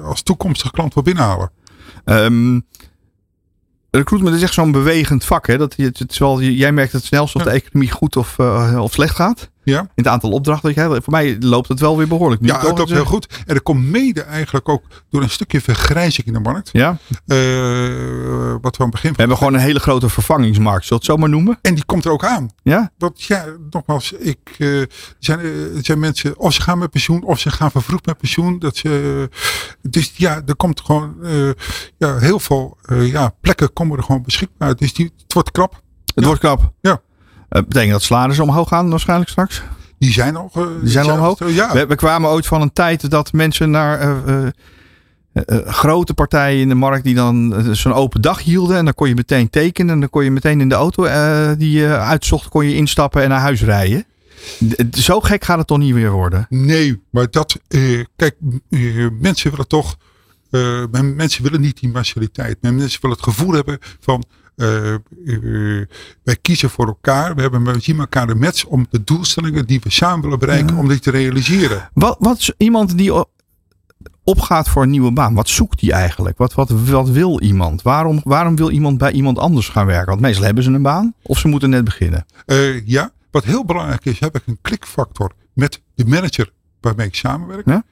als 0.02 0.22
toekomstige 0.22 0.72
klant 0.72 0.94
wil 0.94 1.02
binnenhalen. 1.02 1.50
Ehm 2.04 2.60
recruitment 3.90 4.36
is 4.36 4.42
echt 4.42 4.54
zo'n 4.54 4.72
bewegend 4.72 5.24
vak. 5.24 5.46
Hè? 5.46 5.58
Dat, 5.58 5.74
het 5.76 6.18
wel, 6.18 6.40
jij 6.40 6.72
merkt 6.72 6.92
het 6.92 7.04
snelst 7.04 7.34
of 7.34 7.42
de 7.42 7.50
economie 7.50 7.90
goed 7.90 8.16
of, 8.16 8.38
eh, 8.38 8.78
of 8.82 8.92
slecht 8.92 9.14
gaat. 9.14 9.50
Ja, 9.70 9.80
In 9.80 9.88
het 9.94 10.06
aantal 10.06 10.30
opdrachten. 10.30 10.74
dat 10.74 10.90
hebt. 10.90 11.04
Voor 11.04 11.12
mij 11.12 11.36
loopt 11.40 11.68
het 11.68 11.80
wel 11.80 11.96
weer 11.96 12.08
behoorlijk. 12.08 12.40
Nu 12.40 12.48
ja 12.48 12.60
het 12.66 12.78
loopt 12.78 12.90
heel 12.90 13.04
goed. 13.04 13.26
En 13.46 13.54
dat 13.54 13.62
komt 13.62 13.84
mede 13.84 14.22
eigenlijk 14.22 14.68
ook 14.68 14.82
door 15.10 15.22
een 15.22 15.30
stukje 15.30 15.60
vergrijzing 15.60 16.26
in 16.26 16.32
de 16.32 16.40
markt. 16.40 16.68
Ja, 16.72 16.98
Eh, 17.26 18.54
wat 18.60 18.76
we 18.76 18.82
aan 18.82 18.86
het 18.86 18.90
begin 18.90 19.10
we 19.10 19.14
van. 19.14 19.14
hebben 19.16 19.36
gewoon 19.36 19.54
een 19.54 19.60
hele 19.60 19.78
grote 19.80 20.08
vervangingsmarkt. 20.08 20.84
Zullen 20.86 21.02
we 21.02 21.12
het 21.12 21.14
zo 21.14 21.16
maar 21.16 21.28
noemen? 21.38 21.58
En 21.62 21.74
die 21.74 21.84
komt 21.84 22.04
er 22.04 22.10
ook 22.10 22.24
aan. 22.24 22.50
Ja? 22.62 22.90
Want 22.98 23.22
ja, 23.22 23.44
nogmaals, 23.70 24.12
ik, 24.12 24.38
eh, 24.58 24.82
zijn, 25.18 25.38
eh, 25.40 25.76
er 25.76 25.84
zijn 25.84 25.98
mensen, 25.98 26.38
of 26.38 26.52
ze 26.52 26.62
gaan 26.62 26.78
met 26.78 26.90
pensioen, 26.90 27.22
of 27.24 27.38
ze 27.38 27.50
gaan 27.50 27.70
vervroegd 27.70 28.06
met 28.06 28.18
pensioen. 28.18 28.58
Dat 28.58 28.76
ze, 28.76 29.28
dus 29.82 30.12
ja, 30.16 30.42
er 30.46 30.56
komt 30.56 30.80
gewoon 30.80 31.14
ja, 31.98 32.18
heel 32.18 32.38
veel 32.40 32.78
ja, 32.88 33.32
plekken 33.40 33.72
komen 33.72 33.96
er 33.98 34.02
gewoon 34.04 34.22
beschikbaar. 34.22 34.76
Dus 34.76 34.94
die, 34.94 35.12
het 35.22 35.32
wordt 35.32 35.50
krap. 35.50 35.82
Het 36.14 36.24
wordt 36.24 36.40
knap. 36.40 36.72
Ja. 36.80 37.00
Eh, 37.48 37.62
betekent 37.62 37.92
dat 37.92 38.02
salarissen 38.02 38.44
omhoog 38.44 38.68
gaan 38.68 38.90
waarschijnlijk 38.90 39.30
straks? 39.30 39.62
Die 39.98 40.12
zijn 40.12 40.36
al, 40.36 40.50
eh, 40.54 40.62
Die 40.80 40.90
zijn 40.90 41.06
al 41.06 41.12
omhoog? 41.12 41.50
Ja, 41.52 41.72
We, 41.72 41.86
we 41.86 41.94
kwamen 41.94 42.30
ooit 42.30 42.46
van 42.46 42.60
een 42.62 42.72
tijd 42.72 43.10
dat 43.10 43.32
mensen 43.32 43.70
naar 43.70 44.00
eh, 44.26 44.46
grote 45.66 46.14
partijen 46.14 46.60
in 46.60 46.68
de 46.68 46.74
markt 46.74 47.04
die 47.04 47.14
dan 47.14 47.64
zo'n 47.72 47.92
open 47.92 48.20
dag 48.20 48.42
hielden. 48.42 48.76
En 48.76 48.84
dan 48.84 48.94
kon 48.94 49.08
je 49.08 49.14
meteen 49.14 49.50
tekenen. 49.50 49.94
En 49.94 50.00
dan 50.00 50.10
kon 50.10 50.24
je 50.24 50.30
meteen 50.30 50.60
in 50.60 50.68
de 50.68 50.74
auto 50.74 51.02
die 51.56 51.70
je 51.70 51.96
uitzocht, 51.96 52.48
kon 52.48 52.66
je 52.66 52.74
instappen 52.74 53.22
en 53.22 53.28
naar 53.28 53.40
huis 53.40 53.62
rijden. 53.62 54.04
Zo 54.90 55.20
gek 55.20 55.44
gaat 55.44 55.58
het 55.58 55.66
toch 55.66 55.78
niet 55.78 55.94
weer 55.94 56.10
worden? 56.10 56.46
nee, 56.48 57.02
maar 57.10 57.30
dat, 57.30 57.56
kijk, 58.16 58.34
mensen 59.20 59.50
willen 59.50 59.68
toch, 59.68 59.96
eh, 60.50 60.82
men- 60.90 61.16
mensen 61.16 61.42
willen 61.42 61.60
niet 61.60 61.80
die 61.80 61.90
massaliteit. 61.90 62.58
Men- 62.62 62.76
Mensen 62.76 63.00
willen 63.00 63.16
het 63.16 63.26
gevoel 63.26 63.52
hebben 63.52 63.78
van, 64.00 64.24
eh, 64.56 64.94
eh, 64.94 65.00
wij 66.24 66.36
kiezen 66.42 66.70
voor 66.70 66.86
elkaar. 66.86 67.34
We, 67.34 67.40
hebben, 67.40 67.64
we 67.64 67.80
zien 67.80 67.98
elkaar 67.98 68.26
de 68.26 68.34
match 68.34 68.64
om 68.64 68.86
de 68.90 69.04
doelstellingen 69.04 69.66
die 69.66 69.80
we 69.82 69.90
samen 69.90 70.22
willen 70.22 70.38
bereiken, 70.38 70.76
om 70.76 70.88
die 70.88 70.98
te 70.98 71.10
realiseren. 71.10 71.90
Wat, 71.92 72.16
wat 72.18 72.38
is 72.38 72.52
iemand 72.56 72.98
die 72.98 73.12
opgaat 74.24 74.68
voor 74.68 74.82
een 74.82 74.90
nieuwe 74.90 75.12
baan, 75.12 75.34
wat 75.34 75.48
zoekt 75.48 75.80
die 75.80 75.92
eigenlijk? 75.92 76.38
Wat, 76.38 76.54
wat, 76.54 76.70
wat 76.70 77.08
wil 77.08 77.40
iemand? 77.40 77.82
Waarom, 77.82 78.20
waarom 78.24 78.56
wil 78.56 78.70
iemand 78.70 78.98
bij 78.98 79.12
iemand 79.12 79.38
anders 79.38 79.68
gaan 79.68 79.86
werken? 79.86 80.06
Want 80.08 80.20
meestal 80.20 80.44
hebben 80.44 80.62
ze 80.64 80.70
een 80.70 80.82
baan 80.82 81.14
of 81.22 81.38
ze 81.38 81.48
moeten 81.48 81.70
net 81.70 81.84
beginnen. 81.84 82.26
Ja, 82.84 83.10
wat 83.30 83.44
heel 83.44 83.64
belangrijk 83.64 84.04
is, 84.04 84.20
heb 84.20 84.36
ik 84.36 84.42
een 84.46 84.58
klikfactor 84.62 85.32
met 85.52 85.82
de 85.94 86.04
manager 86.06 86.50
waarmee 86.80 87.06
ik 87.06 87.14
samenwerk. 87.14 87.66
Ja? 87.66 87.84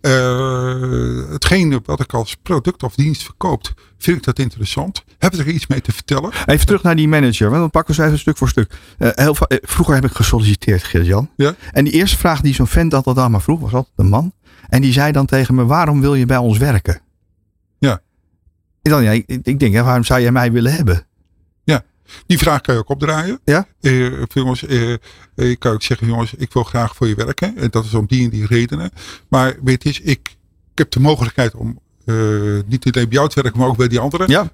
Eh, 0.00 1.30
hetgene 1.30 1.80
wat 1.84 2.00
ik 2.00 2.12
als 2.12 2.36
product 2.42 2.82
of 2.82 2.94
dienst 2.94 3.22
verkoopt, 3.22 3.74
vind 3.98 4.16
ik 4.16 4.24
dat 4.24 4.38
interessant. 4.38 5.04
Heb 5.18 5.34
ik 5.34 5.38
er 5.38 5.48
iets 5.48 5.66
mee 5.66 5.80
te 5.80 5.92
vertellen? 5.92 6.32
Even 6.46 6.66
terug 6.66 6.82
naar 6.82 6.96
die 6.96 7.08
manager, 7.08 7.48
want 7.48 7.60
dan 7.60 7.70
pakken 7.70 7.94
we 7.94 8.00
ze 8.00 8.06
even 8.06 8.18
stuk 8.18 8.36
voor 8.36 8.48
stuk. 8.48 8.78
Eh, 8.98 9.08
heel, 9.14 9.36
eh, 9.36 9.58
vroeger 9.62 9.94
heb 9.94 10.04
ik 10.04 10.12
gesolliciteerd, 10.12 10.82
Gert-Jan. 10.82 11.30
Ja. 11.36 11.54
En 11.72 11.84
die 11.84 11.92
eerste 11.92 12.18
vraag 12.18 12.40
die 12.40 12.54
zo'n 12.54 12.66
vent 12.66 12.94
altijd 12.94 13.18
aan 13.18 13.30
me 13.30 13.40
vroeg, 13.40 13.60
was 13.60 13.72
altijd 13.72 13.94
een 13.96 14.08
man. 14.08 14.32
En 14.68 14.80
die 14.80 14.92
zei 14.92 15.12
dan 15.12 15.26
tegen 15.26 15.54
me, 15.54 15.64
waarom 15.64 16.00
wil 16.00 16.14
je 16.14 16.26
bij 16.26 16.36
ons 16.36 16.58
werken? 16.58 17.00
Ja. 17.78 18.00
Ik, 18.82 18.90
dan, 18.90 19.02
ja, 19.02 19.10
ik, 19.10 19.24
ik 19.26 19.58
denk, 19.58 19.72
ja, 19.72 19.84
waarom 19.84 20.04
zou 20.04 20.20
jij 20.20 20.32
mij 20.32 20.52
willen 20.52 20.72
hebben? 20.72 21.06
Die 22.26 22.38
vraag 22.38 22.60
kan 22.60 22.74
je 22.74 22.80
ook 22.80 22.88
opdraaien. 22.88 23.40
Ja? 23.44 23.66
Eh, 23.80 24.22
jongens, 24.26 24.66
eh, 24.66 24.92
eh, 24.92 24.98
je 25.34 25.56
kan 25.56 25.72
ook 25.72 25.82
zeggen, 25.82 26.06
jongens, 26.06 26.34
ik 26.34 26.52
wil 26.52 26.62
graag 26.64 26.96
voor 26.96 27.08
je 27.08 27.14
werken. 27.14 27.56
En 27.56 27.68
dat 27.70 27.84
is 27.84 27.94
om 27.94 28.06
die 28.06 28.24
en 28.24 28.30
die 28.30 28.46
redenen. 28.46 28.90
Maar 29.28 29.56
weet 29.62 29.82
je, 29.82 29.88
eens, 29.88 30.00
ik, 30.00 30.36
ik 30.72 30.78
heb 30.78 30.90
de 30.90 31.00
mogelijkheid 31.00 31.54
om 31.54 31.78
eh, 32.04 32.14
niet 32.66 32.84
alleen 32.84 33.08
bij 33.08 33.18
jou 33.18 33.28
te 33.28 33.42
werken, 33.42 33.60
maar 33.60 33.68
ook 33.68 33.76
bij 33.76 33.88
die 33.88 33.98
anderen. 33.98 34.28
Ja. 34.30 34.52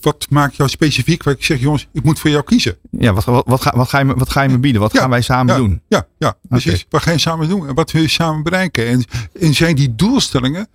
Wat, 0.00 0.26
maakt 0.30 0.56
jou 0.56 0.68
specifiek? 0.68 1.22
Waar 1.22 1.34
ik 1.34 1.44
zeg, 1.44 1.60
jongens, 1.60 1.88
ik 1.92 2.02
moet 2.02 2.18
voor 2.18 2.30
jou 2.30 2.42
kiezen. 2.44 2.76
Ja, 2.90 3.12
wat, 3.12 3.24
wat, 3.24 3.46
wat, 3.46 3.62
ga, 3.62 3.76
wat, 3.76 3.88
ga, 3.88 3.98
je, 3.98 4.04
me- 4.04 4.14
wat 4.14 4.30
ga 4.30 4.42
je 4.42 4.48
me 4.48 4.58
bieden? 4.58 4.80
Wat 4.80 4.92
Ja, 4.92 5.00
gaan 5.00 5.10
wij 5.10 5.22
samen 5.22 5.54
ja, 5.54 5.60
doen? 5.60 5.82
Ja, 5.88 6.06
ja 6.18 6.36
precies. 6.48 6.86
Wat 6.88 7.02
ga 7.02 7.10
je 7.10 7.18
samen 7.18 7.48
doen? 7.48 7.68
En 7.68 7.74
wat 7.74 7.90
wil 7.90 8.02
je 8.02 8.08
samen 8.08 8.42
bereiken? 8.42 8.86
En, 8.86 9.04
en 9.40 9.54
zijn 9.54 9.76
die 9.76 9.94
doelstellingen 9.94 10.68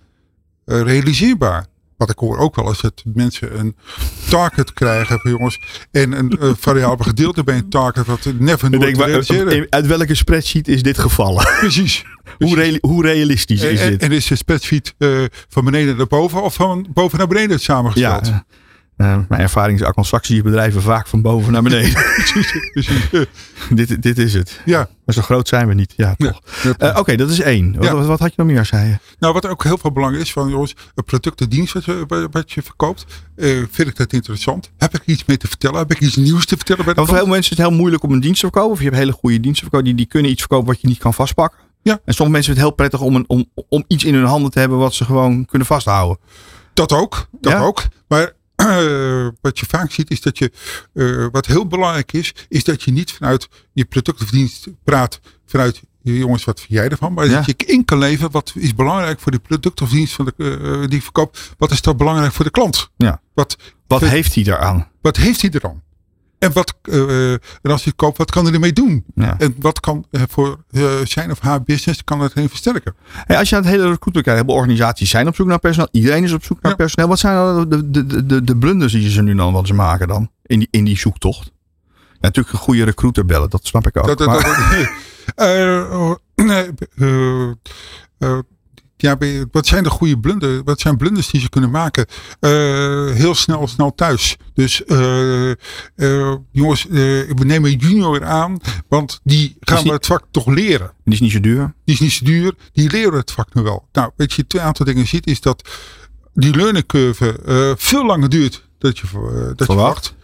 eh, 0.64 0.80
realiseerbaar? 0.80 1.66
Wat 2.04 2.12
ik 2.12 2.18
hoor 2.18 2.38
ook 2.38 2.56
wel 2.56 2.70
is 2.70 2.80
dat 2.80 3.02
mensen 3.14 3.58
een 3.58 3.76
target 4.28 4.72
krijgen 4.72 5.18
van 5.20 5.30
jongens. 5.30 5.60
En 5.90 6.12
een 6.12 6.30
eh, 6.30 6.50
variabel 6.58 7.04
gedeelte 7.04 7.44
bij 7.44 7.56
een 7.56 7.68
target 7.68 8.06
wat 8.06 8.28
never 8.38 8.70
nooit 8.70 8.82
denk, 8.82 8.96
maar, 8.96 9.06
realiseren. 9.06 9.52
eh, 9.52 9.66
uit 9.68 9.86
welke 9.86 10.14
spreadsheet 10.14 10.68
is 10.68 10.82
dit 10.82 10.98
gevallen? 10.98 11.44
Precies. 11.60 12.04
hoe, 12.38 12.54
reali- 12.54 12.78
hoe 12.80 13.02
realistisch 13.02 13.62
is 13.62 13.80
en, 13.80 13.90
dit? 13.90 14.02
en 14.02 14.12
is 14.12 14.26
de 14.26 14.36
spreadsheet 14.36 14.94
eh, 14.98 15.24
van 15.48 15.64
beneden 15.64 15.96
naar 15.96 16.06
boven 16.06 16.42
of 16.42 16.54
van 16.54 16.86
boven 16.92 17.18
naar 17.18 17.26
beneden 17.26 17.60
samengesteld? 17.60 18.26
Ja, 18.26 18.44
eh, 18.96 19.18
mijn 19.28 19.40
ervaring 19.40 19.80
is 19.80 19.86
Anglo-Saxische 19.86 20.42
bedrijven 20.42 20.82
vaak 20.82 21.06
van 21.06 21.22
boven 21.22 21.52
naar 21.52 21.62
beneden. 21.62 21.94
Eh, 21.94 23.22
dit, 23.70 24.02
dit 24.02 24.18
is 24.18 24.34
het. 24.34 24.60
ja. 24.64 24.88
Maar 25.04 25.14
zo 25.14 25.22
groot 25.22 25.48
zijn 25.48 25.68
we 25.68 25.74
niet. 25.74 25.92
Ja, 25.96 26.14
Ja. 26.16 26.30
toch. 26.30 26.40
Eh, 26.78 26.96
Oké, 26.98 27.16
dat 27.16 27.30
is 27.30 27.40
één. 27.40 27.74
Wat, 27.76 27.84
Ja. 27.84 27.94
wat, 27.94 28.06
wat 28.06 28.18
had 28.18 28.28
je 28.28 28.34
nog 28.36 28.46
meer, 28.46 28.64
zei 28.64 28.88
je? 28.88 28.96
Nou, 29.18 29.32
wat 29.32 29.46
ook 29.46 29.62
heel 29.64 29.78
veel 29.78 29.92
belang 29.92 30.16
is 30.16 30.32
van 30.32 30.48
jongens, 30.48 30.74
een 30.94 31.04
product 31.04 31.40
of 31.40 31.46
dienst 31.46 31.72
wat 31.72 31.84
je, 31.84 32.28
wat 32.30 32.52
je 32.52 32.62
verkoopt, 32.62 33.04
eh, 33.36 33.48
vind 33.70 33.88
ik 33.88 33.96
dat 33.96 34.12
interessant? 34.12 34.70
Heb 34.78 34.94
ik 34.94 35.02
iets 35.04 35.24
mee 35.24 35.36
te 35.36 35.46
vertellen? 35.48 35.78
Heb 35.78 35.90
ik 35.90 36.00
iets 36.00 36.16
nieuws 36.16 36.46
te 36.46 36.56
vertellen 36.56 36.84
bij 36.84 36.94
de 36.94 37.04
voor 37.06 37.16
veel 37.16 37.26
mensen 37.26 37.52
is 37.52 37.58
het 37.58 37.66
heel 37.68 37.76
moeilijk 37.76 38.02
om 38.02 38.12
een 38.12 38.20
dienst 38.20 38.40
te 38.40 38.46
verkopen. 38.46 38.70
Of 38.72 38.78
je 38.78 38.84
hebt 38.84 38.96
hele 38.96 39.12
goede 39.12 39.40
diensten 39.40 39.62
verkopen. 39.62 39.86
Die, 39.86 39.94
die 39.94 40.06
kunnen 40.06 40.30
iets 40.30 40.40
verkopen 40.40 40.66
wat 40.66 40.80
je 40.80 40.88
niet 40.88 40.98
kan 40.98 41.14
vastpakken. 41.14 41.58
Ja. 41.82 41.92
En 42.04 42.14
sommige 42.14 42.30
mensen 42.30 42.54
vinden 42.54 42.54
het 42.54 42.62
heel 42.64 42.88
prettig 42.88 43.00
om, 43.00 43.14
een, 43.16 43.24
om, 43.54 43.64
om 43.68 43.84
iets 43.88 44.04
in 44.04 44.14
hun 44.14 44.24
handen 44.24 44.50
te 44.50 44.58
hebben 44.58 44.78
wat 44.78 44.94
ze 44.94 45.04
gewoon 45.04 45.44
kunnen 45.44 45.66
vasthouden. 45.66 46.18
Dat 46.74 46.92
ook, 46.92 47.26
dat 47.40 47.52
Ja? 47.52 47.60
ook. 47.60 47.82
Maar 48.08 48.22
eh, 48.22 48.26
wat 49.40 49.58
je 49.58 49.66
vaak 49.68 49.90
ziet 49.92 50.10
is 50.10 50.20
dat 50.20 50.38
je, 50.38 50.50
eh, 50.94 51.26
wat 51.32 51.46
heel 51.46 51.66
belangrijk 51.66 52.12
is, 52.12 52.34
is 52.48 52.64
dat 52.64 52.82
je 52.82 52.90
niet 52.92 53.12
vanuit 53.12 53.48
je 53.72 53.84
product 53.84 54.22
of 54.22 54.30
dienst 54.30 54.66
praat 54.84 55.20
vanuit 55.46 55.82
je 56.02 56.18
jongens, 56.18 56.44
wat 56.44 56.60
vind 56.60 56.72
jij 56.72 56.88
ervan? 56.88 57.12
Maar 57.12 57.26
Ja. 57.26 57.36
dat 57.36 57.46
je 57.46 57.66
in 57.66 57.84
kan 57.84 57.98
leven, 57.98 58.30
wat 58.30 58.52
is 58.56 58.74
belangrijk 58.74 59.20
voor 59.20 59.30
die 59.32 59.40
product 59.40 59.80
of 59.80 59.90
dienst 59.90 60.14
van 60.14 60.24
de, 60.36 60.58
eh, 60.58 60.88
die 60.88 60.98
ik 60.98 61.02
verkoop? 61.02 61.36
Wat 61.58 61.70
is 61.70 61.82
dan 61.82 61.96
belangrijk 61.96 62.32
voor 62.32 62.44
de 62.44 62.50
klant? 62.50 62.90
Ja. 62.96 63.20
Wat, 63.34 63.56
Wat 63.86 64.00
heeft 64.00 64.34
hij 64.34 64.44
daaraan? 64.44 64.88
wat 65.00 65.16
heeft 65.16 65.40
hij 65.42 65.50
er 65.50 65.62
aan? 65.68 65.82
En, 66.44 66.52
wat, 66.52 66.74
eh, 66.82 67.32
en 67.32 67.40
als 67.62 67.82
hij 67.84 67.92
het 67.92 67.96
koopt, 67.96 68.18
wat 68.18 68.30
kan 68.30 68.44
hij 68.44 68.54
ermee 68.54 68.72
doen? 68.72 69.04
Ja. 69.14 69.34
En 69.38 69.54
wat 69.58 69.80
kan 69.80 70.06
eh, 70.10 70.22
voor 70.28 70.58
eh, 70.70 70.82
zijn 71.04 71.30
of 71.30 71.38
haar 71.40 71.62
business 71.62 72.04
kan 72.04 72.20
het 72.20 72.34
heen 72.34 72.48
versterken? 72.48 72.94
Hey, 73.10 73.38
als 73.38 73.48
je 73.48 73.56
aan 73.56 73.62
het 73.62 73.70
hele 73.70 73.82
recruitment 73.88 74.24
kijkt, 74.26 74.44
veel 74.44 74.54
organisaties 74.54 75.10
zijn 75.10 75.28
op 75.28 75.34
zoek 75.34 75.46
naar 75.46 75.58
personeel. 75.58 75.88
Iedereen 75.92 76.24
is 76.24 76.32
op 76.32 76.44
zoek 76.44 76.62
naar 76.62 76.70
Ja. 76.70 76.76
personeel. 76.76 77.08
Wat 77.08 77.18
zijn 77.18 77.34
dan 77.34 77.68
de, 77.68 77.90
de, 77.90 78.06
de, 78.06 78.26
de, 78.26 78.42
de 78.44 78.56
blunders 78.56 78.92
die 78.92 79.10
ze 79.10 79.22
nu 79.22 79.34
dan 79.34 79.52
wat 79.52 79.66
ze 79.66 79.74
maken 79.74 80.08
dan? 80.08 80.30
In 80.46 80.58
die, 80.58 80.68
in 80.70 80.84
die 80.84 80.98
zoektocht. 80.98 81.52
Ja, 82.12 82.18
natuurlijk 82.20 82.54
een 82.54 82.60
goede 82.60 82.84
recruiter 82.84 83.24
bellen, 83.24 83.50
dat 83.50 83.66
snap 83.66 83.86
ik 83.86 83.96
ook. 83.96 84.06
Dat, 84.06 84.18
dat, 84.18 84.26
Maar- 84.26 84.42
dat- 84.42 84.70
nee. 84.76 84.88
Eh, 85.34 85.80
eh, 86.96 87.48
eh, 88.18 88.38
ja, 89.04 89.16
je- 89.18 89.48
wat 89.52 89.66
zijn 89.66 89.82
de 89.82 89.90
goede 89.90 90.18
blunders? 90.18 90.60
Wat 90.64 90.80
zijn 90.80 90.96
blunders 90.96 91.30
die 91.30 91.40
ze 91.40 91.48
kunnen 91.48 91.70
maken? 91.70 92.06
Eh, 92.40 92.50
heel 93.10 93.34
snel, 93.34 93.66
snel 93.66 93.94
thuis. 93.94 94.36
Dus 94.54 94.84
eh, 94.84 95.50
eh, 95.50 95.56
jongens, 96.52 96.84
we 96.90 97.34
nemen 97.44 97.72
junior 97.76 98.24
aan, 98.24 98.58
want 98.88 99.20
die 99.24 99.56
gaan 99.60 99.76
niet- 99.76 99.86
we 99.86 99.92
het 99.92 100.06
vak 100.06 100.24
toch 100.30 100.46
leren. 100.46 100.92
die 101.04 101.14
is 101.14 101.20
niet 101.20 101.32
zo 101.32 101.40
duur. 101.40 101.74
Die 101.84 101.94
is 101.94 102.00
niet 102.00 102.12
zo 102.12 102.24
duur, 102.24 102.54
die 102.72 102.90
leren 102.90 103.18
het 103.18 103.30
vak 103.30 103.54
nu 103.54 103.62
wel. 103.62 103.88
Nou, 103.92 104.10
weet 104.16 104.32
je, 104.32 104.46
twee 104.46 104.62
aantal 104.62 104.86
dingen 104.86 105.06
ziet, 105.06 105.26
is 105.26 105.40
dat 105.40 105.68
die 106.34 106.54
learning 106.56 106.86
curve 106.86 107.74
veel 107.78 108.06
langer 108.06 108.28
duurt 108.28 108.68
dat 108.78 108.98
je, 108.98 109.06
dat 109.56 109.58
je 109.58 109.64
Verwacht. 109.64 110.14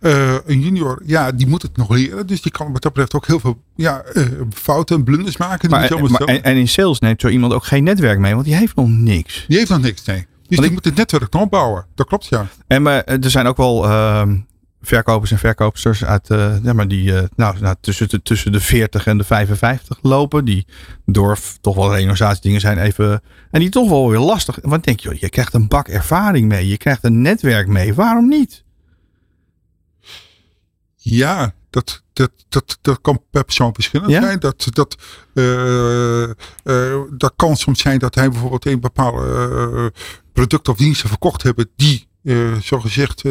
Eh, 0.00 0.34
een 0.46 0.60
junior, 0.60 1.02
ja, 1.06 1.32
die 1.32 1.46
moet 1.46 1.62
het 1.62 1.76
nog 1.76 1.90
leren. 1.90 2.26
Dus 2.26 2.42
die 2.42 2.52
kan 2.52 2.72
wat 2.72 2.82
dat 2.82 2.92
betreft 2.92 3.14
ook 3.14 3.26
heel 3.26 3.40
veel 3.40 3.62
ja, 3.76 4.00
eh, 4.02 4.24
fouten 4.54 4.96
en 4.96 5.04
blunders 5.04 5.36
maken. 5.36 5.70
Maar, 5.70 6.00
maar, 6.10 6.20
en, 6.20 6.42
en 6.44 6.56
in 6.56 6.68
sales 6.68 6.98
neemt 6.98 7.20
zo 7.20 7.28
iemand 7.28 7.52
ook 7.52 7.64
geen 7.64 7.84
netwerk 7.84 8.18
mee, 8.18 8.32
want 8.34 8.44
die 8.44 8.54
heeft 8.54 8.76
nog 8.76 8.88
niks. 8.88 9.44
die 9.48 9.56
heeft 9.58 9.70
nog 9.70 9.80
niks, 9.80 10.04
nee. 10.04 10.16
Dus 10.16 10.26
Want 10.48 10.48
die 10.58 10.64
ik- 10.64 10.70
moet 10.72 10.84
het 10.84 10.94
netwerk 10.94 11.32
nog 11.32 11.42
opbouwen. 11.42 11.86
Dat 11.94 12.06
klopt, 12.06 12.26
ja. 12.26 12.46
En 12.66 12.82
maar, 12.82 13.00
eh, 13.02 13.24
er 13.24 13.30
zijn 13.30 13.46
ook 13.46 13.56
wel 13.56 13.84
ehm, 13.84 14.36
verkopers 14.82 15.30
en 15.30 15.38
verkoopsters 15.38 16.04
uit, 16.04 16.26
ja, 16.62 16.72
maar 16.72 16.88
die 16.88 17.12
nou, 17.36 17.58
nou, 17.60 17.74
tussen, 17.80 18.08
de, 18.08 18.22
tussen 18.22 18.52
de 18.52 18.60
40 18.60 19.06
en 19.06 19.18
de 19.18 19.24
55 19.24 19.98
lopen. 20.02 20.44
Die 20.44 20.66
door 21.06 21.38
toch 21.60 21.74
wel 21.74 21.84
reorganisatiedingen 21.88 22.60
zijn 22.60 22.78
even. 22.78 23.20
En 23.50 23.60
die 23.60 23.68
toch 23.68 23.88
wel 23.88 24.08
weer 24.10 24.18
lastig. 24.18 24.58
Want 24.62 24.84
denk 24.84 25.00
je, 25.00 25.16
je 25.20 25.28
krijgt 25.28 25.54
een 25.54 25.68
bak 25.68 25.88
ervaring 25.88 26.48
mee. 26.48 26.68
Je 26.68 26.76
krijgt 26.76 27.04
een 27.04 27.22
netwerk 27.22 27.66
mee. 27.66 27.94
Waarom 27.94 28.28
niet? 28.28 28.64
Ja, 31.10 31.54
dat, 31.70 32.02
dat, 32.12 32.30
dat, 32.48 32.78
dat 32.80 32.98
kan 33.00 33.20
per 33.30 33.44
persoon 33.44 33.74
verschillend 33.74 34.10
Ja? 34.10 34.20
zijn. 34.20 34.38
Dat, 34.38 34.66
dat, 34.72 34.96
eh, 35.34 36.22
eh, 36.22 36.30
dat 37.10 37.32
kan 37.36 37.56
soms 37.56 37.80
zijn 37.80 37.98
dat 37.98 38.14
hij 38.14 38.30
bijvoorbeeld 38.30 38.66
een 38.66 38.80
bepaalde 38.80 39.26
eh, 39.94 40.00
product 40.32 40.68
of 40.68 40.76
diensten 40.76 41.08
verkocht 41.08 41.42
hebben 41.42 41.68
die 41.76 42.06
zogezegd 42.60 43.22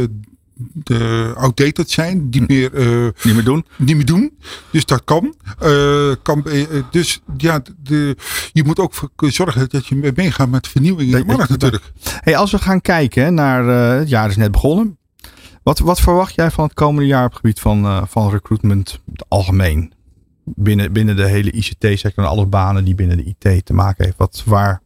de 0.73 1.33
outdated 1.35 1.89
zijn, 1.89 2.29
die 2.29 2.43
meer, 2.47 2.73
eh, 2.73 3.07
Niet 3.23 3.33
meer 3.35 3.43
doen. 3.43 3.65
niet 3.77 3.95
meer 3.95 4.05
doen. 4.05 4.37
Dus 4.71 4.85
dat 4.85 5.03
kan. 5.03 5.35
Kan 6.21 6.45
dus 6.91 7.19
ja, 7.37 7.61
de, 7.83 8.15
je 8.51 8.63
moet 8.63 8.79
ook 8.79 8.93
voor 8.93 9.09
zorgen 9.31 9.69
dat 9.69 9.87
je 9.87 9.95
mee- 9.95 10.11
meegaat 10.15 10.49
met 10.49 10.67
vernieuwing 10.67 11.11
in 11.11 11.17
de 11.17 11.25
markt 11.25 11.49
natuurlijk. 11.49 11.91
Hey, 12.03 12.37
als 12.37 12.51
we 12.51 12.57
gaan 12.59 12.81
kijken 12.81 13.33
naar. 13.33 13.65
het 13.97 14.09
jaar 14.09 14.29
is 14.29 14.35
net 14.35 14.51
begonnen. 14.51 14.97
Wat, 15.67 15.79
wat 15.79 15.99
verwacht 15.99 16.35
jij 16.35 16.51
van 16.51 16.63
het 16.63 16.73
komende 16.73 17.07
jaar 17.07 17.25
op 17.25 17.31
het 17.31 17.39
gebied 17.39 17.59
van, 17.59 17.85
eh, 17.85 18.03
van 18.05 18.29
recruitment 18.29 18.99
algemeen? 19.27 19.93
Binnen, 20.43 20.93
binnen 20.93 21.15
de 21.15 21.27
hele 21.27 21.51
ICT-sector 21.51 22.23
en 22.23 22.29
alle 22.29 22.45
banen 22.45 22.83
die 22.83 22.95
binnen 22.95 23.17
de 23.17 23.23
IT 23.23 23.65
te 23.65 23.73
maken 23.73 24.05
heeft. 24.05 24.17
Wat, 24.17 24.43
waar, 24.45 24.81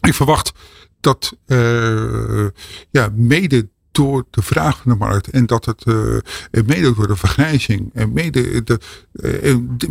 Ik 0.00 0.14
verwacht 0.14 0.52
dat 1.00 1.36
uh, 1.46 2.48
ja, 2.90 3.08
mede 3.14 3.68
door 3.96 4.24
de 4.30 4.42
vraag 4.42 4.78
van 4.82 4.92
de 4.92 4.98
markt 4.98 5.30
en 5.30 5.46
dat 5.46 5.64
het 5.64 5.84
uh, 5.86 6.18
mede 6.50 6.94
door 6.94 7.06
de 7.06 7.16
vergrijzing 7.16 7.90
en 7.94 8.12
mede 8.12 8.64
de, 8.64 8.78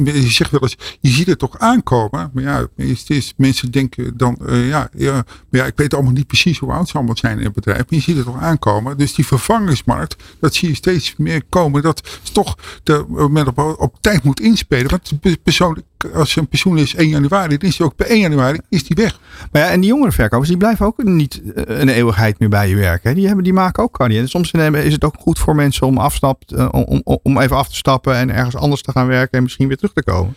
je 0.04 0.30
zegt 0.30 0.52
wel 0.52 0.62
eens, 0.62 0.78
je 1.00 1.10
ziet 1.10 1.28
het 1.28 1.40
toch 1.40 1.60
aankomen, 1.60 2.30
maar 2.34 2.44
ja, 2.44 2.68
het 2.76 3.10
is, 3.10 3.34
mensen 3.38 3.72
denken 3.72 4.18
dan, 4.18 4.40
uh, 4.42 4.70
ja, 4.70 4.90
ja, 4.94 5.14
maar 5.14 5.62
ja, 5.62 5.66
ik 5.66 5.74
weet 5.76 5.94
allemaal 5.94 6.12
niet 6.12 6.28
precies 6.28 6.60
hoe 6.60 6.72
oud 6.72 6.88
ze 6.88 6.96
allemaal 6.96 7.18
zijn 7.18 7.38
in 7.38 7.44
het 7.44 7.54
bedrijf, 7.54 7.78
maar 7.78 7.86
je 7.90 8.02
ziet 8.02 8.16
het 8.16 8.26
toch 8.26 8.40
aankomen. 8.40 8.98
Dus 8.98 9.14
die 9.14 9.26
vervangingsmarkt, 9.26 10.16
dat 10.40 10.54
zie 10.54 10.70
je 10.70 10.76
steeds 10.76 11.16
meer 11.18 11.44
komen, 11.50 11.82
dat 11.82 12.20
is 12.24 12.30
toch 12.30 12.58
de, 12.84 13.28
men 13.30 13.48
op, 13.48 13.76
op 13.80 13.96
tijd 14.02 14.24
moet 14.24 14.40
inspelen, 14.40 14.90
want 14.90 15.44
persoonlijk, 15.44 15.86
als 16.14 16.36
een 16.36 16.48
pensioen 16.48 16.78
is 16.78 16.96
1 16.96 17.10
januari, 17.10 17.58
dan 17.58 17.70
is 17.70 17.78
die 17.78 17.86
ook 17.86 17.96
bij 17.96 18.08
1 18.08 18.20
januari, 18.20 18.60
is 18.70 18.84
die 18.84 18.96
weg. 18.96 19.20
Maar 19.52 19.62
ja, 19.62 19.70
en 19.70 19.80
die 19.80 19.90
jongere 19.90 20.12
verkopers, 20.12 20.50
die 20.50 20.58
blijven 20.58 20.86
ook 20.86 21.04
niet 21.04 21.42
een 21.54 21.90
eeuwigheid 21.90 22.40
meer 22.40 22.50
bij 22.50 22.70
je 22.70 22.76
werken. 22.76 23.16
Die, 23.16 23.26
hebben, 23.26 23.44
die 23.44 23.54
maken 23.54 23.84
ook 23.84 23.98
carrière. 23.98 24.28
Soms 24.28 24.52
is 24.52 24.94
het 24.94 25.04
ook 25.04 25.16
goed 25.20 25.40
voor 25.40 25.56
mensen 25.56 25.88
om, 25.88 25.98
afstap, 25.98 26.42
om, 26.72 27.02
om, 27.04 27.20
om 27.24 27.40
even 27.40 27.58
af 27.58 27.70
te 27.70 27.76
stappen 27.76 28.16
en 28.16 28.30
ergens 28.30 28.56
anders 28.56 28.82
te 28.82 28.92
gaan 28.92 29.08
werken 29.08 29.38
en 29.38 29.44
misschien 29.44 29.68
weer 29.68 29.78
terug 29.78 29.94
te 29.94 30.04
komen. 30.04 30.36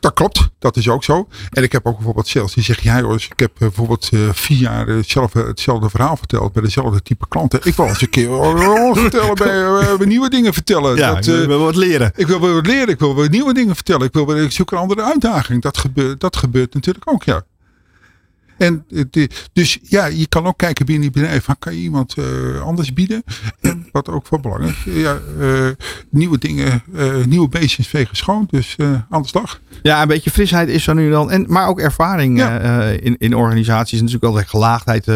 Dat 0.00 0.12
klopt, 0.12 0.48
dat 0.58 0.76
is 0.76 0.88
ook 0.88 1.04
zo. 1.04 1.28
En 1.50 1.62
ik 1.62 1.72
heb 1.72 1.86
ook 1.86 1.96
bijvoorbeeld 1.96 2.28
sales 2.28 2.54
die 2.54 2.64
zeggen, 2.64 2.90
ja 2.90 3.00
jongens, 3.00 3.28
ik 3.28 3.38
heb 3.38 3.50
bijvoorbeeld 3.58 4.08
uh, 4.12 4.28
vier 4.32 4.58
jaar 4.58 4.86
hetzelfde, 4.86 5.42
hetzelfde 5.42 5.90
verhaal 5.90 6.16
verteld 6.16 6.52
bij 6.52 6.62
dezelfde 6.62 7.02
type 7.02 7.24
klanten. 7.28 7.60
Ik 7.62 7.74
wil 7.74 7.86
eens 7.86 8.02
een 8.02 8.10
keer 8.10 8.28
vertellen 8.96 9.34
bij, 9.98 10.06
nieuwe 10.06 10.30
dingen 10.30 10.52
vertellen. 10.54 10.96
Ja, 10.96 11.14
dat, 11.14 11.26
ik 11.26 11.46
wil 11.46 11.58
wat 11.58 11.76
leren. 11.76 12.12
Ik 12.16 12.26
wil 12.26 12.38
wat 12.38 12.66
leren, 12.66 12.88
ik 12.88 12.98
wil 12.98 13.14
wat 13.14 13.30
nieuwe 13.30 13.54
dingen 13.54 13.74
vertellen. 13.74 14.06
Ik, 14.06 14.12
wil, 14.12 14.36
ik 14.36 14.52
zoek 14.52 14.70
een 14.70 14.78
andere 14.78 15.02
uitdaging. 15.02 15.62
Dat 15.62 15.78
gebeurt, 15.78 16.20
dat 16.20 16.36
gebeurt 16.36 16.74
natuurlijk 16.74 17.10
ook, 17.10 17.24
ja. 17.24 17.42
En, 18.58 18.84
dus 19.52 19.78
ja, 19.82 20.06
je 20.06 20.26
kan 20.26 20.46
ook 20.46 20.58
kijken 20.58 20.86
binnen 20.86 21.12
die 21.12 21.22
bedrijf. 21.22 21.44
Van, 21.44 21.56
kan 21.58 21.74
je 21.74 21.80
iemand 21.80 22.14
eh, 22.14 22.60
anders 22.60 22.92
bieden? 22.92 23.22
En 23.60 23.86
wat 23.92 24.08
ook 24.08 24.26
van 24.26 24.40
belang 24.40 24.64
is. 24.64 24.76
Ja, 24.84 25.18
eh, 25.40 25.68
nieuwe 26.10 26.38
dingen, 26.38 26.82
eh, 26.94 27.24
nieuwe 27.24 27.48
beestjes 27.48 27.86
vegen 27.88 28.16
schoon. 28.16 28.48
Dus 28.50 28.76
aan 29.08 29.22
de 29.22 29.28
slag. 29.28 29.60
Ja, 29.82 30.02
een 30.02 30.08
beetje 30.08 30.30
frisheid 30.30 30.68
is 30.68 30.86
er 30.86 30.94
nu 30.94 31.10
dan. 31.10 31.30
En, 31.30 31.44
maar 31.48 31.68
ook 31.68 31.80
ervaring 31.80 32.38
Ja. 32.38 32.82
in, 32.82 33.16
in 33.18 33.34
organisaties. 33.34 33.98
En 33.98 34.04
natuurlijk 34.04 34.32
altijd 34.32 34.50
gelaagdheid 34.50 35.06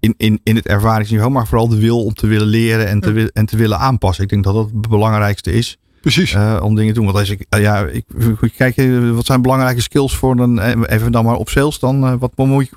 in, 0.00 0.14
in, 0.16 0.40
in 0.42 0.56
het 0.56 0.66
ervaringsniveau. 0.66 1.32
Maar 1.32 1.46
vooral 1.46 1.68
de 1.68 1.78
wil 1.80 2.04
om 2.04 2.14
te 2.14 2.26
willen 2.26 2.46
leren 2.46 2.88
en 2.88 3.00
te, 3.00 3.30
en 3.32 3.46
te 3.46 3.56
willen 3.56 3.78
aanpassen. 3.78 4.24
Ik 4.24 4.30
denk 4.30 4.44
dat 4.44 4.54
dat 4.54 4.64
het 4.64 4.88
belangrijkste 4.88 5.52
is 5.52 5.78
Precies. 6.00 6.32
eh, 6.32 6.60
om 6.62 6.74
dingen 6.74 6.92
te 6.92 6.98
doen. 7.00 7.04
Want 7.04 7.18
als 7.18 7.30
ik, 7.30 7.46
eh, 7.48 7.60
ja, 7.60 7.86
ik, 7.86 8.04
ik 8.40 8.52
kijk, 8.56 8.76
eh, 8.76 9.10
wat 9.10 9.26
zijn 9.26 9.42
belangrijke 9.42 9.80
skills 9.80 10.16
voor 10.16 10.38
een, 10.38 10.58
eh, 10.58 10.96
even 10.96 11.12
dan 11.12 11.24
maar 11.24 11.36
op 11.36 11.48
sales 11.48 11.78
dan. 11.78 12.18
wat 12.18 12.36
moet 12.36 12.62
ik, 12.62 12.70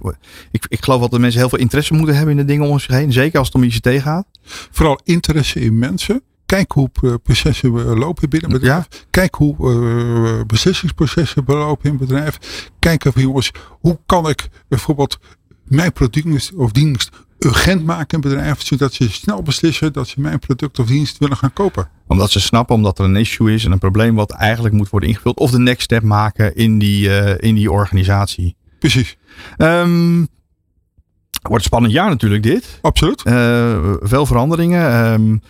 ik, 0.52 0.66
ik 0.68 0.84
geloof 0.84 1.02
dat 1.02 1.12
de 1.12 1.20
mensen 1.20 1.40
heel 1.40 1.50
veel 1.50 1.60
interesse 1.60 1.94
moeten 1.94 2.16
hebben 2.16 2.38
in 2.38 2.46
de 2.46 2.54
dingen 2.54 2.68
om 2.68 2.80
zich 2.80 2.92
heen. 2.96 3.12
Zeker 3.12 3.38
als 3.40 3.48
het 3.48 3.56
om 3.56 3.64
ICT 3.64 3.90
gaat. 4.02 4.26
Vooral 4.72 5.00
interesse 5.04 5.60
in 5.60 5.78
mensen. 5.80 6.22
Kijk 6.46 6.72
hoe 6.72 6.90
processen 7.24 7.72
lopen 7.72 8.30
binnen 8.30 8.52
een 8.52 8.60
bedrijf. 8.60 8.88
Kijk 9.10 9.36
hoe 9.36 9.56
eh, 9.58 10.46
beslissingsprocessen 10.46 11.46
belopen 11.46 11.86
in 11.86 11.92
een 11.92 11.98
bedrijf. 11.98 12.38
Kijk 12.80 13.06
even 13.06 13.22
jongens, 13.22 13.52
hoe 13.70 14.00
kan 14.06 14.30
ik 14.30 14.50
bijvoorbeeld 14.68 15.20
mijn 15.64 15.92
product 15.94 16.52
of 16.56 16.72
dienst 16.72 17.10
urgent 17.40 17.86
maken 17.86 18.16
een 18.16 18.30
bedrijf. 18.30 18.62
Zodat 18.66 18.94
ze 18.94 19.12
snel 19.12 19.42
beslissen 19.42 19.94
dat 19.94 20.08
ze 20.08 20.22
mijn 20.22 20.40
product 20.40 20.80
of 20.80 20.86
dienst 20.86 21.18
willen 21.18 21.38
gaan 21.38 21.54
kopen. 21.54 21.90
Omdat 22.08 22.32
ze 22.32 22.40
snappen, 22.40 22.76
omdat 22.76 23.00
er 23.00 23.06
een 23.06 23.16
issue 23.16 23.54
is 23.54 23.66
en 23.66 23.72
een 23.72 23.80
probleem 23.80 24.16
wat 24.16 24.32
eigenlijk 24.32 24.76
moet 24.76 24.90
worden 24.90 25.10
ingevuld. 25.10 25.38
Of 25.40 25.52
de 25.52 25.60
next 25.60 25.82
step 25.82 26.04
maken 26.04 26.56
in 26.56 26.80
die, 26.80 27.18
eh, 27.20 27.50
in 27.50 27.56
die 27.56 27.72
organisatie. 27.72 28.56
Precies, 28.80 29.18
Ehm, 29.58 30.16
wordt 31.42 31.64
een 31.64 31.70
spannend 31.70 31.94
jaar 31.94 32.10
natuurlijk 32.10 32.44
dit. 32.44 32.80
absoluut. 32.82 33.24
Eh, 33.24 33.94
veel 34.00 34.26
veranderingen. 34.26 35.42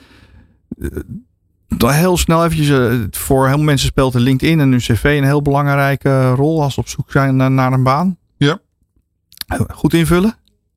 Dan 1.68 1.92
heel 1.92 2.18
snel 2.18 2.46
eventjes, 2.46 2.70
voor 3.12 3.46
heel 3.46 3.56
veel 3.56 3.64
mensen 3.64 3.88
speelt 3.88 4.14
de 4.14 4.20
LinkedIn 4.20 4.60
en 4.60 4.70
hun 4.70 4.80
cv 4.80 5.04
een 5.04 5.24
heel 5.24 5.42
belangrijke 5.42 6.30
rol 6.32 6.62
als 6.64 6.74
ze 6.74 6.80
op 6.80 6.88
zoek 6.88 7.12
zijn 7.12 7.36
naar, 7.36 7.52
naar 7.52 7.74
een 7.74 7.84
baan. 7.84 8.18
Ja. 8.38 8.60
Goed 9.74 9.94
invullen. 9.94 10.36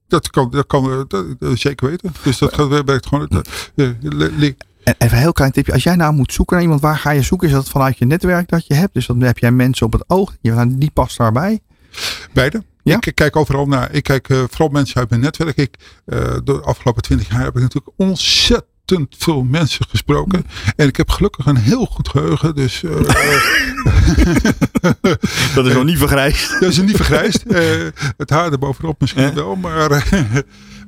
Dat 0.09 0.31
kan, 0.31 0.51
dat 0.51 0.67
kan 0.67 0.91
eh, 0.91 1.01
dat, 1.09 1.27
dat 1.39 1.59
zeker 1.59 1.89
weten. 1.89 2.13
Dus 2.23 2.39
dat 2.39 2.55
gaat, 2.55 2.85
werkt 2.85 3.07
gewoon. 3.07 3.29
eh, 3.29 3.87
eh, 3.87 4.95
even 4.99 5.17
een 5.17 5.23
heel 5.23 5.33
klein 5.33 5.53
tipje. 5.53 5.73
Als 5.73 5.83
jij 5.83 5.97
nou 5.97 6.15
moet 6.15 6.33
zoeken 6.33 6.55
naar 6.55 6.65
iemand, 6.65 6.81
waar 6.81 6.99
ga 6.99 7.11
je 7.11 7.23
zoeken? 7.23 7.49
Is 7.49 7.55
dat 7.55 7.69
vanuit 7.69 7.99
je 7.99 8.05
netwerk 8.05 8.49
dat 8.49 8.67
je 8.67 8.75
hebt? 8.75 8.95
Dus 8.95 9.07
dan 9.07 9.21
heb 9.21 9.39
jij 9.39 9.53
mensen 9.53 9.87
op 9.87 9.93
het 9.93 10.05
oog. 10.07 10.35
Nou, 10.43 10.79
die 10.79 10.91
past 10.91 11.17
daarbij. 11.19 11.61
Beide. 12.33 12.63
Ja? 12.83 12.97
Ik 13.01 13.15
kijk 13.15 13.37
overal 13.37 13.67
naar. 13.67 13.93
Ik 13.93 14.03
kijk 14.03 14.29
eh, 14.29 14.43
vooral 14.51 14.69
mensen 14.69 14.97
uit 14.97 15.09
mijn 15.11 15.21
netwerk. 15.21 15.57
Ik, 15.57 15.77
eh, 16.05 16.37
de 16.45 16.61
afgelopen 16.61 17.03
twintig 17.03 17.29
jaar 17.29 17.45
heb 17.45 17.57
ik 17.57 17.63
natuurlijk 17.63 17.95
ontzettend 17.97 18.71
veel 19.19 19.43
mensen 19.43 19.87
gesproken. 19.89 20.47
En 20.77 20.89
ik 20.89 20.97
heb 20.97 21.11
gelukkig 21.11 21.47
een 21.47 21.57
heel 21.57 21.87
goed 21.87 22.09
geheugen. 22.09 22.55
Dus 22.55 22.83
eh, 22.83 22.91
Dat 25.55 25.67
is 25.67 25.73
nog 25.73 25.85
niet 25.85 25.99
vergrijsd. 25.99 26.61
dat 26.61 26.71
is 26.71 26.79
niet 26.79 26.97
vergrijsd. 26.97 27.43
Eh, 27.43 27.61
het 28.17 28.31
haar 28.31 28.53
er 28.53 28.59
bovenop 28.59 29.01
misschien 29.01 29.35
wel. 29.35 29.57
Maar, 29.57 29.91
eh, 29.91 30.21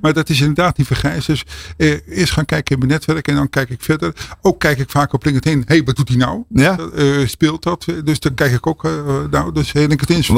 maar 0.01 0.13
dat 0.13 0.29
is 0.29 0.41
inderdaad 0.41 0.79
niet 0.79 0.87
vergrijsd. 0.87 1.27
Dus 1.27 1.45
eh, 1.77 1.97
eerst 2.09 2.33
gaan 2.33 2.45
kijken 2.45 2.73
in 2.73 2.79
mijn 2.79 2.91
netwerk. 2.91 3.29
En 3.29 3.35
dan 3.35 3.49
kijk 3.49 3.71
ik 3.71 3.83
verder. 3.83 4.13
Ook 4.43 4.61
kijk 4.61 4.79
ik 4.79 4.91
vaak 4.91 5.13
op 5.13 5.25
LinkedIn. 5.25 5.59
Hé, 5.67 5.75
hey, 5.75 5.85
wat 5.85 5.97
doet 5.97 6.09
hij 6.09 6.17
nou? 6.17 6.43
Ja. 6.49 6.79
Eh, 6.97 7.27
speelt 7.27 7.63
dat? 7.63 7.85
Dus 8.05 8.21
dan 8.21 8.35
kijk 8.35 8.53
ik 8.53 8.67
ook. 8.67 8.85
eh, 8.85 8.91
nou, 9.31 9.53
dus 9.53 9.73
eh, 9.73 9.87
LinkedIn 9.87 10.19
is, 10.19 10.31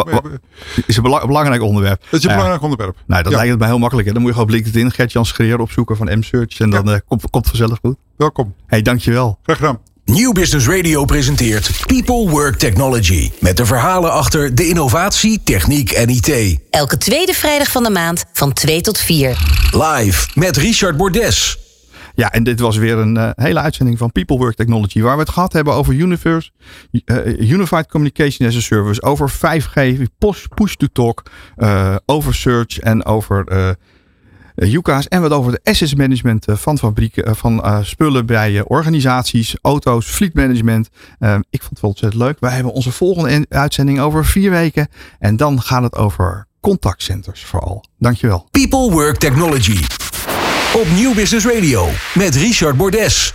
Is 0.86 0.96
een 0.96 1.02
bela- 1.02 1.26
belangrijk 1.26 1.62
onderwerp. 1.62 2.00
dat 2.10 2.20
is 2.20 2.24
een 2.24 2.30
belangrijk 2.32 2.62
onderwerp. 2.62 2.96
Nou, 3.06 3.22
dat 3.22 3.30
Ja. 3.32 3.36
lijkt 3.36 3.50
het 3.50 3.60
mij 3.60 3.68
heel 3.68 3.78
makkelijk. 3.78 4.06
Hè? 4.06 4.12
Dan 4.14 4.22
moet 4.22 4.30
je 4.34 4.38
gewoon 4.38 4.54
op 4.54 4.62
LinkedIn 4.62 4.90
Gert-Jan 4.90 5.26
Schreer 5.26 5.60
opzoeken 5.60 5.96
van 5.96 6.18
M-Search. 6.18 6.60
En 6.60 6.70
dan 6.70 6.84
komt, 6.84 7.30
komt 7.30 7.46
het 7.46 7.56
vanzelf 7.56 7.78
goed. 7.82 7.96
Welkom. 8.16 8.54
hey, 8.66 8.82
dankjewel. 8.82 9.38
Graag 9.42 9.56
gedaan. 9.56 9.78
Nieuw 10.10 10.32
Business 10.32 10.68
Radio 10.68 11.04
presenteert 11.04 11.86
People 11.86 12.28
Work 12.30 12.56
Technology. 12.56 13.30
Met 13.40 13.56
de 13.56 13.66
verhalen 13.66 14.12
achter 14.12 14.54
de 14.54 14.68
innovatie, 14.68 15.40
techniek 15.44 15.90
en 15.90 16.08
IT. 16.08 16.58
Elke 16.70 16.96
tweede 16.96 17.32
vrijdag 17.32 17.70
van 17.70 17.82
de 17.82 17.90
maand 17.90 18.24
van 18.32 18.52
2 18.52 18.80
tot 18.80 18.98
4. 18.98 19.38
Live 19.72 20.28
met 20.34 20.56
Richard 20.56 20.96
Bordes. 20.96 21.58
Ja, 22.14 22.32
en 22.32 22.42
dit 22.42 22.60
was 22.60 22.76
weer 22.76 22.98
een 22.98 23.16
eh, 23.16 23.30
hele 23.34 23.60
uitzending 23.60 23.98
van 23.98 24.12
People 24.12 24.36
Work 24.36 24.56
Technology. 24.56 25.00
Waar 25.00 25.14
we 25.14 25.22
het 25.22 25.30
gehad 25.30 25.52
hebben 25.52 25.74
over 25.74 25.94
Universe, 25.94 26.50
eh, 27.04 27.50
Unified 27.50 27.86
Communication 27.86 28.48
as 28.48 28.56
a 28.56 28.60
Service. 28.60 29.02
Over 29.02 29.30
5G, 29.30 29.78
push, 30.18 30.44
push 30.54 30.74
to 30.74 30.86
talk. 30.92 31.22
eh, 31.56 31.96
over 32.06 32.34
search 32.34 32.78
en 32.78 33.04
over 33.04 33.44
eh 34.60 34.72
UCA's. 34.74 35.08
En 35.08 35.20
wat 35.20 35.30
over 35.30 35.52
de 35.52 35.60
asset 35.64 35.96
management 35.96 36.46
eh, 36.46 36.56
van 36.56 36.78
fabrieken, 36.78 37.24
eh, 37.24 37.34
van 37.34 37.64
eh, 37.64 37.78
spullen 37.82 38.26
bij 38.26 38.56
eh, 38.58 38.62
organisaties, 38.66 39.56
auto's, 39.62 40.06
fleet 40.06 40.34
management. 40.34 40.88
Eh, 41.18 41.34
ik 41.50 41.60
vond 41.60 41.70
het 41.70 41.80
wel 41.80 41.90
ontzettend 41.90 42.22
leuk. 42.22 42.36
Wij 42.40 42.52
hebben 42.52 42.72
onze 42.72 42.92
volgende 42.92 43.30
in- 43.30 43.46
uitzending 43.48 44.00
over 44.00 44.26
vier 44.26 44.50
weken. 44.50 44.88
En 45.18 45.36
dan 45.36 45.62
gaat 45.62 45.82
het 45.82 45.96
over 45.96 46.46
contactcenters 46.60 47.44
vooral. 47.44 47.84
Dankjewel. 47.98 48.48
People 48.50 48.90
Work 48.90 49.16
Technology. 49.16 49.78
Op 50.76 50.86
Nieuw 50.94 51.14
Business 51.14 51.46
Radio 51.46 51.88
met 52.14 52.34
Richard 52.34 52.76
Bordes. 52.76 53.32